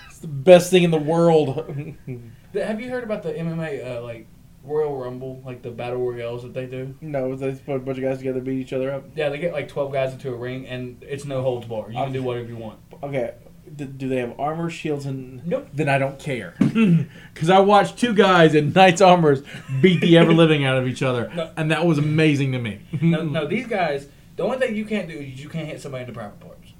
[0.08, 1.56] It's the best thing in the world.
[2.54, 4.28] Have you heard about the MMA uh, like
[4.64, 6.96] Royal Rumble, like the battle royales that they do?
[7.02, 9.06] no, they put a bunch of guys together, beat each other up.
[9.16, 11.88] Yeah, they get like twelve guys into a ring, and it's no holds bar.
[11.90, 12.80] You can do whatever you want.
[13.04, 13.36] Okay,
[13.76, 15.46] do they have armor, shields, and?
[15.48, 15.70] Nope.
[15.74, 19.42] Then I don't care, because I watched two guys in knights armors
[19.82, 21.52] beat the ever living out of each other, No.
[21.56, 22.82] and that was amazing to me.
[23.02, 24.08] No, no, these guys.
[24.40, 26.72] The only thing you can't do is you can't hit somebody in the private parts.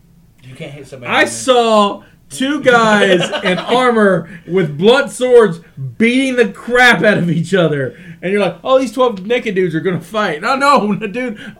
[0.44, 1.12] You can't hit somebody.
[1.12, 5.60] I in the- saw two guys in armor with blunt swords
[5.98, 7.98] beating the crap out of each other.
[8.22, 10.42] And you're like, oh, these 12 naked dudes are going to fight.
[10.42, 11.58] No, no, dude.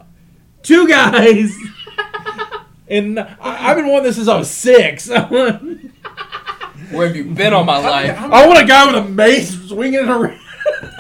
[0.64, 1.54] Two guys.
[2.88, 5.10] and I, I've been wanting this since I was six.
[5.10, 5.20] Where
[7.08, 8.18] have you been all my life?
[8.18, 10.40] I oh, want a guy with a mace swinging in a.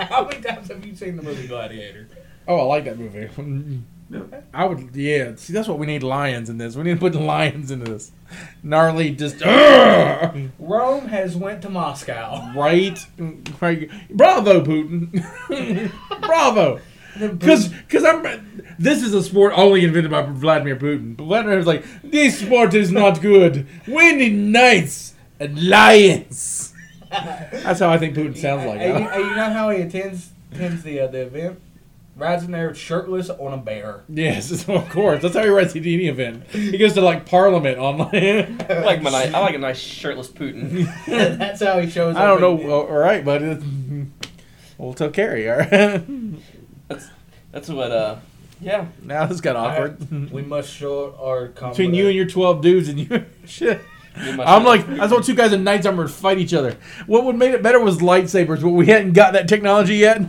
[0.03, 2.09] How many times have you seen the movie Gladiator?
[2.49, 3.29] Oh, I like that movie.
[4.53, 5.35] I would, yeah.
[5.35, 6.75] See, that's what we need lions in this.
[6.75, 8.11] We need to put the lions into this.
[8.63, 9.41] Gnarly, just.
[9.45, 12.51] "Ugh." Rome has went to Moscow.
[12.55, 12.99] Right?
[13.61, 13.89] right.
[14.09, 15.91] Bravo, Putin.
[16.21, 16.81] Bravo.
[17.19, 21.17] Because because I'm this is a sport only invented by Vladimir Putin.
[21.17, 23.67] But Vladimir was like, this sport is not good.
[23.87, 26.73] We need knights and lions.
[27.09, 28.79] That's how I think Putin sounds like.
[28.79, 31.59] And you, and you know how he attends attends the uh, the event?
[32.19, 34.03] Rides in there shirtless on a bear.
[34.09, 35.21] yes, of course.
[35.21, 36.47] That's how he rides the any event.
[36.51, 38.63] He goes to like Parliament online.
[38.69, 40.87] I like my nice, I like a nice shirtless Putin.
[41.37, 42.15] That's how he shows.
[42.15, 42.59] I don't know.
[42.59, 43.63] in- All right, but it's,
[44.77, 45.49] we'll tell Carrie.
[45.49, 46.03] All right.
[46.87, 47.07] That's
[47.51, 47.91] that's what.
[47.91, 48.17] uh
[48.61, 48.87] Yeah.
[49.03, 50.31] now this got awkward.
[50.31, 51.77] We must show our confidence.
[51.77, 53.25] Between you and your 12 dudes and you.
[53.45, 53.81] Shit.
[54.15, 56.75] I'm like, I saw two guys in knights armor fight each other.
[57.07, 60.19] What would made it better was lightsabers, but we hadn't got that technology yet.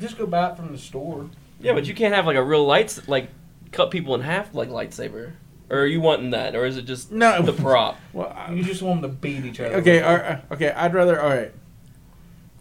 [0.00, 1.28] Just go buy it from the store.
[1.60, 3.28] Yeah, but you can't have like a real lights like
[3.72, 5.32] cut people in half like lightsaber.
[5.68, 7.42] Or are you wanting that, or is it just No.
[7.42, 7.98] the prop?
[8.12, 9.74] Well, I- You just want them to beat each other.
[9.76, 10.70] okay, with right, okay.
[10.70, 11.20] I'd rather.
[11.20, 11.52] All right.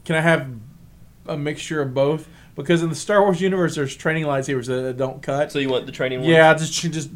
[0.05, 0.47] Can I have
[1.27, 2.27] a mixture of both?
[2.55, 5.51] Because in the Star Wars universe, there's training lightsabers that don't cut.
[5.51, 6.29] So you want the training one?
[6.29, 6.91] yeah, just just.
[6.91, 7.11] just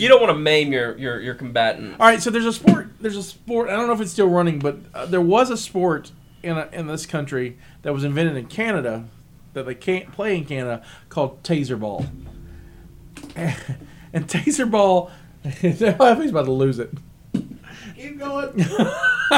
[0.00, 1.96] You don't want to maim your your your combatant.
[1.98, 2.88] All right, so there's a sport.
[3.00, 3.68] There's a sport.
[3.68, 6.12] I don't know if it's still running, but uh, there was a sport
[6.42, 9.04] in a, in this country that was invented in Canada
[9.52, 12.06] that they can't play in Canada called taser ball.
[14.14, 15.10] And taser ball,
[15.42, 16.92] he's about to lose it.
[17.96, 18.52] Keep going.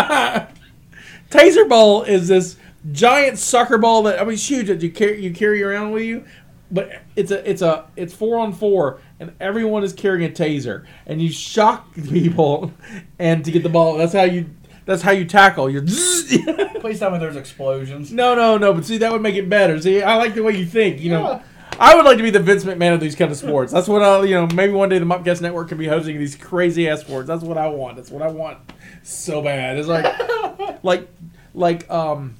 [1.31, 2.57] taser ball is this
[2.93, 6.03] giant soccer ball that I mean, it's huge that you carry you carry around with
[6.03, 6.25] you,
[6.71, 10.85] but it's a it's a it's four on four, and everyone is carrying a taser,
[11.07, 12.73] and you shock people,
[13.19, 13.97] and to get the ball.
[13.97, 14.47] That's how you
[14.85, 15.71] that's how you tackle.
[15.71, 15.83] You're
[16.81, 18.13] Please tell me there's explosions.
[18.13, 19.81] no no no, but see that would make it better.
[19.81, 21.01] See, I like the way you think.
[21.01, 21.43] You know.
[21.81, 23.73] I would like to be the Vince McMahon of these kind of sports.
[23.73, 24.47] That's what I, you know.
[24.47, 27.27] Maybe one day the Mopcast Network can be hosting these crazy ass sports.
[27.27, 27.97] That's what I want.
[27.97, 28.59] That's what I want
[29.03, 29.79] so bad.
[29.79, 31.09] It's like, like,
[31.53, 32.37] like, um,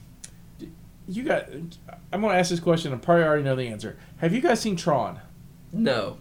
[1.09, 1.49] you got.
[2.13, 2.93] I'm gonna ask this question.
[2.93, 3.97] I probably already know the answer.
[4.19, 5.21] Have you guys seen Tron?
[5.73, 6.19] No.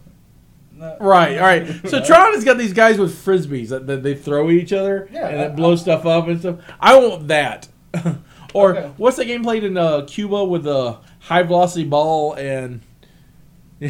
[0.76, 0.98] No.
[1.00, 1.38] Right.
[1.38, 1.68] All right.
[1.90, 5.08] So Tron has got these guys with frisbees that, that they throw at each other
[5.12, 6.60] Yeah, and I- that blow stuff up and stuff.
[6.80, 7.68] I want that.
[8.54, 8.92] or Okay.
[8.98, 12.82] what's that game played in uh, Cuba with the high velocity ball and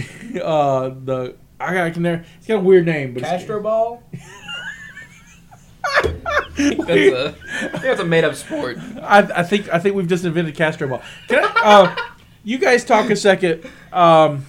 [0.42, 2.26] uh, the I, I can never.
[2.38, 4.04] It's got a weird name, but it's- Castro ball.
[6.04, 7.32] that's a, I
[7.70, 8.78] think that's a made up sport.
[9.02, 11.02] I, I think I think we've just invented Castro ball.
[11.28, 11.96] Can I, uh,
[12.44, 13.66] you guys talk a second?
[13.92, 14.46] Um,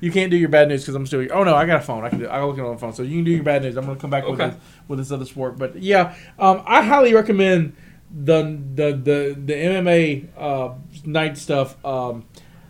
[0.00, 1.26] you can't do your bad news because I'm still.
[1.32, 2.04] Oh no, I got a phone.
[2.04, 2.26] I can do.
[2.26, 3.76] I look at it on the phone, so you can do your bad news.
[3.76, 4.54] I'm gonna come back with this,
[4.86, 5.58] with this other sport.
[5.58, 7.76] But yeah, um, I highly recommend
[8.10, 8.42] the
[8.74, 11.82] the the the MMA uh, night stuff.
[11.84, 12.26] Um,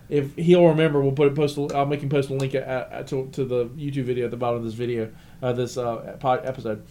[0.08, 1.58] if he'll remember, we'll put it post.
[1.74, 4.38] I'll make him post a link at, at, to, to the YouTube video at the
[4.38, 6.86] bottom of this video, uh, this uh, pod, episode.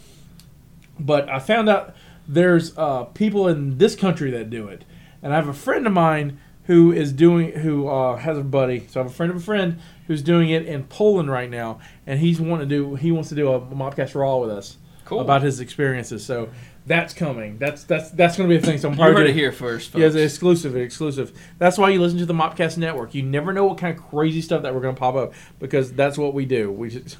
[0.99, 1.95] But I found out
[2.27, 4.85] there's uh, people in this country that do it,
[5.23, 8.85] and I have a friend of mine who is doing who uh, has a buddy.
[8.87, 11.79] So I have a friend of a friend who's doing it in Poland right now,
[12.05, 15.21] and he's wanting to do he wants to do a mobcast raw with us Cool.
[15.21, 16.25] about his experiences.
[16.25, 16.49] So
[16.85, 17.57] that's coming.
[17.57, 18.77] That's that's that's going to be a thing.
[18.77, 19.99] So I'm you probably heard it doing- here first, folks.
[20.01, 21.31] yeah, it's exclusive, exclusive.
[21.57, 23.13] That's why you listen to the Mopcast Network.
[23.15, 25.91] You never know what kind of crazy stuff that we're going to pop up because
[25.93, 26.71] that's what we do.
[26.71, 27.17] We just,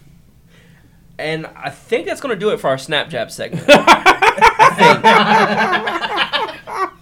[1.20, 3.66] And I think that's going to do it for our Snapchat segment.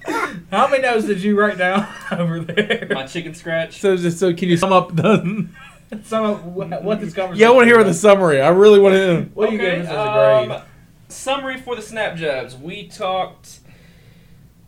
[0.55, 2.87] How many notes did you write down over there?
[2.89, 3.81] My chicken scratch.
[3.81, 5.49] so just so can you sum up the?
[6.03, 7.41] Some of what, what this conversation.
[7.41, 8.39] Yeah, I want to hear the summary.
[8.41, 9.29] I really want to.
[9.33, 10.51] What do you give us as a grade?
[10.51, 10.61] um,
[11.09, 12.55] Summary for the snap jabs.
[12.55, 13.59] We talked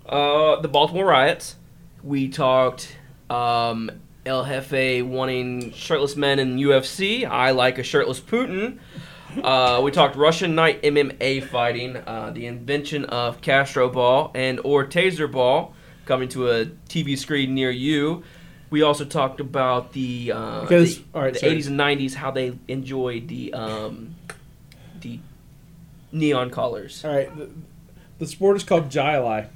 [0.05, 1.55] uh, the Baltimore riots.
[2.03, 2.97] We talked
[3.29, 3.89] um,
[4.25, 7.25] El Jefe wanting shirtless men in UFC.
[7.25, 8.79] I like a shirtless Putin.
[9.41, 14.85] Uh, we talked Russian night MMA fighting, uh, the invention of Castro ball and or
[14.85, 15.73] taser ball
[16.07, 18.23] coming to a TV screen near you.
[18.69, 21.57] We also talked about the uh, Because- the, all right, the sorry.
[21.57, 24.15] 80s and 90s, how they enjoyed the um,
[25.01, 25.19] the
[26.11, 27.03] neon colors.
[27.05, 27.49] All right, the,
[28.19, 29.47] the sport is called Jai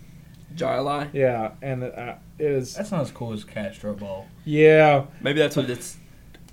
[0.56, 1.10] Jarly.
[1.14, 2.76] Yeah, and it, uh, it is.
[2.76, 4.28] That's not as cool as Castro Ball.
[4.46, 5.98] Yeah, Maybe that's what it's.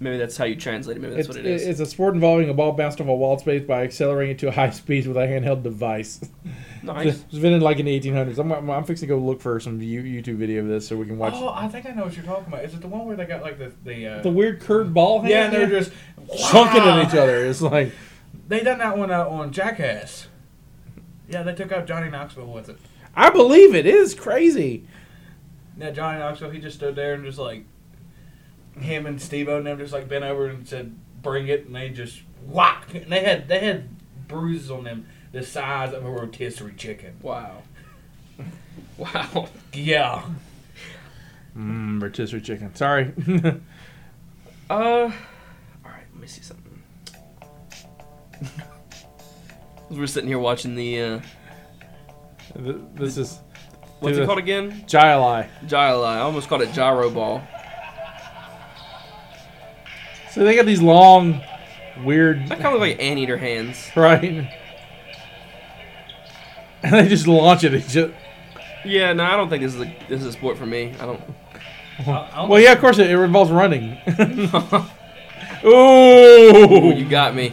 [0.01, 1.01] Maybe that's how you translate it.
[1.01, 1.67] Maybe that's it's, what it is.
[1.67, 4.49] it's a sport involving a ball bounced off a wall space by accelerating it to
[4.49, 6.21] a high speed with a handheld device.
[6.81, 7.25] Nice.
[7.29, 8.39] it's been in like in the 1800s.
[8.39, 11.07] I'm, I'm, I'm fixing to go look for some YouTube video of this so we
[11.07, 12.65] can watch Oh, I think I know what you're talking about.
[12.65, 14.07] Is it the one where they got like the the?
[14.07, 15.27] Uh, the weird curved ball.
[15.27, 15.91] yeah, and they're just
[16.51, 17.01] chunking Wow.
[17.01, 17.45] at each other.
[17.45, 17.93] It's like
[18.47, 20.29] They done that one uh, on Jackass.
[21.29, 22.79] Yeah, they took out Johnny Knoxville with it.
[23.15, 23.85] I believe it.
[23.85, 24.87] It is crazy.
[25.77, 27.65] Now Johnny Knoxville, he just stood there and just like
[28.81, 31.91] him and Steve O and just like bent over and said, "Bring it," and they
[31.91, 32.95] just whack.
[32.95, 33.89] And they had they had
[34.29, 37.17] bruises on them the size of a rotisserie chicken.
[37.23, 37.63] Wow.
[38.97, 39.49] Wow.
[39.73, 40.25] Yeah.
[41.57, 42.75] Mmm, rotisserie chicken.
[42.75, 43.13] Sorry.
[44.71, 44.75] Uh.
[44.75, 45.11] All
[45.85, 46.05] right.
[46.13, 46.83] Let me see something.
[49.91, 51.01] We're sitting here watching the.
[51.01, 51.21] Uh,
[52.55, 53.39] Th- this is
[54.01, 54.85] what's Dude, it called again?
[54.87, 56.03] Jai Gyro.
[56.03, 57.43] I almost called it gyro ball.
[60.39, 61.41] So they got these long,
[62.05, 63.91] weird, That kind of look like anteater hands.
[63.97, 64.23] right?
[66.81, 67.75] And they just launch it.
[67.75, 68.13] It's just,
[68.85, 69.13] Yeah.
[69.15, 70.95] No, I don't think this is a this is a sport for me.
[71.01, 71.21] I don't.
[72.49, 73.99] well, yeah, of course it, it involves running.
[75.65, 77.53] Ooh, Ooh, you got me.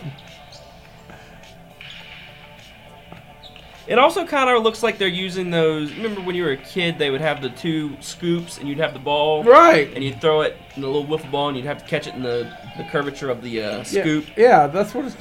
[3.87, 5.93] It also kind of looks like they're using those.
[5.93, 8.93] Remember when you were a kid, they would have the two scoops, and you'd have
[8.93, 9.91] the ball, right?
[9.93, 12.15] and you'd throw it in a little wiffle ball, and you'd have to catch it
[12.15, 14.25] in the, the curvature of the uh, scoop.
[14.35, 15.05] Yeah, that's what.
[15.05, 15.15] It's,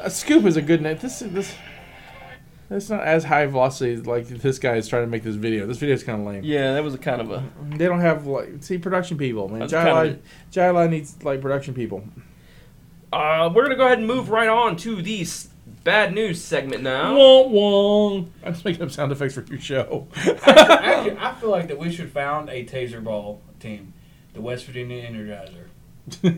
[0.00, 0.98] a scoop is a good name.
[1.00, 1.54] This this.
[2.72, 5.66] It's not as high velocity like this guy is trying to make this video.
[5.66, 6.44] This video is kind of lame.
[6.44, 7.44] Yeah, that was a kind of a.
[7.76, 9.68] They don't have like see production people, man.
[9.68, 12.04] Jai Alai needs like production people.
[13.12, 15.48] Uh, we're gonna go ahead and move right on to the s-
[15.84, 17.16] bad news segment now.
[17.16, 18.32] Wong wong.
[18.44, 20.08] I'm just making up sound effects for your show.
[20.16, 23.92] Actually, I feel like that we should found a taser ball team,
[24.34, 25.66] the West Virginia Energizer.
[26.22, 26.30] we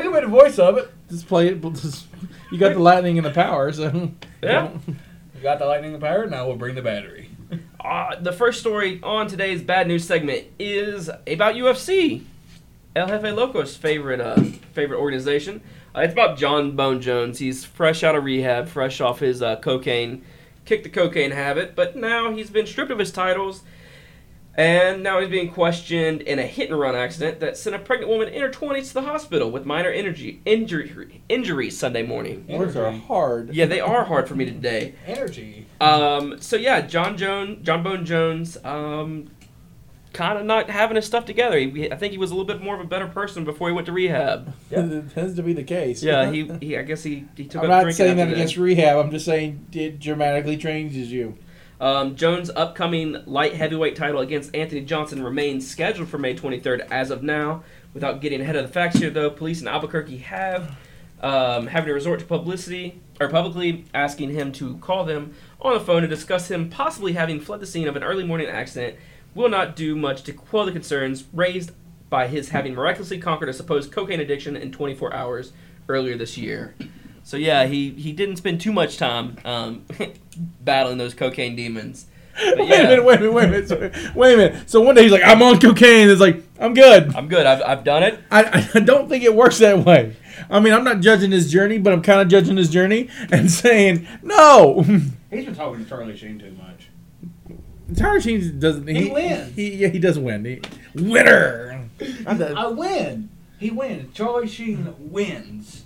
[0.00, 0.90] can make the voice of it.
[1.08, 1.60] just play it.
[1.74, 2.06] Just,
[2.50, 4.12] you got the lightning and the power, so
[4.42, 4.70] Yeah.
[5.34, 6.26] We got the lightning and power.
[6.26, 7.30] Now we'll bring the battery.
[7.80, 12.24] Uh, the first story on today's bad news segment is about UFC.
[12.96, 14.40] El Jefe Loco's favorite uh,
[14.72, 15.62] favorite organization.
[15.94, 17.38] Uh, it's about Jon Bone Jones.
[17.38, 20.22] He's fresh out of rehab, fresh off his uh, cocaine,
[20.64, 23.62] kicked the cocaine habit, but now he's been stripped of his titles,
[24.54, 28.10] and now he's being questioned in a hit and run accident that sent a pregnant
[28.10, 32.44] woman in her twenties to the hospital with minor energy injury injuries Sunday morning.
[32.48, 33.54] words are hard.
[33.54, 34.94] Yeah, they are hard for me today.
[35.06, 35.66] Energy.
[35.80, 39.30] Um, so yeah, Jon Jones, Jon Bone Jones, um,
[40.12, 41.58] kind of not having his stuff together.
[41.58, 43.74] He, I think he was a little bit more of a better person before he
[43.74, 44.54] went to rehab.
[44.70, 46.02] It tends to be the case.
[46.02, 48.56] Yeah, he, he I guess he, he took I'm up not saying that after against
[48.56, 48.98] rehab.
[48.98, 51.36] I'm just saying it dramatically changes you.
[51.80, 57.10] Um, Jones' upcoming light heavyweight title against Anthony Johnson remains scheduled for May 23rd as
[57.10, 57.62] of now.
[57.94, 60.76] Without getting ahead of the facts here, though, police in Albuquerque have
[61.20, 65.80] um, having to resort to publicity or publicly asking him to call them on the
[65.80, 68.96] phone to discuss him possibly having fled the scene of an early morning accident
[69.38, 71.70] will not do much to quell the concerns raised
[72.10, 75.52] by his having miraculously conquered a supposed cocaine addiction in 24 hours
[75.88, 76.74] earlier this year.
[77.22, 79.84] So yeah, he, he didn't spend too much time um,
[80.60, 82.06] battling those cocaine demons.
[82.34, 83.68] But Wait a minute, wait a minute, wait a minute.
[83.68, 84.70] So- Wait a minute.
[84.70, 86.08] So one day he's like, I'm on cocaine.
[86.08, 87.14] It's like, I'm good.
[87.14, 87.46] I'm good.
[87.46, 88.18] I've, I've done it.
[88.30, 90.16] I, I don't think it works that way.
[90.48, 93.50] I mean, I'm not judging his journey, but I'm kind of judging his journey and
[93.50, 94.82] saying, no.
[95.30, 96.67] He's been talking to Charlie Sheen too much.
[97.96, 98.86] Tyler Sheen doesn't.
[98.86, 99.54] He wins.
[99.56, 100.44] He, yeah, he doesn't win.
[100.44, 100.60] He,
[100.94, 101.88] winner.
[102.26, 103.30] I, I win.
[103.58, 104.14] He wins.
[104.14, 105.84] Charlie Sheen wins.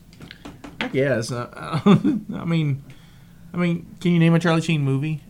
[0.81, 1.31] I guess.
[1.31, 2.83] Uh, I mean,
[3.53, 5.23] I mean, can you name a Charlie Sheen movie?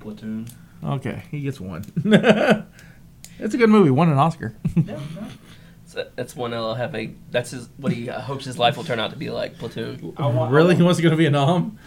[0.00, 0.46] Platoon.
[0.84, 1.84] Okay, he gets one.
[2.04, 3.90] it's a good movie.
[3.90, 4.54] Won an Oscar.
[4.76, 5.00] Yeah,
[5.86, 7.12] So that's one I'll have a.
[7.30, 9.58] That's his what he uh, hopes his life will turn out to be like.
[9.58, 10.14] Platoon.
[10.18, 11.78] I want, really, he I wants to go to Vietnam.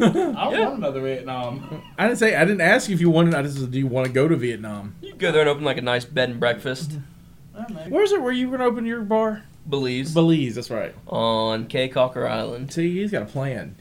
[0.00, 0.64] Want, I don't Yeah.
[0.66, 1.82] want another Vietnam.
[1.98, 2.34] I didn't say.
[2.36, 3.34] I didn't ask you if you wanted.
[3.34, 4.94] I just said, do you want to go to Vietnam?
[5.02, 6.98] You go there and open like a nice bed and breakfast.
[7.56, 7.82] I don't know.
[7.88, 8.22] Where's it?
[8.22, 9.44] Where you gonna open your bar?
[9.68, 10.54] Belize Belize.
[10.54, 10.94] That's right.
[11.06, 12.72] on Caye Caulker Island.
[12.72, 13.76] See, he's got a plan.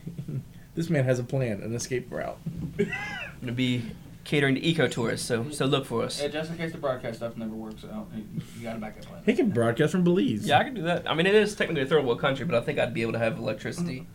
[0.76, 2.38] this man has a plan, an escape route.
[2.78, 2.92] I'm
[3.42, 3.84] gonna be
[4.26, 6.22] catering to ecotourists, so so look for us.
[6.22, 8.24] Yeah, just in case the broadcast stuff never works out, you,
[8.58, 9.22] you got a backup plan.
[9.26, 10.46] He can broadcast from Belize.
[10.46, 11.10] Yeah, I can do that.
[11.10, 13.14] I mean, it is technically a third world country, but I think I'd be able
[13.14, 14.06] to have electricity.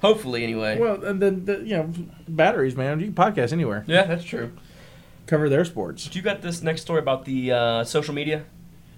[0.00, 0.78] Hopefully, anyway.
[0.78, 1.92] Well, and then the, you know
[2.28, 3.00] batteries, man.
[3.00, 3.84] You can podcast anywhere.
[3.86, 4.52] Yeah, that's true.
[5.26, 6.06] Cover their sports.
[6.06, 8.44] But you got this next story about the uh, social media.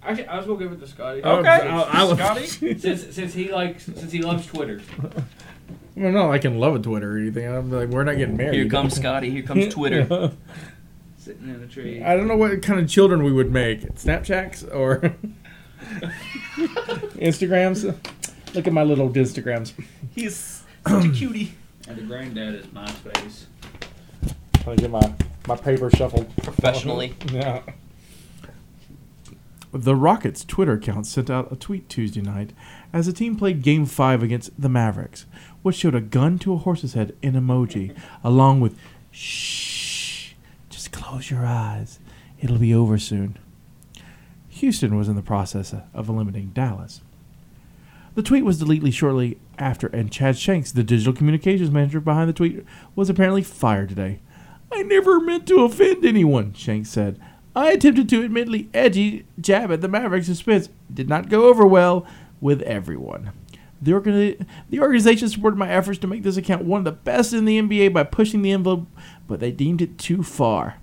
[0.05, 1.23] Actually, I was gonna give it to Scotty.
[1.23, 1.49] Okay.
[1.49, 2.47] I, I, Scotty?
[2.79, 4.81] since since he likes since he loves Twitter.
[5.95, 7.47] Well, not like in love with Twitter or anything.
[7.47, 8.55] I'm like, we're not getting married.
[8.55, 9.29] Here comes Scotty.
[9.29, 10.33] Here comes Twitter.
[11.19, 12.03] Sitting in a tree.
[12.03, 13.83] I don't know what kind of children we would make.
[13.97, 15.15] Snapchats or
[17.20, 17.85] Instagrams.
[18.55, 19.73] Look at my little Instagrams.
[20.15, 21.55] He's such a cutie.
[21.89, 23.47] And the granddad is MySpace.
[24.69, 25.13] I get my
[25.49, 27.15] my paper shuffled Professionally.
[27.33, 27.63] Yeah.
[29.73, 32.53] The Rockets' Twitter account sent out a tweet Tuesday night
[32.93, 35.25] as the team played Game 5 against the Mavericks,
[35.63, 38.79] which showed a gun to a horse's head in emoji, along with
[39.11, 40.35] shh,
[40.69, 41.99] just close your eyes.
[42.41, 43.39] It'll be over soon.
[44.51, 47.01] Houston was in the process of eliminating Dallas.
[48.15, 52.33] The tweet was deleted shortly after, and Chad Shanks, the digital communications manager behind the
[52.33, 52.65] tweet,
[52.95, 54.20] was apparently fired today.
[54.73, 57.20] I never meant to offend anyone, Shanks said.
[57.55, 60.70] I attempted to admittedly edgy jab at the Mavericks' expense.
[60.93, 62.07] Did not go over well
[62.41, 63.33] with everyone.
[63.81, 67.33] The, organi- the organization supported my efforts to make this account one of the best
[67.33, 68.87] in the NBA by pushing the envelope,
[69.27, 70.77] but they deemed it too far.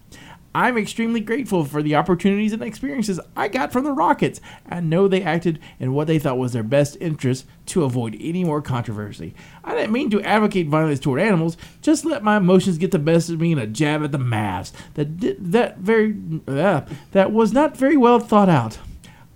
[0.54, 5.08] I'm extremely grateful for the opportunities and experiences I got from the Rockets and know
[5.08, 9.36] they acted in what they thought was their best interest to avoid any more controversy.
[9.64, 13.30] I didn't mean to advocate violence toward animals, just let my emotions get the best
[13.30, 16.16] of me in a jab at the Mavs that did that very
[16.48, 16.82] uh,
[17.12, 18.80] that was not very well thought out.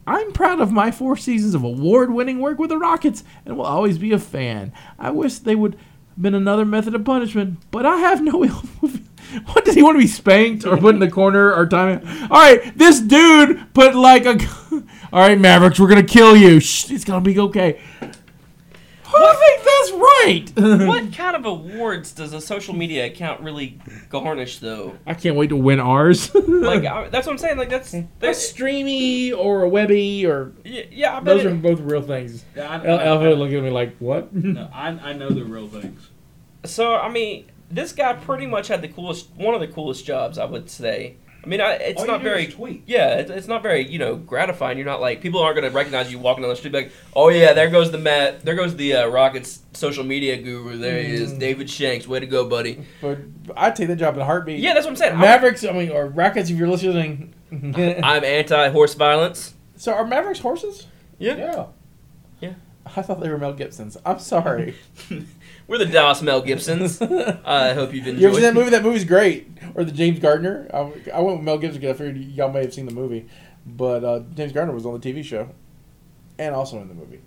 [0.05, 3.97] I'm proud of my four seasons of award-winning work with the Rockets and will always
[3.97, 4.73] be a fan.
[4.99, 8.63] I wish they would have been another method of punishment, but I have no ill
[9.53, 12.05] What does he want to be spanked or put in the corner or time?
[12.29, 14.37] All right, this dude put like a.
[15.13, 16.59] All right, Mavericks, we're gonna kill you.
[16.59, 17.79] Shh, it's gonna be okay.
[19.15, 20.87] I think that's right.
[20.87, 23.79] what kind of awards does a social media account really
[24.09, 24.97] garnish, though?
[25.05, 26.33] I can't wait to win ours.
[26.33, 27.57] Like I, that's what I'm saying.
[27.57, 27.97] Like that's hmm.
[27.97, 30.83] a that's streamy or a webby or yeah.
[30.91, 32.45] yeah those it- are both real things.
[32.55, 34.33] Yeah, I, El- Alpha looking at me like what?
[34.33, 36.09] no, I, I know the real things.
[36.65, 40.37] So I mean, this guy pretty much had the coolest, one of the coolest jobs,
[40.37, 41.15] I would say.
[41.43, 42.47] I mean, I, it's All not very.
[42.47, 42.83] tweet.
[42.85, 44.77] Yeah, it's, it's not very you know gratifying.
[44.77, 47.27] You're not like people aren't going to recognize you walking down the street like, oh
[47.27, 50.77] yeah, there goes the Matt, there goes the uh, Rockets social media guru.
[50.77, 52.07] There he is, David Shanks.
[52.07, 52.85] Way to go, buddy.
[53.01, 53.19] But
[53.57, 54.59] I'd take that job in a heartbeat.
[54.59, 55.19] Yeah, that's what I'm saying.
[55.19, 57.33] Mavericks, I mean, or Rockets, if you're listening.
[57.51, 59.53] I'm anti horse violence.
[59.75, 60.87] so are Mavericks horses?
[61.19, 61.35] Yeah.
[61.35, 61.65] Yeah.
[62.39, 62.53] Yeah.
[62.95, 63.97] I thought they were Mel Gibsons.
[64.05, 64.75] I'm sorry.
[65.67, 67.01] We're the Dallas Mel Gibsons.
[67.01, 68.21] I hope you've enjoyed.
[68.21, 68.27] You enjoyed.
[68.27, 68.69] ever seen that movie?
[68.71, 69.47] That movie's great.
[69.75, 70.67] Or the James Gardner.
[70.73, 70.77] I,
[71.13, 73.27] I went with Mel Gibson because I figured y'all may have seen the movie,
[73.65, 75.49] but uh, James Gardner was on the TV show,
[76.37, 77.21] and also in the movie.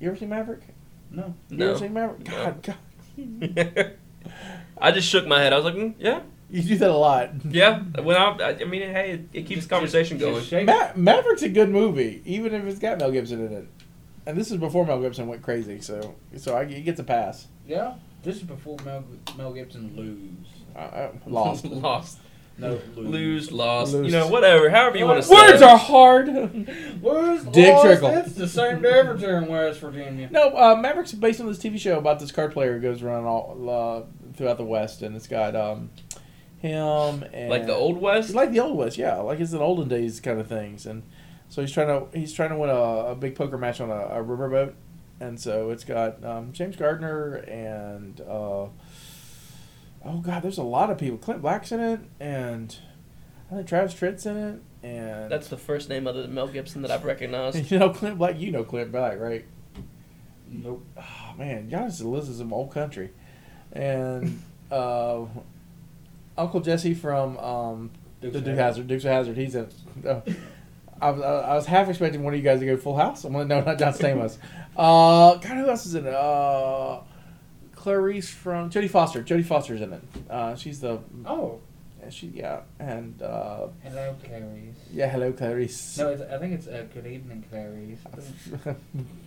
[0.00, 0.62] You ever seen Maverick?
[1.10, 1.34] No.
[1.48, 1.70] You No.
[1.70, 2.26] ever seen Maverick?
[2.26, 2.32] No.
[2.32, 2.74] God,
[3.16, 3.92] God,
[4.78, 5.52] I just shook my head.
[5.52, 6.20] I was like, mm, yeah,
[6.50, 7.30] you do that a lot.
[7.48, 7.80] yeah.
[7.80, 10.66] When I, I mean, hey, it, it keeps conversation Just- going.
[10.66, 13.68] just Ma- Maverick's a good movie, even if it's got Mel Gibson in it.
[14.30, 17.48] And this is before Mel Gibson went crazy, so so I, he gets a pass.
[17.66, 17.94] Yeah.
[18.22, 19.02] This is before Mel,
[19.36, 20.46] Mel Gibson lose.
[20.76, 21.64] I, I, lost.
[21.64, 22.18] Lost.
[22.56, 24.06] No, Lose, lost, Lose.
[24.06, 25.34] you know, whatever, however you want to say.
[25.34, 26.28] Words are hard.
[27.02, 28.08] Lose, Dick lost, Trickle.
[28.10, 30.28] It's the same to Everton in West Virginia.
[30.30, 33.24] No, uh, Maverick's based on this TV show about this card player who goes around
[33.24, 35.90] all uh, throughout the West, and it's got um,
[36.58, 38.34] him and like the old west.
[38.34, 41.02] Like the old West, yeah, like it's an olden days kind of things, and
[41.50, 42.72] so he's trying to he's trying to win a,
[43.10, 44.72] a big poker match on a, a riverboat,
[45.18, 48.66] and so it's got um, James Gardner and uh,
[50.04, 51.18] oh god, there's a lot of people.
[51.18, 52.78] Clint Black's in it, and
[53.50, 56.82] I think Travis Tritt's in it, and That's the first name other than Mel Gibson
[56.82, 57.56] that I've recognized.
[57.70, 58.38] you know Clint Black.
[58.38, 59.44] You know Clint Black, right?
[60.48, 60.86] Nope.
[60.96, 63.10] Oh man, y'all just listen to some old country,
[63.72, 64.40] and
[64.70, 65.24] uh,
[66.38, 67.90] Uncle Jesse from um,
[68.20, 68.58] Dukes the of Duke Hazzard.
[68.58, 69.36] Hazard, Dukes of Hazzard.
[69.36, 69.68] He's in.
[70.06, 70.20] Uh,
[71.00, 73.24] I was I was half expecting one of you guys to go Full House.
[73.24, 74.36] I'm like, no, not John Stamos.
[74.76, 76.14] uh, God, who else is in it?
[76.14, 77.00] Uh,
[77.74, 79.22] Clarice from Jodie Foster.
[79.22, 80.02] Jodie Foster's in it.
[80.28, 81.60] Uh, she's the Oh,
[82.10, 84.74] she yeah, and uh, hello, Clarice.
[84.92, 85.96] yeah, hello Clarice.
[85.98, 88.00] No, it's, I think it's uh, good evening, Clarice.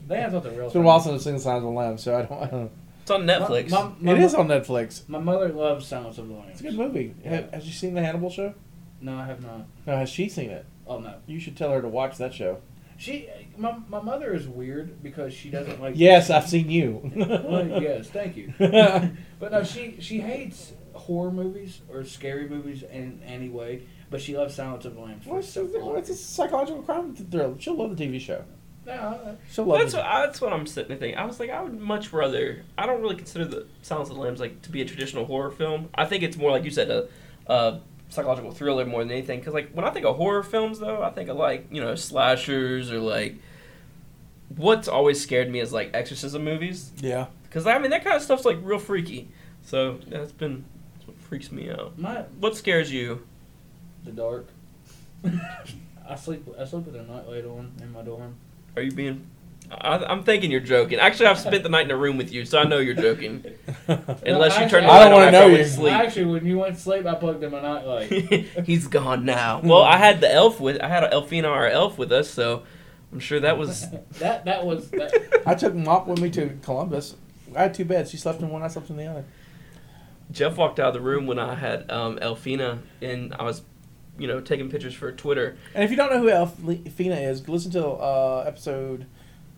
[0.08, 0.66] They have the real.
[0.66, 2.41] it's been a while since I've seen the Silence of the Lambs, so I don't.
[2.44, 2.72] I don't
[3.02, 3.70] It's on Netflix.
[3.72, 5.08] My, my, it my, is on Netflix.
[5.08, 6.52] My mother loves Silence of the Lambs.
[6.52, 7.16] It's a good movie.
[7.24, 7.41] Yeah.
[7.41, 8.54] Ha- Has you seen the Hannibal show?
[9.04, 9.66] No, I have not.
[9.86, 10.66] No, has she seen it?
[10.88, 11.16] Oh no.
[11.28, 12.60] You should tell her to watch that show.
[12.98, 13.28] She,
[13.58, 15.96] my, my mother is weird because she doesn't like.
[15.98, 17.12] Yes, I've seen you.
[17.16, 18.54] Well, yes, thank you.
[18.60, 23.84] But no, she she hates horror movies or scary movies in any way.
[24.10, 25.26] But she loves Silence of the Lambs.
[25.26, 27.56] for What's some the, what's a psychological crime thriller?
[27.60, 28.44] She'll love the TV show.
[28.86, 29.98] No, She'll love That's it.
[29.98, 31.18] what, that's what I'm sitting there thinking.
[31.18, 32.64] I was like, I would much rather.
[32.78, 35.50] I don't really consider the Silence of the Lambs like to be a traditional horror
[35.52, 35.90] film.
[35.96, 37.08] I think it's more like you said, a,
[37.48, 39.40] a psychological thriller more than anything.
[39.40, 41.96] Because like when I think of horror films, though, I think of like you know
[41.96, 43.36] slashers or like.
[44.56, 46.92] What's always scared me is like exorcism movies.
[47.02, 47.26] Yeah.
[47.44, 49.30] Because I mean that kind of stuff's like real freaky.
[49.64, 50.64] So that's been
[50.96, 51.98] that's what freaks me out.
[51.98, 53.26] my What scares you?
[54.04, 54.48] the dark.
[56.08, 56.46] I sleep.
[56.60, 58.36] I sleep with a nightlight on in my dorm.
[58.76, 59.26] Are you being?
[59.72, 60.99] I, I'm thinking you're joking.
[60.99, 63.44] Actually, I've spent the night in a room with you, so I know you're joking.
[63.88, 65.64] Unless you turn the I don't on wanna know I went you.
[65.64, 65.94] to sleep.
[65.94, 68.10] Actually, when you went to sleep, I plugged in my nightlight.
[68.65, 69.61] He's gone now.
[69.64, 70.81] Well, I had the elf with.
[70.81, 72.64] I had Elfina, our elf, with us, so
[73.11, 73.90] I'm sure that was.
[74.19, 75.44] that that was that.
[75.45, 77.15] I took Mop with me to Columbus.
[77.56, 78.11] I had two beds.
[78.11, 78.64] She slept in one.
[78.64, 79.26] I slept in the other.
[80.31, 83.61] Jeff walked out of the room when I had um, Elfina, and I was,
[84.18, 85.57] you know, taking pictures for Twitter.
[85.76, 89.06] And if you don't know who Elfina is, listen to uh, episode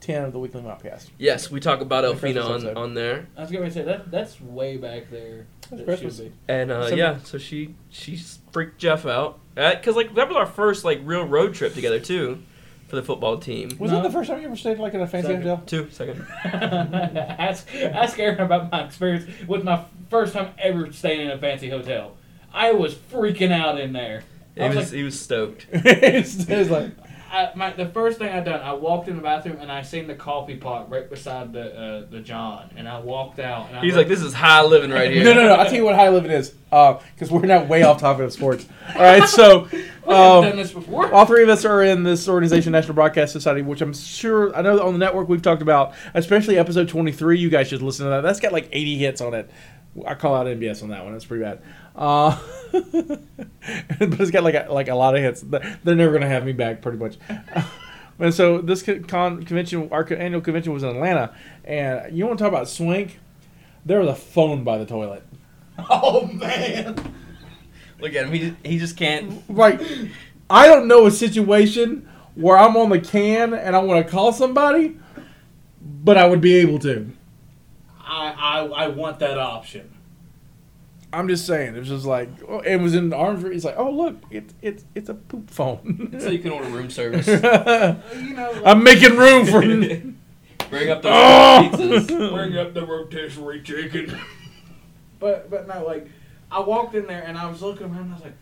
[0.06, 1.10] ten of the Weekly Mopcast.
[1.18, 2.78] Yes, we talk about Elfina on, episode.
[2.78, 5.48] on there, I was gonna say that that's way back there.
[5.62, 6.18] That's That Christmas.
[6.18, 6.32] should be.
[6.48, 8.18] and uh, So- yeah, so she she
[8.52, 12.42] freaked Jeff out because like that was our first like real road trip together too,
[12.88, 13.70] for the football team.
[13.80, 13.98] Was No.
[13.98, 15.42] that the first time you ever stayed like in a fancy Second.
[15.44, 15.64] hotel?
[15.66, 16.26] Two second.
[16.44, 21.70] ask ask Aaron about my experience with my first time ever staying in a fancy
[21.70, 22.16] hotel.
[22.54, 24.24] I was freaking out in there.
[24.56, 25.68] He was, was like, he was stoked.
[25.74, 26.92] it's, it's like
[27.36, 30.08] I, my, the first thing I done, I walked in the bathroom and I seen
[30.08, 33.68] the coffee pot right beside the uh, the John, and I walked out.
[33.70, 35.24] And I He's looked- like, this is high living right here.
[35.24, 35.54] no, no, no.
[35.56, 36.54] I'll tell you what high living is.
[36.70, 38.66] Because we're now way off topic of sports.
[38.96, 39.62] All right, so
[40.08, 41.12] um, done this before.
[41.14, 44.62] all three of us are in this organization, National Broadcast Society, which I'm sure I
[44.62, 47.40] know on the network we've talked about, especially episode 23.
[47.40, 48.22] You guys should listen to that.
[48.22, 49.50] That's got like 80 hits on it.
[50.06, 51.14] I call out NBS on that one.
[51.14, 51.62] That's pretty bad.
[51.96, 52.38] Uh,
[52.72, 53.20] but
[54.00, 55.42] it's got like a, like a lot of hits.
[55.42, 57.18] They're never gonna have me back, pretty much.
[58.18, 61.36] And so this con- con- convention, our annual convention was in Atlanta,
[61.66, 63.20] and you want to talk about swink?
[63.86, 65.24] There was a phone by the toilet.
[65.90, 66.96] Oh man!
[68.00, 68.32] Look at him.
[68.32, 69.44] He, he just can't.
[69.54, 69.82] Like,
[70.50, 74.32] I don't know a situation where I'm on the can and I want to call
[74.32, 74.98] somebody,
[75.82, 77.12] but I would be able to.
[78.00, 79.95] I, I I want that option.
[81.16, 81.76] I'm just saying.
[81.76, 83.44] It was just like oh, it was in arms.
[83.44, 83.56] reach.
[83.56, 86.16] It's like, oh look, it's it's it's a poop phone.
[86.20, 87.26] So you can order room service.
[87.28, 89.64] You know, like, I'm making room for.
[89.64, 90.14] You.
[90.70, 91.70] Bring up those Oh!
[91.72, 92.32] pizzas.
[92.34, 94.18] bring up the rotisserie chicken.
[95.20, 96.08] but but no, like
[96.52, 98.34] I walked in there and I was looking around and I was like,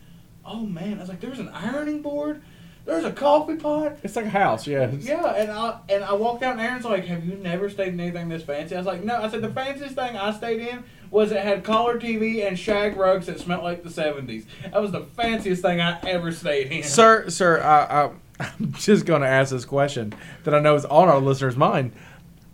[0.45, 2.41] oh man, I was like, there's an ironing board,
[2.86, 3.98] there's a coffee pot.
[4.04, 4.90] It's like a house, yeah.
[5.00, 8.00] Yeah, and I and I walked out and Aaron's like, "Have you never stayed in
[8.00, 10.84] anything this fancy?" I was like, "No." I said the fanciest thing I stayed in
[11.14, 14.45] was it had color TV and shag rugs that smelled like the '70s.
[14.64, 16.84] That was the fanciest thing I ever stayed in.
[16.84, 18.11] Sir, sir, I, I,
[18.60, 20.14] I'm just going to ask this question
[20.44, 21.94] that I know is on our listeners' mind.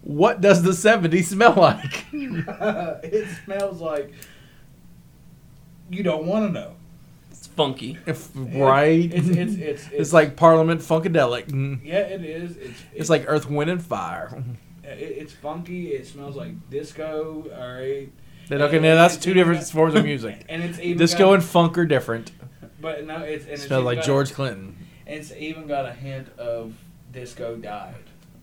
[0.01, 2.05] What does the 70s smell like?
[2.13, 4.11] it smells like
[5.89, 6.73] you don't want to know.
[7.31, 7.97] It's funky.
[8.05, 9.11] If- right?
[9.13, 11.81] It's it's it's, It's like Parliament Funkadelic.
[11.83, 12.57] Yeah, it is.
[12.57, 14.43] It's It's like Earth, Wind, and Fire.
[14.83, 15.89] it, it's funky.
[15.93, 17.45] It smells like disco.
[17.57, 18.09] All right.
[18.49, 20.43] Then, okay, now that's two different forms of music.
[20.49, 22.31] And it's even Disco got- and funk are different.
[22.81, 24.75] But no, it's and it's Smelled even like got- George Clinton.
[25.05, 26.73] It's even got a hint of
[27.11, 27.95] disco died.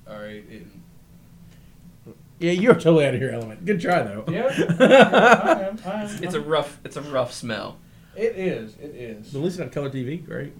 [0.08, 0.44] All right.
[0.48, 0.66] It,
[2.38, 3.64] Yeah, you're totally out of your element.
[3.64, 4.24] Good try though.
[4.28, 4.46] yeah.
[4.80, 6.22] I am, I am.
[6.24, 6.78] It's a rough.
[6.84, 7.78] It's a rough smell.
[8.14, 8.74] It is.
[8.76, 9.28] It is.
[9.32, 10.52] But at least on color TV, great.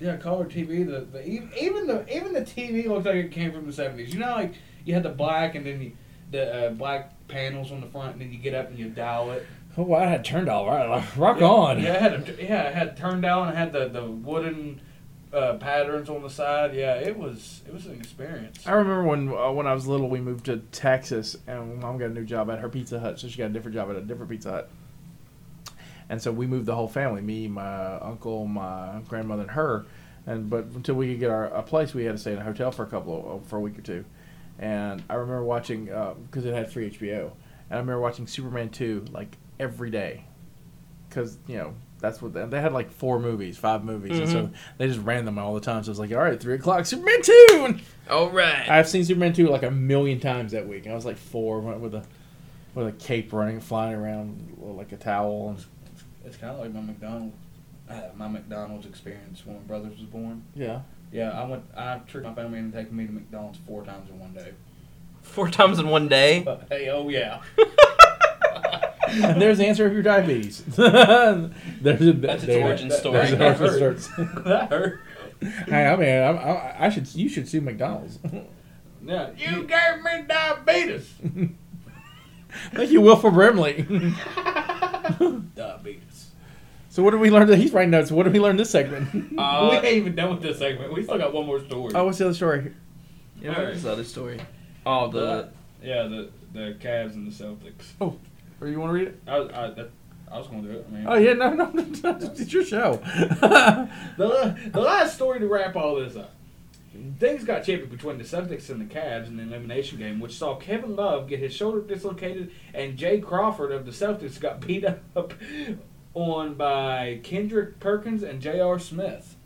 [0.00, 0.86] Yeah, color TV.
[0.86, 1.26] The, the
[1.62, 4.12] even the even the TV looks like it came from the seventies.
[4.14, 4.54] You know, like
[4.84, 5.92] you had the black and then you,
[6.30, 9.30] the uh, black panels on the front, and then you get up and you dial
[9.32, 9.46] it.
[9.76, 11.04] Oh, wow, I had turned all right.
[11.16, 11.80] Rock yeah, on.
[11.80, 13.48] Yeah, I had a, yeah, it had turned down.
[13.48, 14.80] It had the the wooden
[15.32, 16.74] uh, patterns on the side.
[16.74, 18.66] Yeah, it was it was an experience.
[18.66, 22.06] I remember when uh, when I was little, we moved to Texas, and mom got
[22.06, 24.02] a new job at her Pizza Hut, so she got a different job at a
[24.02, 24.70] different Pizza Hut.
[26.08, 29.86] And so we moved the whole family, me, my uncle, my grandmother, and her.
[30.26, 32.44] And but until we could get our a place, we had to stay in a
[32.44, 34.04] hotel for a couple of, for a week or two.
[34.60, 37.32] And I remember watching because it had free HBO, and
[37.70, 40.26] I remember watching Superman two like every day,
[41.08, 44.50] because you know that's what they, they had like four movies, five movies, and so
[44.76, 45.82] they just ran them all the time.
[45.82, 47.78] So it was like, all right, three o'clock, Superman two.
[48.10, 48.68] All right.
[48.68, 50.88] I've seen Superman 2 like a million times that week.
[50.88, 52.02] I was like four went with a
[52.74, 55.50] with a cape running, flying around like a towel.
[55.50, 55.64] And,
[56.24, 57.36] It's kind of like my McDonald's
[57.88, 60.44] uh, my McDonald's experience when my brothers was born.
[60.54, 60.80] Yeah.
[61.12, 61.64] Yeah, I went.
[61.76, 64.52] I tricked my family into taking me to McDonald's four times in one day.
[65.22, 66.44] Four times in one day.
[66.68, 67.42] Hey, oh yeah.
[69.08, 70.62] and there's the answer of your diabetes.
[70.76, 73.14] there's a, That's its there- origin story.
[73.18, 74.28] There's an That origin story.
[74.44, 75.00] that hurt.
[75.68, 77.12] hey, I mean, I, I, I should.
[77.14, 78.18] You should sue McDonald's.
[79.04, 81.12] Yeah, you gave me diabetes.
[82.72, 83.82] Thank you, Wilford Brimley.
[85.56, 86.02] diabetes.
[86.90, 87.48] So what did we learn?
[87.54, 88.10] He's writing notes.
[88.12, 89.12] What did we learn this segment?
[89.32, 90.92] we Uh, ain't even done with this segment.
[90.92, 91.92] We still got one more story.
[91.94, 92.74] Oh, what's the other story?
[93.40, 94.38] yeah, what is the other story?
[94.84, 95.48] Oh, the
[95.82, 97.92] yeah, the the Cavs and the Celtics.
[98.60, 99.20] Or you want to read it?
[99.26, 99.90] I was, I, that,
[100.30, 100.86] I was going to do it.
[100.90, 101.82] I mean, oh yeah, no, no, no,
[102.20, 102.96] it's your show.
[104.16, 106.34] the, the last story to wrap all this up.
[107.18, 110.56] Things got chippy between the Celtics and the Cavs in the elimination game, which saw
[110.56, 115.32] Kevin Love get his shoulder dislocated, and Jay Crawford of the Celtics got beat up
[116.14, 118.78] on by Kendrick Perkins and J.R.
[118.78, 119.36] Smith.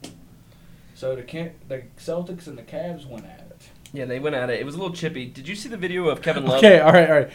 [0.95, 3.69] So the Ken- the Celtics and the Cavs went at it.
[3.93, 4.61] yeah, they went at it.
[4.61, 5.27] It was a little chippy.
[5.27, 6.59] Did you see the video of Kevin Love?
[6.59, 7.31] Okay, all right, all right.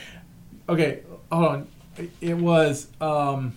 [0.70, 1.00] Okay,
[1.32, 1.68] hold on.
[1.98, 3.54] It- It was um,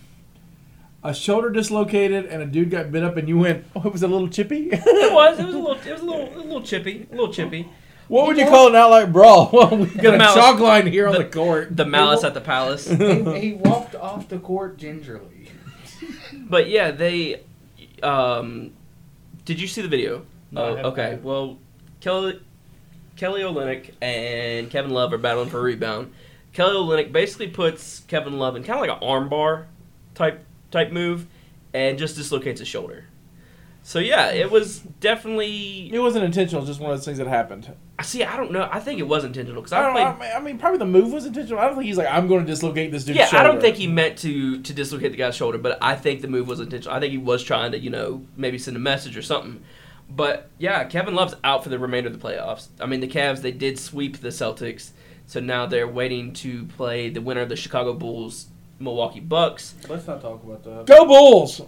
[1.05, 4.03] a shoulder dislocated and a dude got bit up, and you went, "Oh, it was
[4.03, 5.39] a little chippy." It was.
[5.39, 5.77] It was a little.
[5.81, 6.23] It was a little.
[6.35, 7.07] A little chippy.
[7.11, 7.69] A little chippy.
[8.09, 9.49] what would you call an outright brawl?
[9.53, 11.75] Well, we got a mouse- chalk line here on the- the court.
[11.77, 12.87] The malice at the palace.
[12.91, 15.32] he, he walked off the court gingerly.
[16.53, 17.41] But yeah, they.
[18.03, 18.75] Um,
[19.47, 20.27] did you see the video?
[20.51, 21.19] No, oh, okay.
[21.23, 21.57] Well,
[22.03, 22.43] Kelly,
[23.17, 26.13] Kelly Olynyk and Kevin Love are battling for a rebound.
[26.53, 29.65] Kelly Olynyk basically puts Kevin Love in kind of like an armbar
[30.15, 31.27] type type move,
[31.73, 33.07] and just dislocates his shoulder.
[33.85, 35.91] So yeah, it was definitely.
[35.93, 37.75] It wasn't intentional, just one of those things that happened.
[37.99, 38.69] I See, I don't know.
[38.71, 40.05] I think it was intentional because I I don't played.
[40.05, 40.09] know.
[40.11, 41.59] I mean, I mean, probably the move was intentional.
[41.59, 43.45] I don't think he's like, I'm going to dislocate this dude's Yeah, shoulder.
[43.45, 46.29] I don't think he meant to to dislocate the guy's shoulder, but I think the
[46.29, 46.95] move was intentional.
[46.97, 49.63] I think he was trying to, you know, maybe send a message or something.
[50.09, 52.69] But yeah, Kevin Love's out for the remainder of the playoffs.
[52.81, 54.91] I mean, the Cavs they did sweep the Celtics,
[55.27, 58.47] so now they're waiting to play the winner of the Chicago Bulls,
[58.79, 59.75] Milwaukee Bucks.
[59.89, 60.87] Let's not talk about that.
[60.87, 61.63] Go Bulls!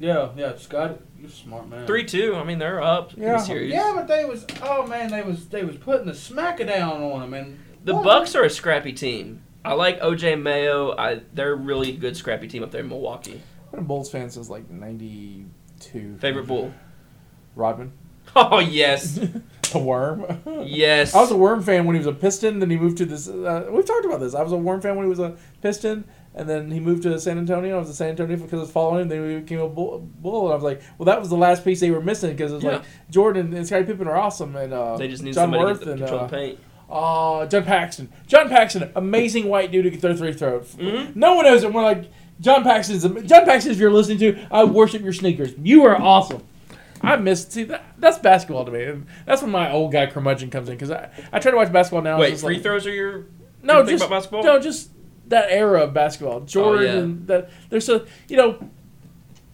[0.00, 1.86] Yeah, yeah, Scott, you're a smart man.
[1.86, 2.36] Three two.
[2.36, 3.32] I mean, they're up in Yeah.
[3.32, 3.72] the series.
[3.72, 7.34] Yeah, but they was oh man, they was they was putting the smackdown on them,
[7.34, 8.04] and The What?
[8.04, 9.42] Bucks are a scrappy team.
[9.64, 10.96] I like OJ Mayo.
[10.96, 13.40] I they're a really good scrappy team up there in Milwaukee.
[13.66, 16.16] I've been a Bulls fan since like '92.
[16.18, 16.72] Favorite Bull?
[17.54, 17.92] Rodman.
[18.36, 19.14] Oh yes,
[19.72, 20.24] The Worm.
[20.62, 21.14] yes.
[21.14, 22.58] I was a Worm fan when he was a Piston.
[22.58, 23.26] Then he moved to this.
[23.26, 24.34] Uh, we've talked about this.
[24.34, 26.04] I was a Worm fan when he was a Piston,
[26.38, 27.76] and then he moved to San Antonio.
[27.76, 29.08] I was a San Antonio because I was following him.
[29.08, 31.64] Then he became a Bull, bull and I was like, well, that was the last
[31.64, 34.72] piece they were missing because it was like Jordan and Scottie Pippen are awesome, and
[34.72, 36.58] uh, They just need John somebody Worth to and control uh, the paint.
[36.90, 38.08] uh, John Paxson.
[38.26, 40.74] John Paxson, amazing white dude who can throw three throws.
[40.76, 41.14] Mhm.
[41.16, 41.72] No one knows it.
[41.72, 42.10] We're like
[42.40, 43.72] John Paxson John Paxson.
[43.72, 45.52] If you're listening to, I worship your sneakers.
[45.62, 46.42] You are awesome.
[47.02, 47.52] I missed.
[47.52, 48.84] See that that's basketball to me.
[48.84, 51.72] And that's when my old guy curmudgeon comes in because I, I try to watch
[51.72, 52.18] basketball now.
[52.18, 53.26] Wait, it's free like, throws are your
[53.62, 54.42] No, thing just about basketball?
[54.44, 54.90] no, just
[55.28, 56.40] that era of basketball.
[56.40, 56.98] Jordan, yeah.
[56.98, 58.58] and that there's so you know.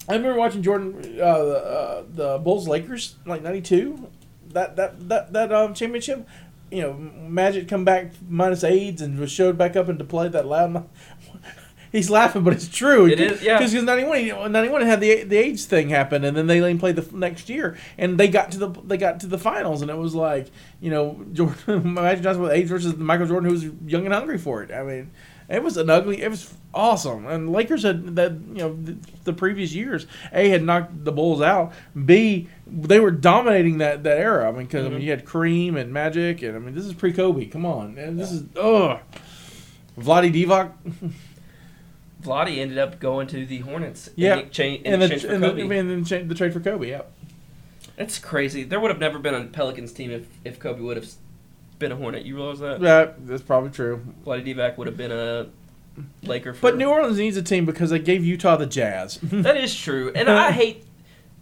[0.07, 4.09] I remember watching Jordan, uh, the, uh, the Bulls Lakers, like '92.
[4.51, 6.27] That that that that um, championship.
[6.71, 10.29] You know, Magic come back minus AIDS and was showed back up into play.
[10.29, 10.89] That loud.
[11.95, 13.07] He's laughing, but it's true.
[13.07, 13.57] It is, yeah.
[13.57, 16.97] Because 91, you know, 91 had the the AIDS thing happen, and then they played
[16.97, 19.97] the next year, and they got to the they got to the finals, and it
[19.97, 24.07] was like you know Jordan Magic Johnson with AIDS versus Michael Jordan, who was young
[24.07, 24.73] and hungry for it.
[24.73, 25.13] I mean,
[25.49, 26.23] It was an ugly.
[26.23, 28.33] It was awesome, and Lakers had that.
[28.33, 31.73] You know, the, the previous years, a had knocked the Bulls out.
[32.05, 34.49] B they were dominating that that era.
[34.49, 35.05] I mean, because I mean, mm-hmm.
[35.05, 37.47] you had Kareem and Magic, and I mean, this is pre Kobe.
[37.47, 39.01] Come on, and this is ugh.
[39.99, 40.73] Vlade Divac,
[42.23, 44.11] Vlade ended up going to the Hornets.
[44.17, 44.35] Yeah.
[44.35, 45.63] in exchange, in and the for and the, Kobe.
[45.63, 46.89] I mean, the, cha- the trade for Kobe.
[46.89, 47.03] Yeah,
[47.97, 48.65] That's crazy.
[48.65, 51.09] There would have never been a Pelicans team if, if Kobe would have
[51.85, 52.25] been a Hornet.
[52.25, 52.81] You realize that?
[52.81, 54.03] yeah, that's probably true.
[54.25, 55.49] Vlade Divac would have been a
[56.23, 56.55] Laker.
[56.55, 59.19] For, But New Orleans needs a team because they gave Utah the Jazz.
[59.23, 60.85] that is true, and I hate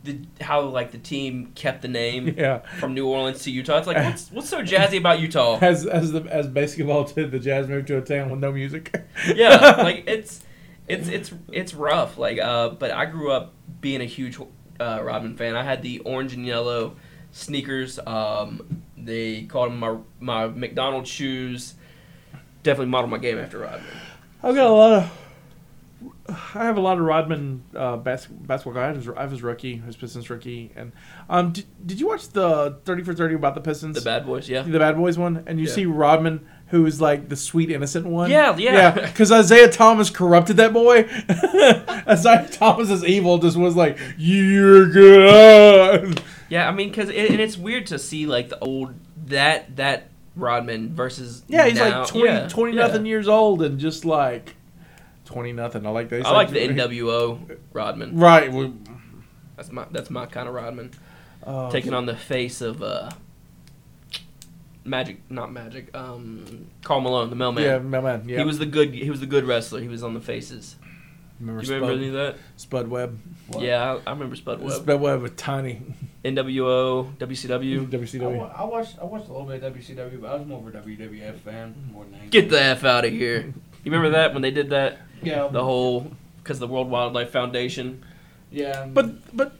[0.02, 3.78] the how like the team kept the name yeah, from New Orleans to Utah.
[3.78, 5.58] It's like what's what's so jazzy about Utah?
[5.60, 8.92] as as the as basketball did, the Jazz moved to a town with no music.
[9.34, 10.42] yeah, like it's
[10.88, 12.18] it's it's it's rough.
[12.18, 14.38] Like, uh, but I grew up being a huge
[14.80, 15.54] uh, Rodman fan.
[15.54, 16.96] I had the orange and yellow
[17.30, 18.00] sneakers.
[18.04, 21.74] Um, they called them my my McDonald's shoes.
[22.62, 23.82] Definitely modeled my game after Rodman.
[24.42, 25.18] I've got a lot of.
[26.28, 28.74] I have a lot of Rodman uh, bas- basketball.
[28.74, 28.82] guys.
[28.82, 30.92] I have, his, I have rookie, his Pistons rookie, and
[31.28, 34.48] um, did, did you watch the thirty for thirty about the Pistons, The Bad Boys,
[34.48, 34.62] yeah.
[34.62, 35.42] the Bad Boys one?
[35.46, 35.72] And you Yeah.
[35.72, 38.30] see Rodman, who is like the sweet innocent one.
[38.30, 38.72] Yeah, yeah.
[38.96, 39.06] yeah.
[39.06, 41.00] Because Isiah Thomas corrupted that boy.
[42.12, 43.38] Isiah Thomas is evil.
[43.38, 46.22] Just was like, "You're good."
[46.52, 48.92] Yeah, I mean, because it, and it's weird to see like the old
[49.28, 52.00] that that Rodman versus Yeah, he's now.
[52.00, 52.82] like 20, Yeah, 20 yeah.
[52.86, 54.54] nothing years old and just like
[55.24, 55.86] twenty nothing.
[55.86, 56.26] I like that.
[56.26, 58.18] I like the NWO Rodman.
[58.18, 58.52] Right.
[58.52, 58.74] well,
[59.56, 60.90] That's my that's my kind of Rodman.
[61.42, 63.08] uh, taking on the face of uh
[64.84, 65.96] Magic, not Magic.
[65.96, 67.62] Um, Karl Malone, the mailman.
[67.64, 68.28] Yeah, man, man.
[68.28, 68.40] Yeah.
[68.40, 68.92] He was the good.
[68.92, 69.80] He was the good wrestler.
[69.80, 70.76] He was on the faces.
[71.40, 72.36] Remember, Do you remember Spud, any of that?
[72.56, 73.18] Spud Webb?
[73.58, 74.72] Yeah, I, I remember Spud Webb.
[74.82, 75.82] Spud Webb was tiny.
[76.24, 77.82] NWO, WCW.
[77.92, 78.36] I, WCW.
[78.38, 80.74] wa- I watched I watched a little bit of WCW, but I was more of
[80.74, 82.30] a WWF fan more than anything.
[82.30, 83.40] Get the f out of here.
[83.84, 84.98] You remember that when they did that?
[85.22, 88.04] yeah, The whole because the World Wildlife Foundation.
[88.50, 88.86] yeah.
[88.86, 89.54] But but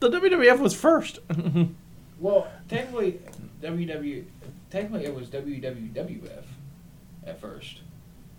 [0.00, 1.18] the WWF was first.
[2.20, 3.20] well, technically,
[3.62, 4.24] WW
[4.70, 6.44] technically it was WWWF
[7.26, 7.80] at first,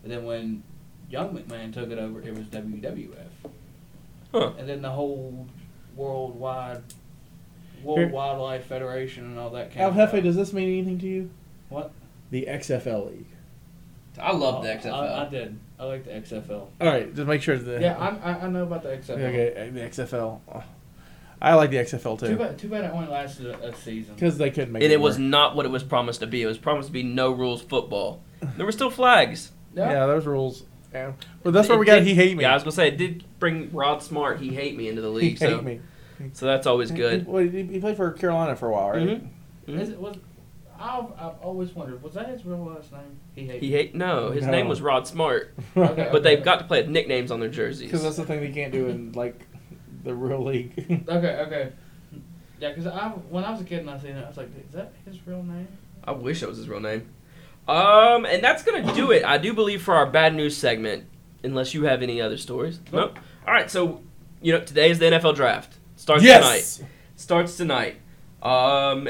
[0.01, 0.63] but then when
[1.09, 3.49] Young McMahon took it over, it was WWF,
[4.33, 4.51] Huh.
[4.59, 5.47] and then the whole
[5.95, 6.81] worldwide
[7.83, 9.81] World Here- Wildlife Federation and all that came.
[9.81, 10.23] El Jefe, about.
[10.23, 11.29] does this mean anything to you?
[11.69, 11.91] What?
[12.29, 13.25] The XFL League.
[14.19, 14.93] I love oh, the Oh, XFL.
[14.93, 15.57] I, I did.
[15.79, 16.51] I like the XFL.
[16.51, 19.11] All right, just make sure the Yeah, I, I, I know about the XFL.
[19.11, 20.39] okay uh, the XFL.
[20.53, 20.63] Oh,
[21.41, 24.13] I like the XFL Too too bad, too bad it only lasted a, a season.
[24.15, 24.95] because they couldn't make and it.
[24.95, 25.21] it was work.
[25.27, 26.41] not what it was promised to be.
[26.41, 28.21] It was promised to be no rules football.
[28.57, 29.51] There were still flags.
[29.73, 30.63] yeah, those rules.
[30.93, 31.11] Yeah.
[31.43, 31.95] But that's where It we got.
[31.99, 32.43] did- He hate me.
[32.43, 34.39] Yeah, I was gonna say it did bring Rod Smart.
[34.39, 35.37] He hate me into the league.
[35.39, 35.53] he league.
[35.53, 35.79] hate so me.
[36.33, 37.27] so that's always good.
[37.27, 39.07] Well, he, he played for Carolina for a while, right?
[39.07, 39.27] Mhm.
[39.67, 39.79] Mhm.
[39.79, 40.17] Is it, was,
[40.79, 43.19] I've, I've always wondered, was that his real last name?
[43.35, 44.31] He hated He hate no.
[44.31, 44.51] His No.
[44.51, 46.09] name was Rod Smart, Okay.
[46.11, 47.87] but they've got to play with nicknames on their jerseys.
[47.87, 49.39] Because that's the thing they can't do in like
[50.03, 50.73] the real league.
[51.09, 51.71] Okay, okay.
[52.59, 54.49] Yeah, because I, when I was a kid and I seen it, I was like,
[54.67, 55.67] is that his real name?
[56.03, 57.07] I wish that was his real name.
[57.69, 59.23] Um, and that's gonna do it.
[59.23, 61.05] I do believe for our bad news segment,
[61.43, 62.79] unless you have any other stories.
[62.91, 63.19] Nope.
[63.47, 63.69] All right.
[63.69, 64.01] So,
[64.41, 65.77] you know, today is the NFL draft.
[65.95, 66.81] Starts tonight.
[67.15, 67.97] Starts tonight.
[68.41, 69.07] Um,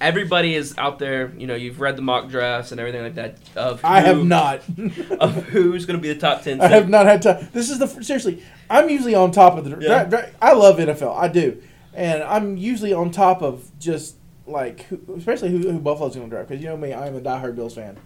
[0.00, 1.32] everybody is out there.
[1.36, 3.38] You know, you've read the mock drafts and everything like that.
[3.56, 4.62] Of I have not.
[5.20, 6.60] Of who's gonna be the top ten?
[6.62, 7.48] I have not had time.
[7.52, 8.42] This is the seriously.
[8.70, 9.78] I'm usually on top of the.
[9.80, 10.30] Yeah.
[10.40, 11.16] I love NFL.
[11.16, 11.60] I do,
[11.92, 14.16] and I'm usually on top of just
[14.46, 17.16] like, who, especially who, who Buffalo's going to draft because you know me, I am
[17.16, 17.96] a diehard Bills fan,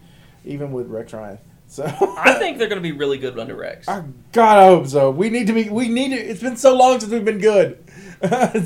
[0.45, 1.39] even with Rex Ryan.
[1.67, 1.85] So
[2.19, 3.87] I think they're gonna be really good under Rex.
[3.89, 4.03] I,
[4.33, 5.13] God, I hope so.
[5.13, 5.69] We need to be.
[5.69, 6.17] We need to.
[6.17, 7.85] It's been so long since we've been good.
[8.23, 8.61] Uh,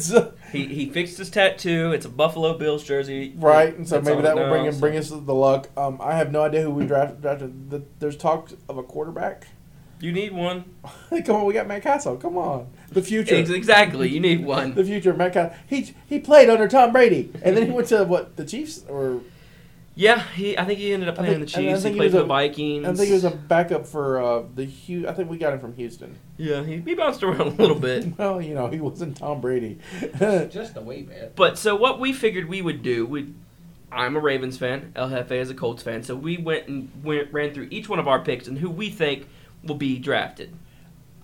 [0.50, 1.92] He he fixed his tattoo.
[1.92, 3.34] It's a Buffalo Bills jersey.
[3.36, 5.68] right, and so maybe that will bring him so- bring us the luck.
[5.76, 7.70] Um, I have no idea who we draft, drafted.
[7.70, 9.46] The, there's talk of a quarterback.
[10.04, 10.64] You need one.
[11.24, 12.16] Come on, we got Matt Cassel.
[12.18, 13.34] Come on, the future.
[13.36, 14.08] Exactly.
[14.10, 14.74] You need one.
[14.74, 15.56] the future of Matt Cassel.
[15.66, 19.20] He he played under Tom Brady, and then he went to what the Chiefs or
[19.94, 20.58] Yeah, he.
[20.58, 21.82] I think he ended up playing think- the I Chiefs.
[21.82, 22.86] think He he played was for the a- Vikings.
[22.86, 25.60] I think he was a backup for uh, the Hu I think we got him
[25.60, 26.18] from Houston.
[26.36, 28.06] Yeah, he, he bounced around a little bit.
[28.18, 29.78] Well, you know, he wasn't Tom Brady.
[30.18, 31.34] Just a wee bit.
[31.34, 33.32] But so what we figured we would do, we
[33.90, 37.32] I'm a Ravens fan, El Jefe is a Colts fan, so we went and went,
[37.32, 39.28] ran through each one of our picks and who we think
[39.66, 40.54] will be drafted.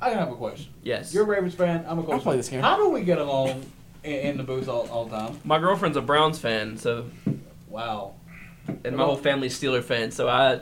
[0.00, 0.72] I have a question.
[0.82, 1.12] Yes.
[1.12, 1.84] You're a Ravens fan.
[1.86, 2.38] I'm a Colts play fan.
[2.38, 2.60] this game.
[2.62, 3.66] How do we get along
[4.02, 5.38] in, in the booth all, all the time?
[5.44, 7.06] my girlfriend's a Browns fan, so
[7.68, 8.14] Wow.
[8.84, 10.60] and my whole family's Steeler fan, so I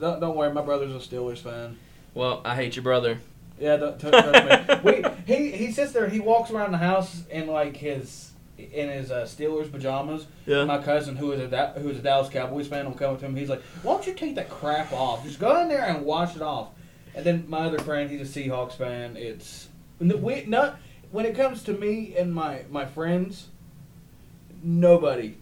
[0.00, 1.78] Don't, don't worry, my brother's a Steelers fan.
[2.14, 3.18] well, I hate your brother.
[3.58, 4.90] Yeah, don't, don't trust me.
[5.26, 9.10] We, he, he sits there, he walks around the house in like his in his
[9.10, 10.26] uh, Steelers pajamas.
[10.46, 10.64] Yeah.
[10.64, 13.26] My cousin, who is a who is a Dallas Cowboys fan, will come up to
[13.26, 13.34] him.
[13.34, 15.24] He's like, "Why don't you take that crap off?
[15.24, 16.68] Just go in there and wash it off."
[17.14, 19.16] And then my other friend, he's a Seahawks fan.
[19.16, 19.68] It's
[20.00, 20.78] we not
[21.12, 23.48] when it comes to me and my my friends.
[24.62, 25.36] Nobody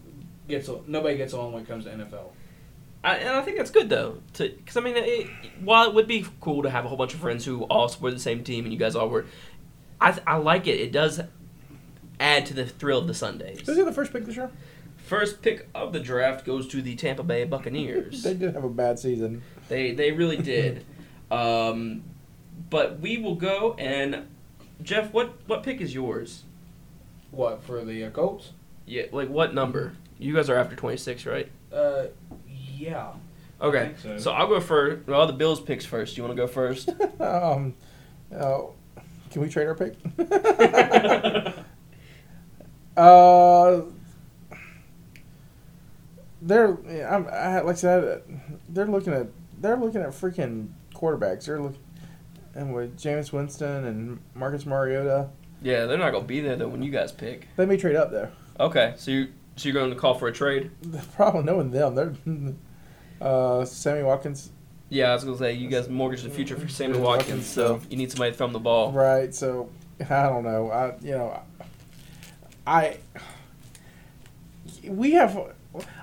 [0.49, 2.31] gets nobody gets along when it comes to NFL.
[3.05, 5.27] I, and I think that's good though, because I mean, it,
[5.61, 8.13] while it would be cool to have a whole bunch of friends who all support
[8.13, 9.27] the same team and you guys all were,
[10.01, 10.79] I I like it.
[10.81, 11.21] It does
[12.21, 13.67] add to the thrill of the Sundays.
[13.67, 14.51] Who's the first pick this year?
[14.99, 18.23] First pick of the draft goes to the Tampa Bay Buccaneers.
[18.25, 19.43] They did have a bad season.
[19.69, 20.85] They they really did.
[21.33, 22.03] Um,
[22.69, 24.27] but we will go and
[24.83, 26.43] Jeff, what what pick is yours?
[27.31, 28.51] What for the uh, Colts?
[28.85, 29.95] Yeah, like what number?
[30.19, 31.51] You guys are after twenty six, right?
[31.73, 32.07] Uh,
[32.47, 33.13] yeah.
[33.61, 34.19] Okay, so.
[34.19, 34.33] so.
[34.33, 35.07] I'll go first.
[35.07, 36.17] Well, the Bills picks first.
[36.17, 36.89] You want to go first?
[37.21, 37.75] um,
[38.37, 38.75] oh,
[39.31, 39.95] can we trade our pick?
[42.97, 43.83] uh,
[46.43, 48.23] they're yeah, I'm, I, like I said,
[48.69, 49.29] they're looking at
[49.59, 50.71] they're looking at freaking
[51.07, 51.47] quarterbacks.
[51.47, 51.79] They're looking
[52.55, 55.29] and with Jameis Winston and Marcus Mariota,
[55.63, 57.49] yeah, they're not gonna be there though when you guys pick.
[57.57, 58.31] they may trade up there.
[58.61, 60.71] Okay, so you so you're going to call for a trade?
[60.83, 62.15] The problem knowing them, they're
[63.27, 64.51] uh, Sammy Watkins,
[64.91, 67.81] Yeah, I was gonna say you guys mortgage the future for Sammy Watkins, Watkins, so
[67.91, 68.93] you need somebody to throw him the ball.
[68.93, 69.35] right?
[69.35, 69.69] So
[70.11, 70.71] I don't know.
[70.71, 71.41] I you know,
[72.67, 72.99] I
[74.85, 75.39] we have.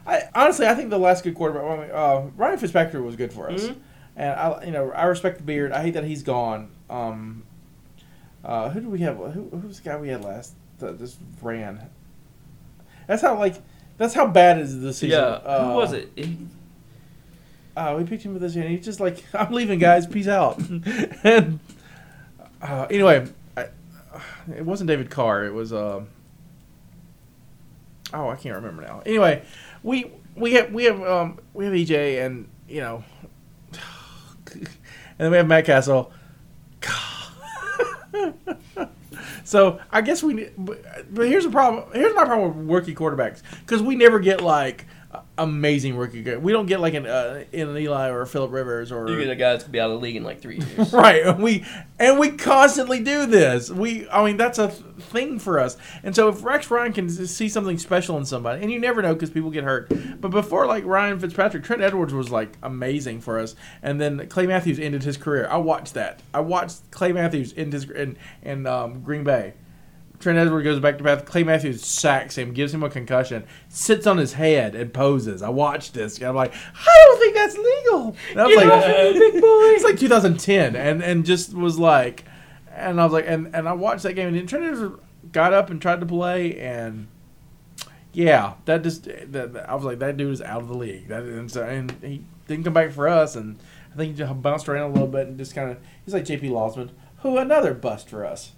[0.06, 3.68] I honestly, I think the last good quarterback, uh, Ryan Fitzpatrick was good for us,
[3.68, 3.76] Mhm.
[4.20, 5.72] And I you know I respect the beard.
[5.72, 6.70] I hate that he's gone.
[6.90, 7.44] Um,
[8.44, 9.18] uh, who do we have?
[9.18, 11.90] Who who's the guy we had last that just ran?
[13.08, 13.56] That's how like
[13.98, 15.20] that's how bad is the season.
[15.20, 16.12] Yeah, Uh, who was it?
[16.16, 16.38] He-
[17.78, 20.06] uh, we picked him for this year, and he's just like, "I'm leaving, guys.
[20.06, 20.60] Peace out."
[21.24, 21.60] and
[22.62, 23.26] uh, anyway,
[23.56, 23.68] I,
[24.54, 25.46] it wasn't David Carr.
[25.46, 26.04] It was uh,
[28.14, 29.02] oh, I can't remember now.
[29.06, 29.44] Anyway,
[29.84, 33.04] we we have we have um, we have EJ, and you know,
[34.56, 34.68] and
[35.18, 36.12] then we have Matt Cassel.
[39.50, 40.80] So I guess we, but,
[41.16, 41.92] here's the problem.
[41.92, 44.86] Here's my problem with rookie quarterbacks because we never get like
[45.40, 46.22] amazing rookie.
[46.22, 49.10] guy- We don't get like an uh, in an Eli or a Philip Rivers or
[49.10, 50.94] You get a guy that's gonna be out of the league in like three years.
[50.94, 51.24] right.
[51.26, 51.66] And we
[51.98, 53.70] and we constantly do this.
[53.70, 55.76] We, I mean, that's a thing for us.
[56.03, 59.14] And so if Rex Ryan can see something special in somebody, and you never know
[59.14, 59.91] because people get hurt.
[60.22, 64.48] But before like Ryan Fitzpatrick, Trent Edwards was like amazing for us, and then Clay
[64.48, 65.48] Matthews ended his career.
[65.49, 66.22] I watched that.
[66.34, 69.53] I watched Clay Matthews end his in in um, Green Bay.
[70.20, 71.26] Trent Edwards goes back to back.
[71.26, 75.41] Clay Matthews sacks him, gives him a concussion, sits on his head and poses.
[75.41, 76.18] I watched this.
[76.18, 78.16] and I'm like, I don't think that's legal.
[78.32, 79.48] And I was like, big boy.
[79.76, 82.26] It's like 2010, and and just was like,
[82.76, 85.02] and I was like, and and I watched that game, and then Trent Edwards
[85.32, 87.08] got up and tried to play, and
[88.12, 91.08] yeah, that just that, that- I was like, that dude is out of the league.
[91.08, 93.58] That and so and he didn't come back for us, and
[93.94, 96.26] I think he just bounced around a little bit and just kind of he's like
[96.26, 96.50] J.P.
[96.50, 96.90] Losman,
[97.20, 98.54] who another bust for us.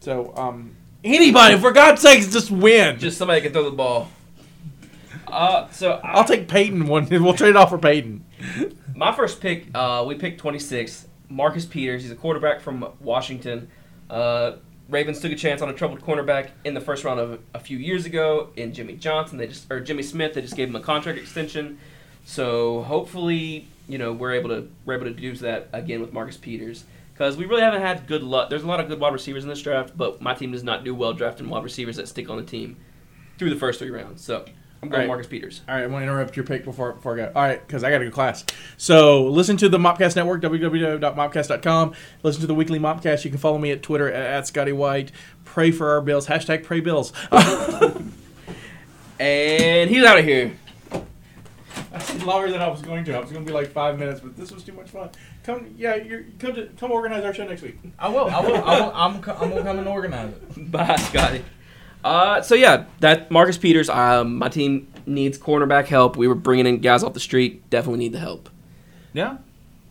[0.00, 0.74] So, um,
[1.04, 2.98] anybody, for God's sakes, just win.
[2.98, 4.08] Just somebody can throw the ball.
[5.26, 7.06] Uh, so I, I'll take Peyton one.
[7.10, 8.24] We'll trade it off for Peyton.
[8.94, 11.06] my first pick, uh, we picked 26.
[11.28, 12.02] Marcus Peters.
[12.02, 13.68] He's a quarterback from Washington.
[14.08, 14.56] Uh,
[14.88, 17.78] Ravens took a chance on a troubled cornerback in the first round of a few
[17.78, 19.38] years ago in Jimmy Johnson.
[19.38, 20.34] They just or Jimmy Smith.
[20.34, 21.78] They just gave him a contract extension.
[22.24, 26.36] So hopefully, you know, we're able to we're able to do that again with Marcus
[26.36, 26.84] Peters
[27.20, 28.48] because we really haven't had good luck.
[28.48, 30.84] There's a lot of good wide receivers in this draft, but my team does not
[30.84, 32.78] do well drafting wide receivers that stick on the team
[33.36, 34.24] through the first three rounds.
[34.24, 34.46] So
[34.82, 35.06] I'm going Right.
[35.06, 35.60] Marcus Peters.
[35.68, 37.32] All right, I'm going to interrupt your pick before, before I go.
[37.36, 38.46] All right, because I got to go class.
[38.78, 41.92] So listen to the Mopcast Network, www.mopcast.com.
[42.22, 43.22] Listen to the weekly Mopcast.
[43.26, 45.12] You can follow me at Twitter at, at Scotty White.
[45.44, 46.26] Pray for our bills.
[46.26, 47.12] Hashtag pray bills.
[49.20, 50.56] And he's out of here.
[51.92, 53.14] That's longer than I was going to.
[53.16, 55.10] I was going to be like five minutes, but this was too much fun.
[55.44, 57.78] Come, yeah, you're, come to come organize our show next week.
[57.98, 58.28] I will.
[58.28, 58.56] I will.
[58.64, 60.70] I will I'm, co- I'm gonna come and organize it.
[60.70, 61.44] Bye, Scotty.
[62.04, 63.88] Uh, so yeah, that Marcus Peters.
[63.88, 66.16] Um, my team needs cornerback help.
[66.16, 67.68] We were bringing in guys off the street.
[67.70, 68.48] Definitely need the help.
[69.12, 69.38] Yeah.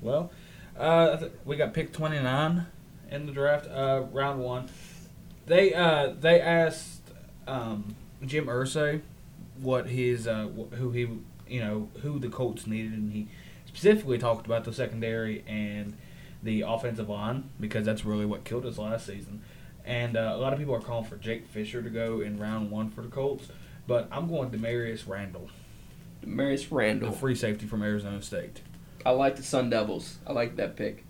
[0.01, 0.31] Well,
[0.77, 2.65] uh, th- we got pick 29
[3.11, 4.69] in the draft, uh, round one.
[5.45, 7.01] They uh, they asked
[7.47, 7.95] um,
[8.25, 9.01] Jim Irsay
[9.61, 11.07] what his uh, wh- who he
[11.49, 13.27] you know who the Colts needed, and he
[13.65, 15.95] specifically talked about the secondary and
[16.41, 19.41] the offensive line because that's really what killed us last season.
[19.85, 22.71] And uh, a lot of people are calling for Jake Fisher to go in round
[22.71, 23.47] one for the Colts,
[23.87, 25.49] but I'm going Damarious Randall,
[26.25, 27.11] Marius the Randall.
[27.11, 28.61] free safety from Arizona State.
[29.05, 30.17] I like the Sun Devils.
[30.27, 31.05] I like that pick.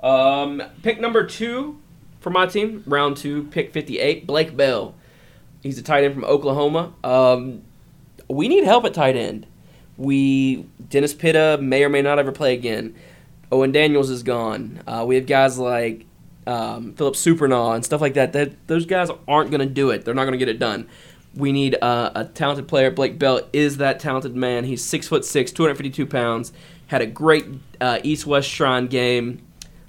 [0.00, 1.80] Um, pick number two
[2.20, 4.94] for my team, round two, pick 58, Blake Bell.
[5.62, 6.92] He's a tight end from Oklahoma.
[7.02, 7.62] Um,
[8.28, 9.46] we need help at tight end.
[9.96, 12.94] We Dennis Pitta may or may not ever play again.
[13.52, 14.82] Owen Daniels is gone.
[14.86, 16.06] Uh, we have guys like
[16.46, 18.32] um, Phillip Supernaw and stuff like that.
[18.32, 20.04] That those guys aren't going to do it.
[20.04, 20.88] They're not going to get it done.
[21.34, 22.90] We need uh, a talented player.
[22.90, 24.64] Blake Bell is that talented man.
[24.64, 26.52] He's six foot six, 252 pounds.
[26.88, 27.46] Had a great
[27.80, 29.40] uh, East West Shrine game.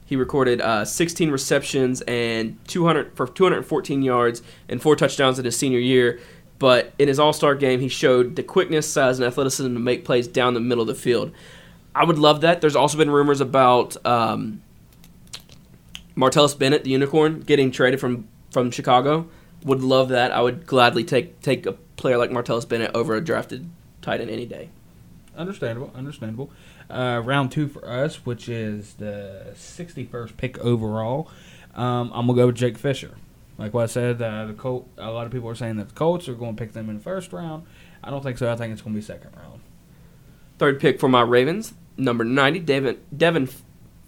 [0.05, 5.57] He recorded uh, 16 receptions and 200 for 214 yards and four touchdowns in his
[5.57, 6.19] senior year.
[6.57, 10.05] But in his All Star game, he showed the quickness, size, and athleticism to make
[10.05, 11.31] plays down the middle of the field.
[11.93, 12.61] I would love that.
[12.61, 14.61] There's also been rumors about um,
[16.15, 19.27] Martellus Bennett, the unicorn, getting traded from from Chicago.
[19.63, 20.31] Would love that.
[20.31, 23.69] I would gladly take take a player like Martellus Bennett over a drafted
[24.01, 24.69] tight end any day.
[25.35, 26.51] Understandable, understandable.
[26.89, 31.29] Uh, round two for us, which is the 61st pick overall.
[31.73, 33.15] Um, I'm gonna go with Jake Fisher.
[33.57, 34.89] Like what I said, uh, the Colt.
[34.97, 36.97] A lot of people are saying that the Colts are going to pick them in
[36.97, 37.65] the first round.
[38.03, 38.51] I don't think so.
[38.51, 39.61] I think it's going to be second round.
[40.57, 43.49] Third pick for my Ravens, number 90, Devin, Devin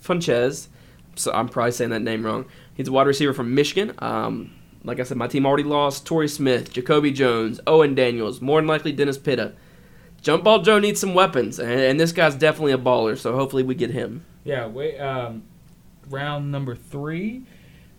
[0.02, 0.68] Funchess.
[1.16, 2.46] So I'm probably saying that name wrong.
[2.74, 3.94] He's a wide receiver from Michigan.
[4.00, 4.52] Um,
[4.84, 8.68] like I said, my team already lost Torrey Smith, Jacoby Jones, Owen Daniels, more than
[8.68, 9.54] likely Dennis Pitta.
[10.22, 13.64] Jump Ball Joe needs some weapons, and, and this guy's definitely a baller, so hopefully
[13.64, 14.26] we get him.
[14.44, 14.98] Yeah, wait.
[15.00, 15.44] Um,
[16.10, 17.46] round number three,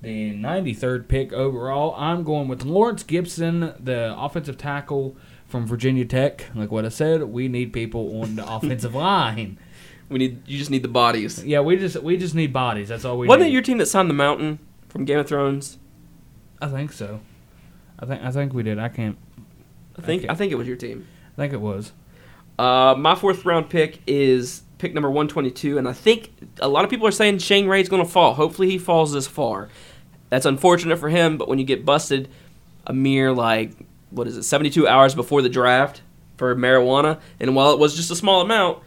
[0.02, 1.94] the 93rd pick overall.
[1.96, 5.16] I'm going with Laurence Gibson, the offensive tackle
[5.46, 6.44] from Virginia Tech.
[6.54, 9.58] Like what I said, we need people on the offensive line.
[10.08, 11.44] We need you just need the bodies.
[11.44, 12.88] Yeah, we just we just need bodies.
[12.88, 13.48] That's all we Wasn't need.
[13.50, 14.58] it your team that signed the Mountain
[14.88, 15.78] from Game of Thrones?
[16.62, 17.20] I think so.
[17.98, 18.78] I think I think we did.
[18.78, 19.18] I can't.
[19.98, 20.30] I think Okay.
[20.32, 21.06] I think it was your team.
[21.32, 21.92] I think it was.
[22.58, 26.30] Uh, my fourth round pick is pick number 122, and I think
[26.60, 28.34] a lot of people are saying Shane Ray's going to fall.
[28.34, 29.68] Hopefully, he falls this far.
[30.30, 32.28] That's unfortunate for him, but when you get busted
[32.86, 33.72] a mere, like,
[34.10, 36.02] what is it, 72 hours before the draft
[36.36, 38.82] for marijuana, and while it was just a small amount,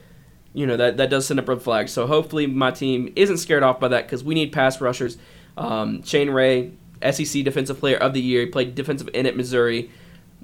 [0.53, 1.91] you know, that, that does send up red flags.
[1.91, 5.17] So hopefully, my team isn't scared off by that because we need pass rushers.
[5.57, 6.71] Um, Shane Ray,
[7.09, 9.89] SEC Defensive Player of the Year, he played defensive end at Missouri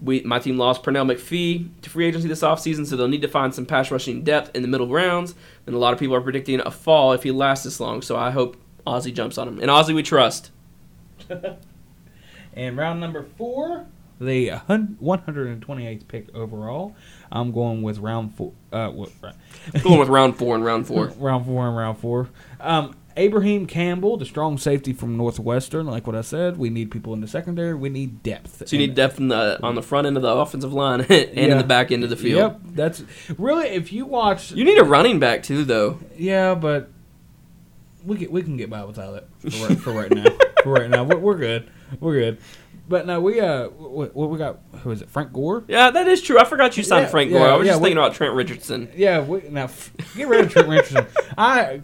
[0.02, 3.28] we my team lost Pernell McPhee to free agency this offseason, so they'll need to
[3.28, 5.34] find some pass rushing depth in the middle rounds.
[5.66, 8.02] And a lot of people are predicting a fall if he lasts this long.
[8.02, 9.60] So I hope Ozzie jumps on him.
[9.60, 10.52] And Ozzie we trust.
[12.54, 13.86] And round number four,
[14.20, 16.96] the 128th pick overall.
[17.32, 18.54] I'm going with round four.
[18.72, 19.12] Uh, what,
[19.84, 21.06] Going with round four and round four.
[21.18, 22.30] round four and round four.
[22.60, 25.86] Um, Abraham Campbell, the strong safety from Northwestern.
[25.86, 27.76] Like what I said, we need people in the secondary.
[27.76, 28.68] We need depth.
[28.68, 31.30] So you need depth in the, on the front end of the offensive line and
[31.30, 32.40] in the back end of the field.
[32.40, 33.04] Yep, that's
[33.38, 34.52] really if you watch.
[34.52, 36.00] You need a running back too, though.
[36.18, 36.90] Yeah, but
[38.04, 40.26] we can we can get by without it for right, for right now.
[40.70, 41.70] Right now, we're, we're good.
[42.00, 42.38] We're good.
[42.90, 44.60] But no, we uh, what, what we got?
[44.84, 45.10] Who is it?
[45.10, 45.66] Frank Gore.
[45.68, 46.40] Yeah, that is true.
[46.40, 47.48] I forgot you signed Yeah, Frank yeah, Gore.
[47.50, 48.90] I was yeah, just we- thinking about Trent Richardson.
[48.96, 51.06] Yeah, we, now f- get rid of Trent Richardson.
[51.38, 51.82] I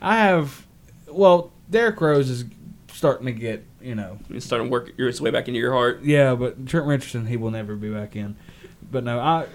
[0.00, 0.66] I have
[1.06, 2.44] well, Derrick Rose is
[2.92, 6.02] starting to get you know You're starting to work your way back into your heart.
[6.02, 8.36] yeah, but Trent Richardson he will never be back in.
[8.90, 9.46] But no, I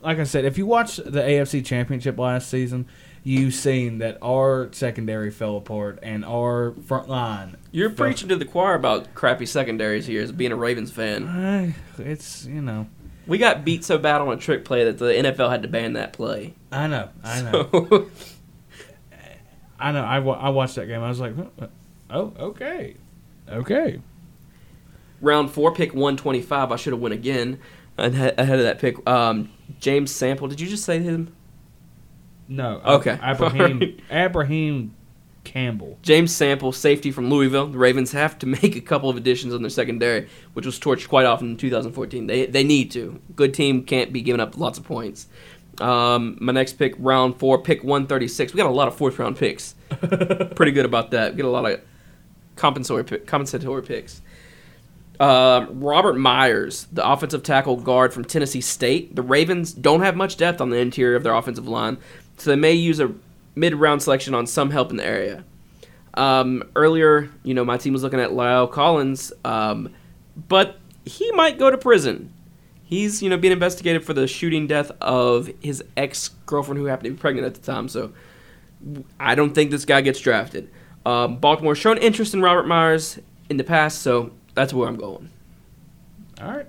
[0.00, 2.86] like I said, if you watch the AFC Championship last season,
[3.24, 7.56] you've seen that our secondary fell apart and our front line.
[7.70, 11.26] You're preaching to the choir about crappy secondaries here as being a Ravens fan.
[11.26, 12.86] Uh, it's you know
[13.26, 15.92] We got beat so bad on a trick play that the NFL had to ban
[15.94, 16.54] that play.
[16.70, 18.10] I know I know So,
[19.78, 21.02] I know I, wa- I watched that game.
[21.02, 21.34] I was like,
[22.10, 22.96] oh okay,
[23.48, 24.00] okay.
[25.20, 26.70] round four, pick 125.
[26.72, 27.58] I should have went again
[27.98, 29.08] ahead ahead of that pick.
[29.08, 29.50] Um,
[29.80, 30.46] James Sample.
[30.48, 31.34] Did you just say him?
[32.48, 32.80] No.
[32.84, 33.12] Okay.
[33.22, 34.00] Abraham Alright.
[34.10, 34.94] Abraham
[35.44, 35.98] Campbell.
[36.02, 37.66] James Sample, safety from Louisville.
[37.66, 41.08] The Ravens have to make a couple of additions on their secondary, which was torched
[41.08, 42.26] quite often in 2014.
[42.26, 43.20] They they need to.
[43.34, 45.26] Good team can't be giving up lots of points.
[45.80, 48.52] Um, my next pick, round four, pick 136.
[48.52, 49.74] We got a lot of fourth round picks.
[50.54, 51.32] Pretty good about that.
[51.32, 51.80] We get a lot of
[52.56, 54.20] compensatory pick, compensatory picks.
[55.18, 59.14] Um, Robert Myers, the offensive tackle guard from Tennessee State.
[59.14, 61.98] The Ravens don't have much depth on the interior of their offensive line,
[62.42, 63.12] so they may use a
[63.54, 65.44] mid-round selection on some help in the area.
[66.14, 69.94] Um, earlier, you know, my team was looking at La'el Collins, um,
[70.48, 72.32] but he might go to prison.
[72.84, 77.10] He's, you know, being investigated for the shooting death of his ex-girlfriend who happened to
[77.12, 77.88] be pregnant at the time.
[77.88, 78.12] So
[79.18, 80.70] I don't think this guy gets drafted.
[81.06, 85.30] Um, Baltimore's shown interest in Robert Myers in the past, so that's where I'm going.
[86.40, 86.66] All right.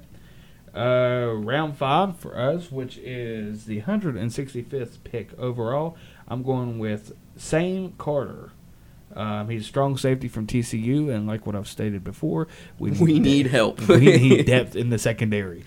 [0.75, 5.95] Uh, round five for us, which is the 165th pick overall.
[6.27, 8.51] I'm going with Sam Carter,
[9.15, 12.47] Um, he's a strong safety from TCU, and like what I've stated before,
[12.79, 13.79] we We need help.
[13.87, 15.63] we need depth in the secondary.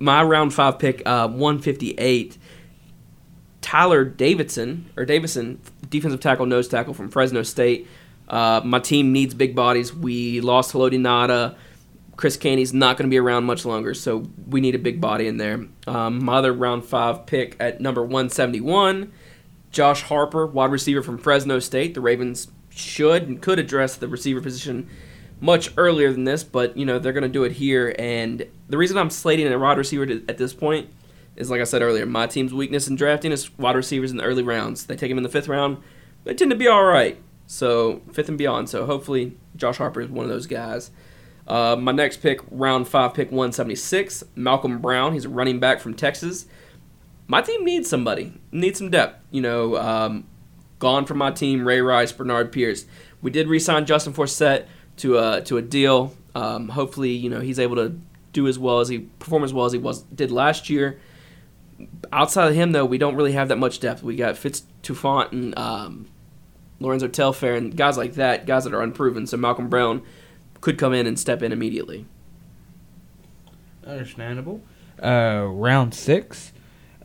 [0.00, 2.36] my round five pick, uh, 158,
[3.60, 7.86] Tyler Davidson or Davison, defensive tackle, nose tackle from Fresno State.
[8.28, 9.94] Uh, my team needs big bodies.
[9.94, 11.54] We lost Haloti Ngata.
[12.20, 15.26] Chris Canty's not going to be around much longer, so we need a big body
[15.26, 15.64] in there.
[15.86, 19.10] Um, my other round five pick at number 171,
[19.70, 21.94] Josh Harper, wide receiver from Fresno State.
[21.94, 24.90] The Ravens should and could address the receiver position
[25.40, 27.94] much earlier than this, but you know they're going to do it here.
[27.98, 30.90] And the reason I'm slating a wide receiver to, at this point
[31.36, 34.24] is, like I said earlier, my team's weakness in drafting is wide receivers in the
[34.24, 34.84] early rounds.
[34.84, 35.78] They take them in the fifth round,
[36.24, 37.16] they tend to be all right.
[37.46, 38.68] So fifth and beyond.
[38.68, 40.90] So hopefully Josh Harper is one of those guys.
[41.50, 45.12] Uh, my next pick, round five, pick 176, Malcolm Brown.
[45.14, 46.46] He's a running back from Texas.
[47.26, 49.20] My team needs somebody, needs some depth.
[49.32, 50.28] You know, um,
[50.78, 52.86] gone from my team, Ray Rice, Bernard Pierce.
[53.20, 54.66] We did re-sign Justin Forsett
[54.98, 56.14] to a to a deal.
[56.36, 57.98] Um, hopefully, you know he's able to
[58.32, 61.00] do as well as he perform as well as he was did last year.
[62.12, 64.04] Outside of him, though, we don't really have that much depth.
[64.04, 66.06] We got Fitz Tufant and um,
[66.78, 69.26] Lorenzo Telfair and guys like that, guys that are unproven.
[69.26, 70.02] So Malcolm Brown
[70.60, 72.06] could come in and step in immediately.
[73.86, 74.60] Understandable.
[75.02, 76.52] Uh, round six,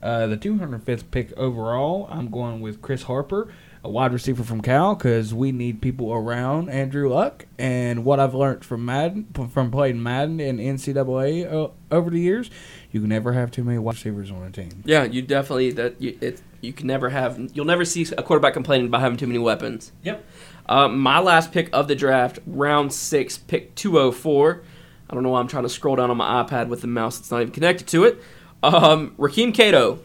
[0.04, 2.08] uh, the 205th pick overall.
[2.12, 3.48] I'm going with Chris Harper,
[3.84, 7.46] a wide receiver from Cal, because we need people around Andrew Luck.
[7.58, 12.52] And what I've learned from Madden, from playing Madden and NCAA uh, over the years,
[12.92, 14.84] you can never have too many wide receivers on a team.
[14.86, 18.54] Yeah, you definitely that you, it, you can never have you'll never see a quarterback
[18.54, 19.92] complaining about having too many weapons.
[20.04, 20.26] Yep.
[20.68, 24.64] Uh, my last pick of the draft, round six, pick 204.
[25.10, 27.18] I don't know why I'm trying to scroll down on my iPad with the mouse
[27.18, 28.22] that's not even connected to it.
[28.64, 30.00] Um, Rakeem Cato.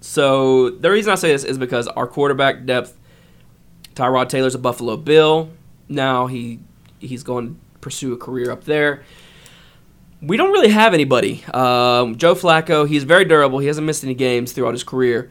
[0.00, 2.96] So the reason I say this is because our quarterback depth,
[3.94, 5.50] Tyrod Taylor's a Buffalo Bill.
[5.88, 6.60] Now he
[6.98, 9.02] he's going to pursue a career up there.
[10.22, 11.44] We don't really have anybody.
[11.52, 13.58] Um, Joe Flacco, he's very durable.
[13.58, 15.30] He hasn't missed any games throughout his career.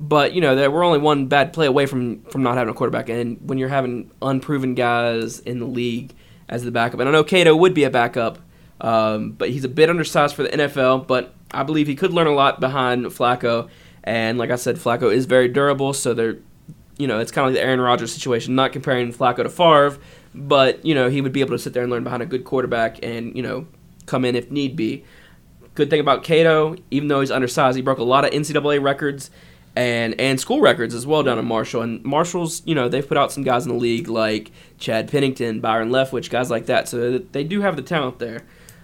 [0.00, 2.74] But you know that we're only one bad play away from from not having a
[2.74, 3.08] quarterback.
[3.08, 6.14] And when you're having unproven guys in the league
[6.48, 8.38] as the backup, and I know Cato would be a backup,
[8.80, 11.08] um, but he's a bit undersized for the NFL.
[11.08, 13.68] But I believe he could learn a lot behind Flacco.
[14.04, 16.38] And like I said, Flacco is very durable, so they're,
[16.96, 18.54] you know, it's kind of like the Aaron Rodgers situation.
[18.54, 19.98] Not comparing Flacco to Favre,
[20.34, 22.44] but you know he would be able to sit there and learn behind a good
[22.44, 23.66] quarterback, and you know
[24.06, 25.04] come in if need be.
[25.74, 29.30] Good thing about Cato, even though he's undersized, he broke a lot of NCAA records
[29.78, 31.82] and and school records as well down in Marshall.
[31.82, 35.60] And Marshall's, you know, they've put out some guys in the league like Chad Pennington,
[35.60, 36.88] Byron Leftwich, guys like that.
[36.88, 38.40] So they do have the talent there.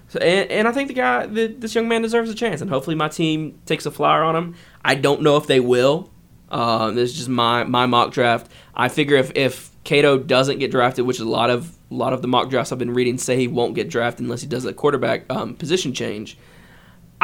[0.07, 2.71] So and, and I think the guy, the, this young man deserves a chance, and
[2.71, 4.55] hopefully my team takes a flyer on him.
[4.85, 6.11] I don't know if they will.
[6.49, 8.53] Uh, this is just my my mock draft.
[8.77, 12.23] I figure if if Cato doesn't get drafted, which a lot of a lot of
[12.23, 14.73] the mock drafts I've been reading say he won't get drafted unless he does a
[14.73, 16.39] quarterback um, position change.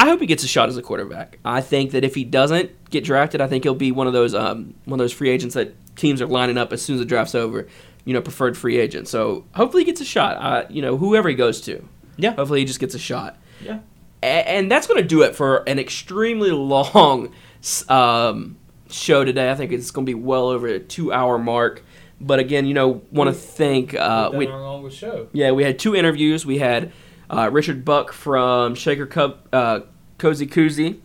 [0.00, 1.38] I hope he gets a shot as a quarterback.
[1.44, 4.34] I think that if he doesn't get drafted, I think he'll be one of those
[4.34, 7.04] um, one of those free agents that teams are lining up as soon as the
[7.06, 7.68] draft's over.
[8.06, 9.08] You know, preferred free agent.
[9.08, 10.38] So hopefully he gets a shot.
[10.38, 11.86] Uh, you know, whoever he goes to.
[12.16, 12.32] Yeah.
[12.32, 13.36] Hopefully he just gets a shot.
[13.62, 13.80] Yeah.
[14.22, 17.34] A- and that's going to do it for an extremely long
[17.90, 18.56] um,
[18.88, 19.50] show today.
[19.50, 21.82] I think it's going to be well over a two-hour mark.
[22.22, 25.28] But again, you know, want to thank uh, we, our longest show.
[25.32, 26.44] yeah, we had two interviews.
[26.46, 26.92] We had
[27.30, 29.80] uh, Richard Buck from Shaker Cup, uh,
[30.20, 31.00] Cozy Koozie,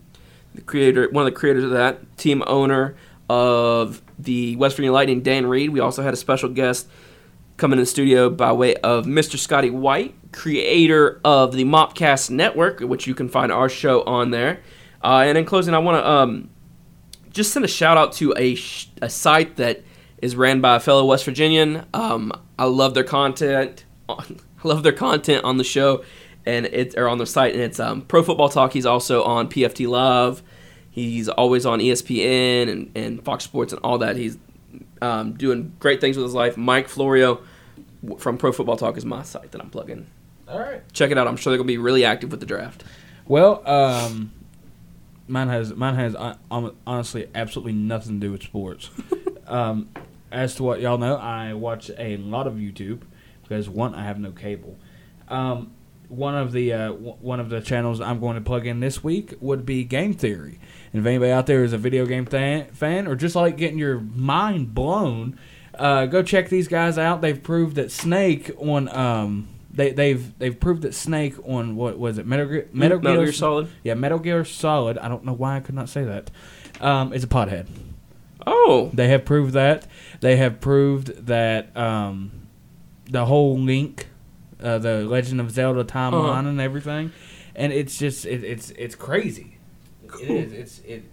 [0.54, 2.96] the creator, one of the creators of that, team owner
[3.30, 5.72] of the West Virginia Lightning, Dan Reed.
[5.72, 6.88] We also had a special guest
[7.58, 9.38] coming in the studio by way of Mr.
[9.38, 14.62] Scotty White, creator of the Mopcast Network, which you can find our show on there.
[15.04, 16.50] Uh, and in closing, I want to um,
[17.32, 19.84] just send a shout out to a, sh- a site that
[20.22, 21.86] is ran by a fellow West Virginian.
[21.94, 23.86] Um, I love their content.
[24.10, 24.24] I
[24.64, 26.04] love their content on the show,
[26.46, 28.74] and it or on their site, and it's um, Pro Football Talk.
[28.74, 30.44] He's also on PFT Live.
[30.90, 34.16] He's always on ESPN and, and Fox Sports and all that.
[34.16, 34.38] He's
[35.02, 36.56] um, doing great things with his life.
[36.56, 37.42] Mike Florio
[38.18, 40.08] from Pro Football Talk is my site that I'm plugging.
[40.48, 40.82] All right.
[40.94, 41.28] Check it out.
[41.28, 42.84] I'm sure they're gonna be really active with the draft.
[43.28, 44.32] Well, um,
[45.28, 46.36] mine has mine has uh,
[46.86, 48.90] honestly absolutely nothing to do with sports.
[49.48, 49.90] um,
[50.32, 53.02] as to what y'all know, I watch a lot of YouTube
[53.42, 54.78] because one, I have no cable.
[55.28, 55.72] Um,
[56.10, 59.04] one of the uh, w- one of the channels I'm going to plug in this
[59.04, 60.60] week would be Game Theory.
[60.94, 63.78] And if anybody out there is a video game fan, fan or just like getting
[63.78, 65.38] your mind blown,
[65.74, 67.22] uh, go check these guys out.
[67.22, 72.18] They've proved that Snake on um, they they've they've proved that Snake on what was
[72.18, 73.68] it Metal Gear Metal, Metal Gear Solid.
[73.84, 74.98] yeah, Metal Gear Solid.
[74.98, 76.32] I don't know why I could not say that.
[76.80, 77.68] Um, is a pothead.
[78.48, 79.88] Oh, They have proved that.
[80.22, 82.48] They have proved that um,
[83.10, 84.08] the whole link,
[84.62, 86.50] uh, the Legend of Zelda timeline Uh-huh.
[86.50, 87.12] and everything,
[87.56, 89.58] and it's just it, it's it's crazy.
[90.04, 90.22] It Cool.
[90.38, 90.54] is.
[90.54, 91.04] It's it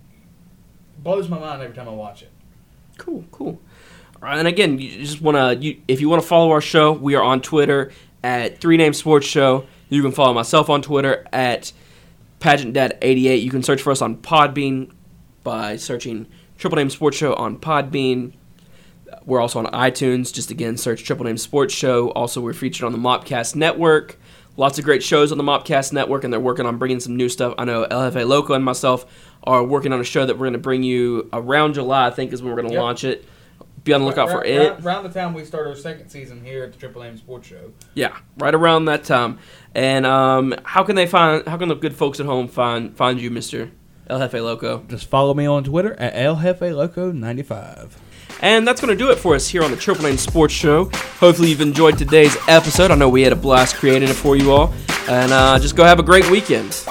[0.98, 2.30] blows my mind every time I watch it.
[2.98, 3.60] Cool, cool.
[4.16, 6.60] All right, and again, you just want to, you, if you want to follow our
[6.60, 7.90] show, we are on Twitter
[8.22, 9.66] at Three Name Sports Show.
[9.88, 11.72] You can follow myself on Twitter at
[12.38, 13.42] Pageant Dad 88.
[13.42, 14.92] You can search for us on Podbean
[15.42, 18.34] by searching Triple Name Sports Show on Podbean.
[19.26, 20.32] We're also on iTunes.
[20.32, 22.10] Just again, search Triple Name Sports Show.
[22.10, 24.18] Also, we're featured on the Mopcast Network.
[24.56, 27.28] Lots of great shows on the Mopcast Network, and they're working on bringing some new
[27.28, 27.54] stuff.
[27.56, 29.06] I know El Jefe Loco and myself
[29.44, 32.06] are working on a show that we're going to bring you around July.
[32.06, 32.82] I think is when we're going to Yep.
[32.82, 33.24] launch it.
[33.84, 34.58] Be on the lookout for Right- it.
[34.70, 37.48] right- Around the time we start our second season here at the Triple Name Sports
[37.48, 37.72] Show.
[37.94, 39.38] Yeah, right around that time.
[39.74, 41.46] And um, how can they find?
[41.48, 43.70] How can the good folks at home find find you, Mister
[44.08, 44.84] El Jefe Loco?
[44.88, 47.88] Just follow me on Twitter at LHefeLoco95.
[48.42, 50.90] And that's going to do it for us here on the Triple Name Sports Show.
[51.20, 52.90] Hopefully, you've enjoyed today's episode.
[52.90, 54.74] I know we had a blast creating it for you all.
[55.08, 56.84] And uh, just go have a great weekend.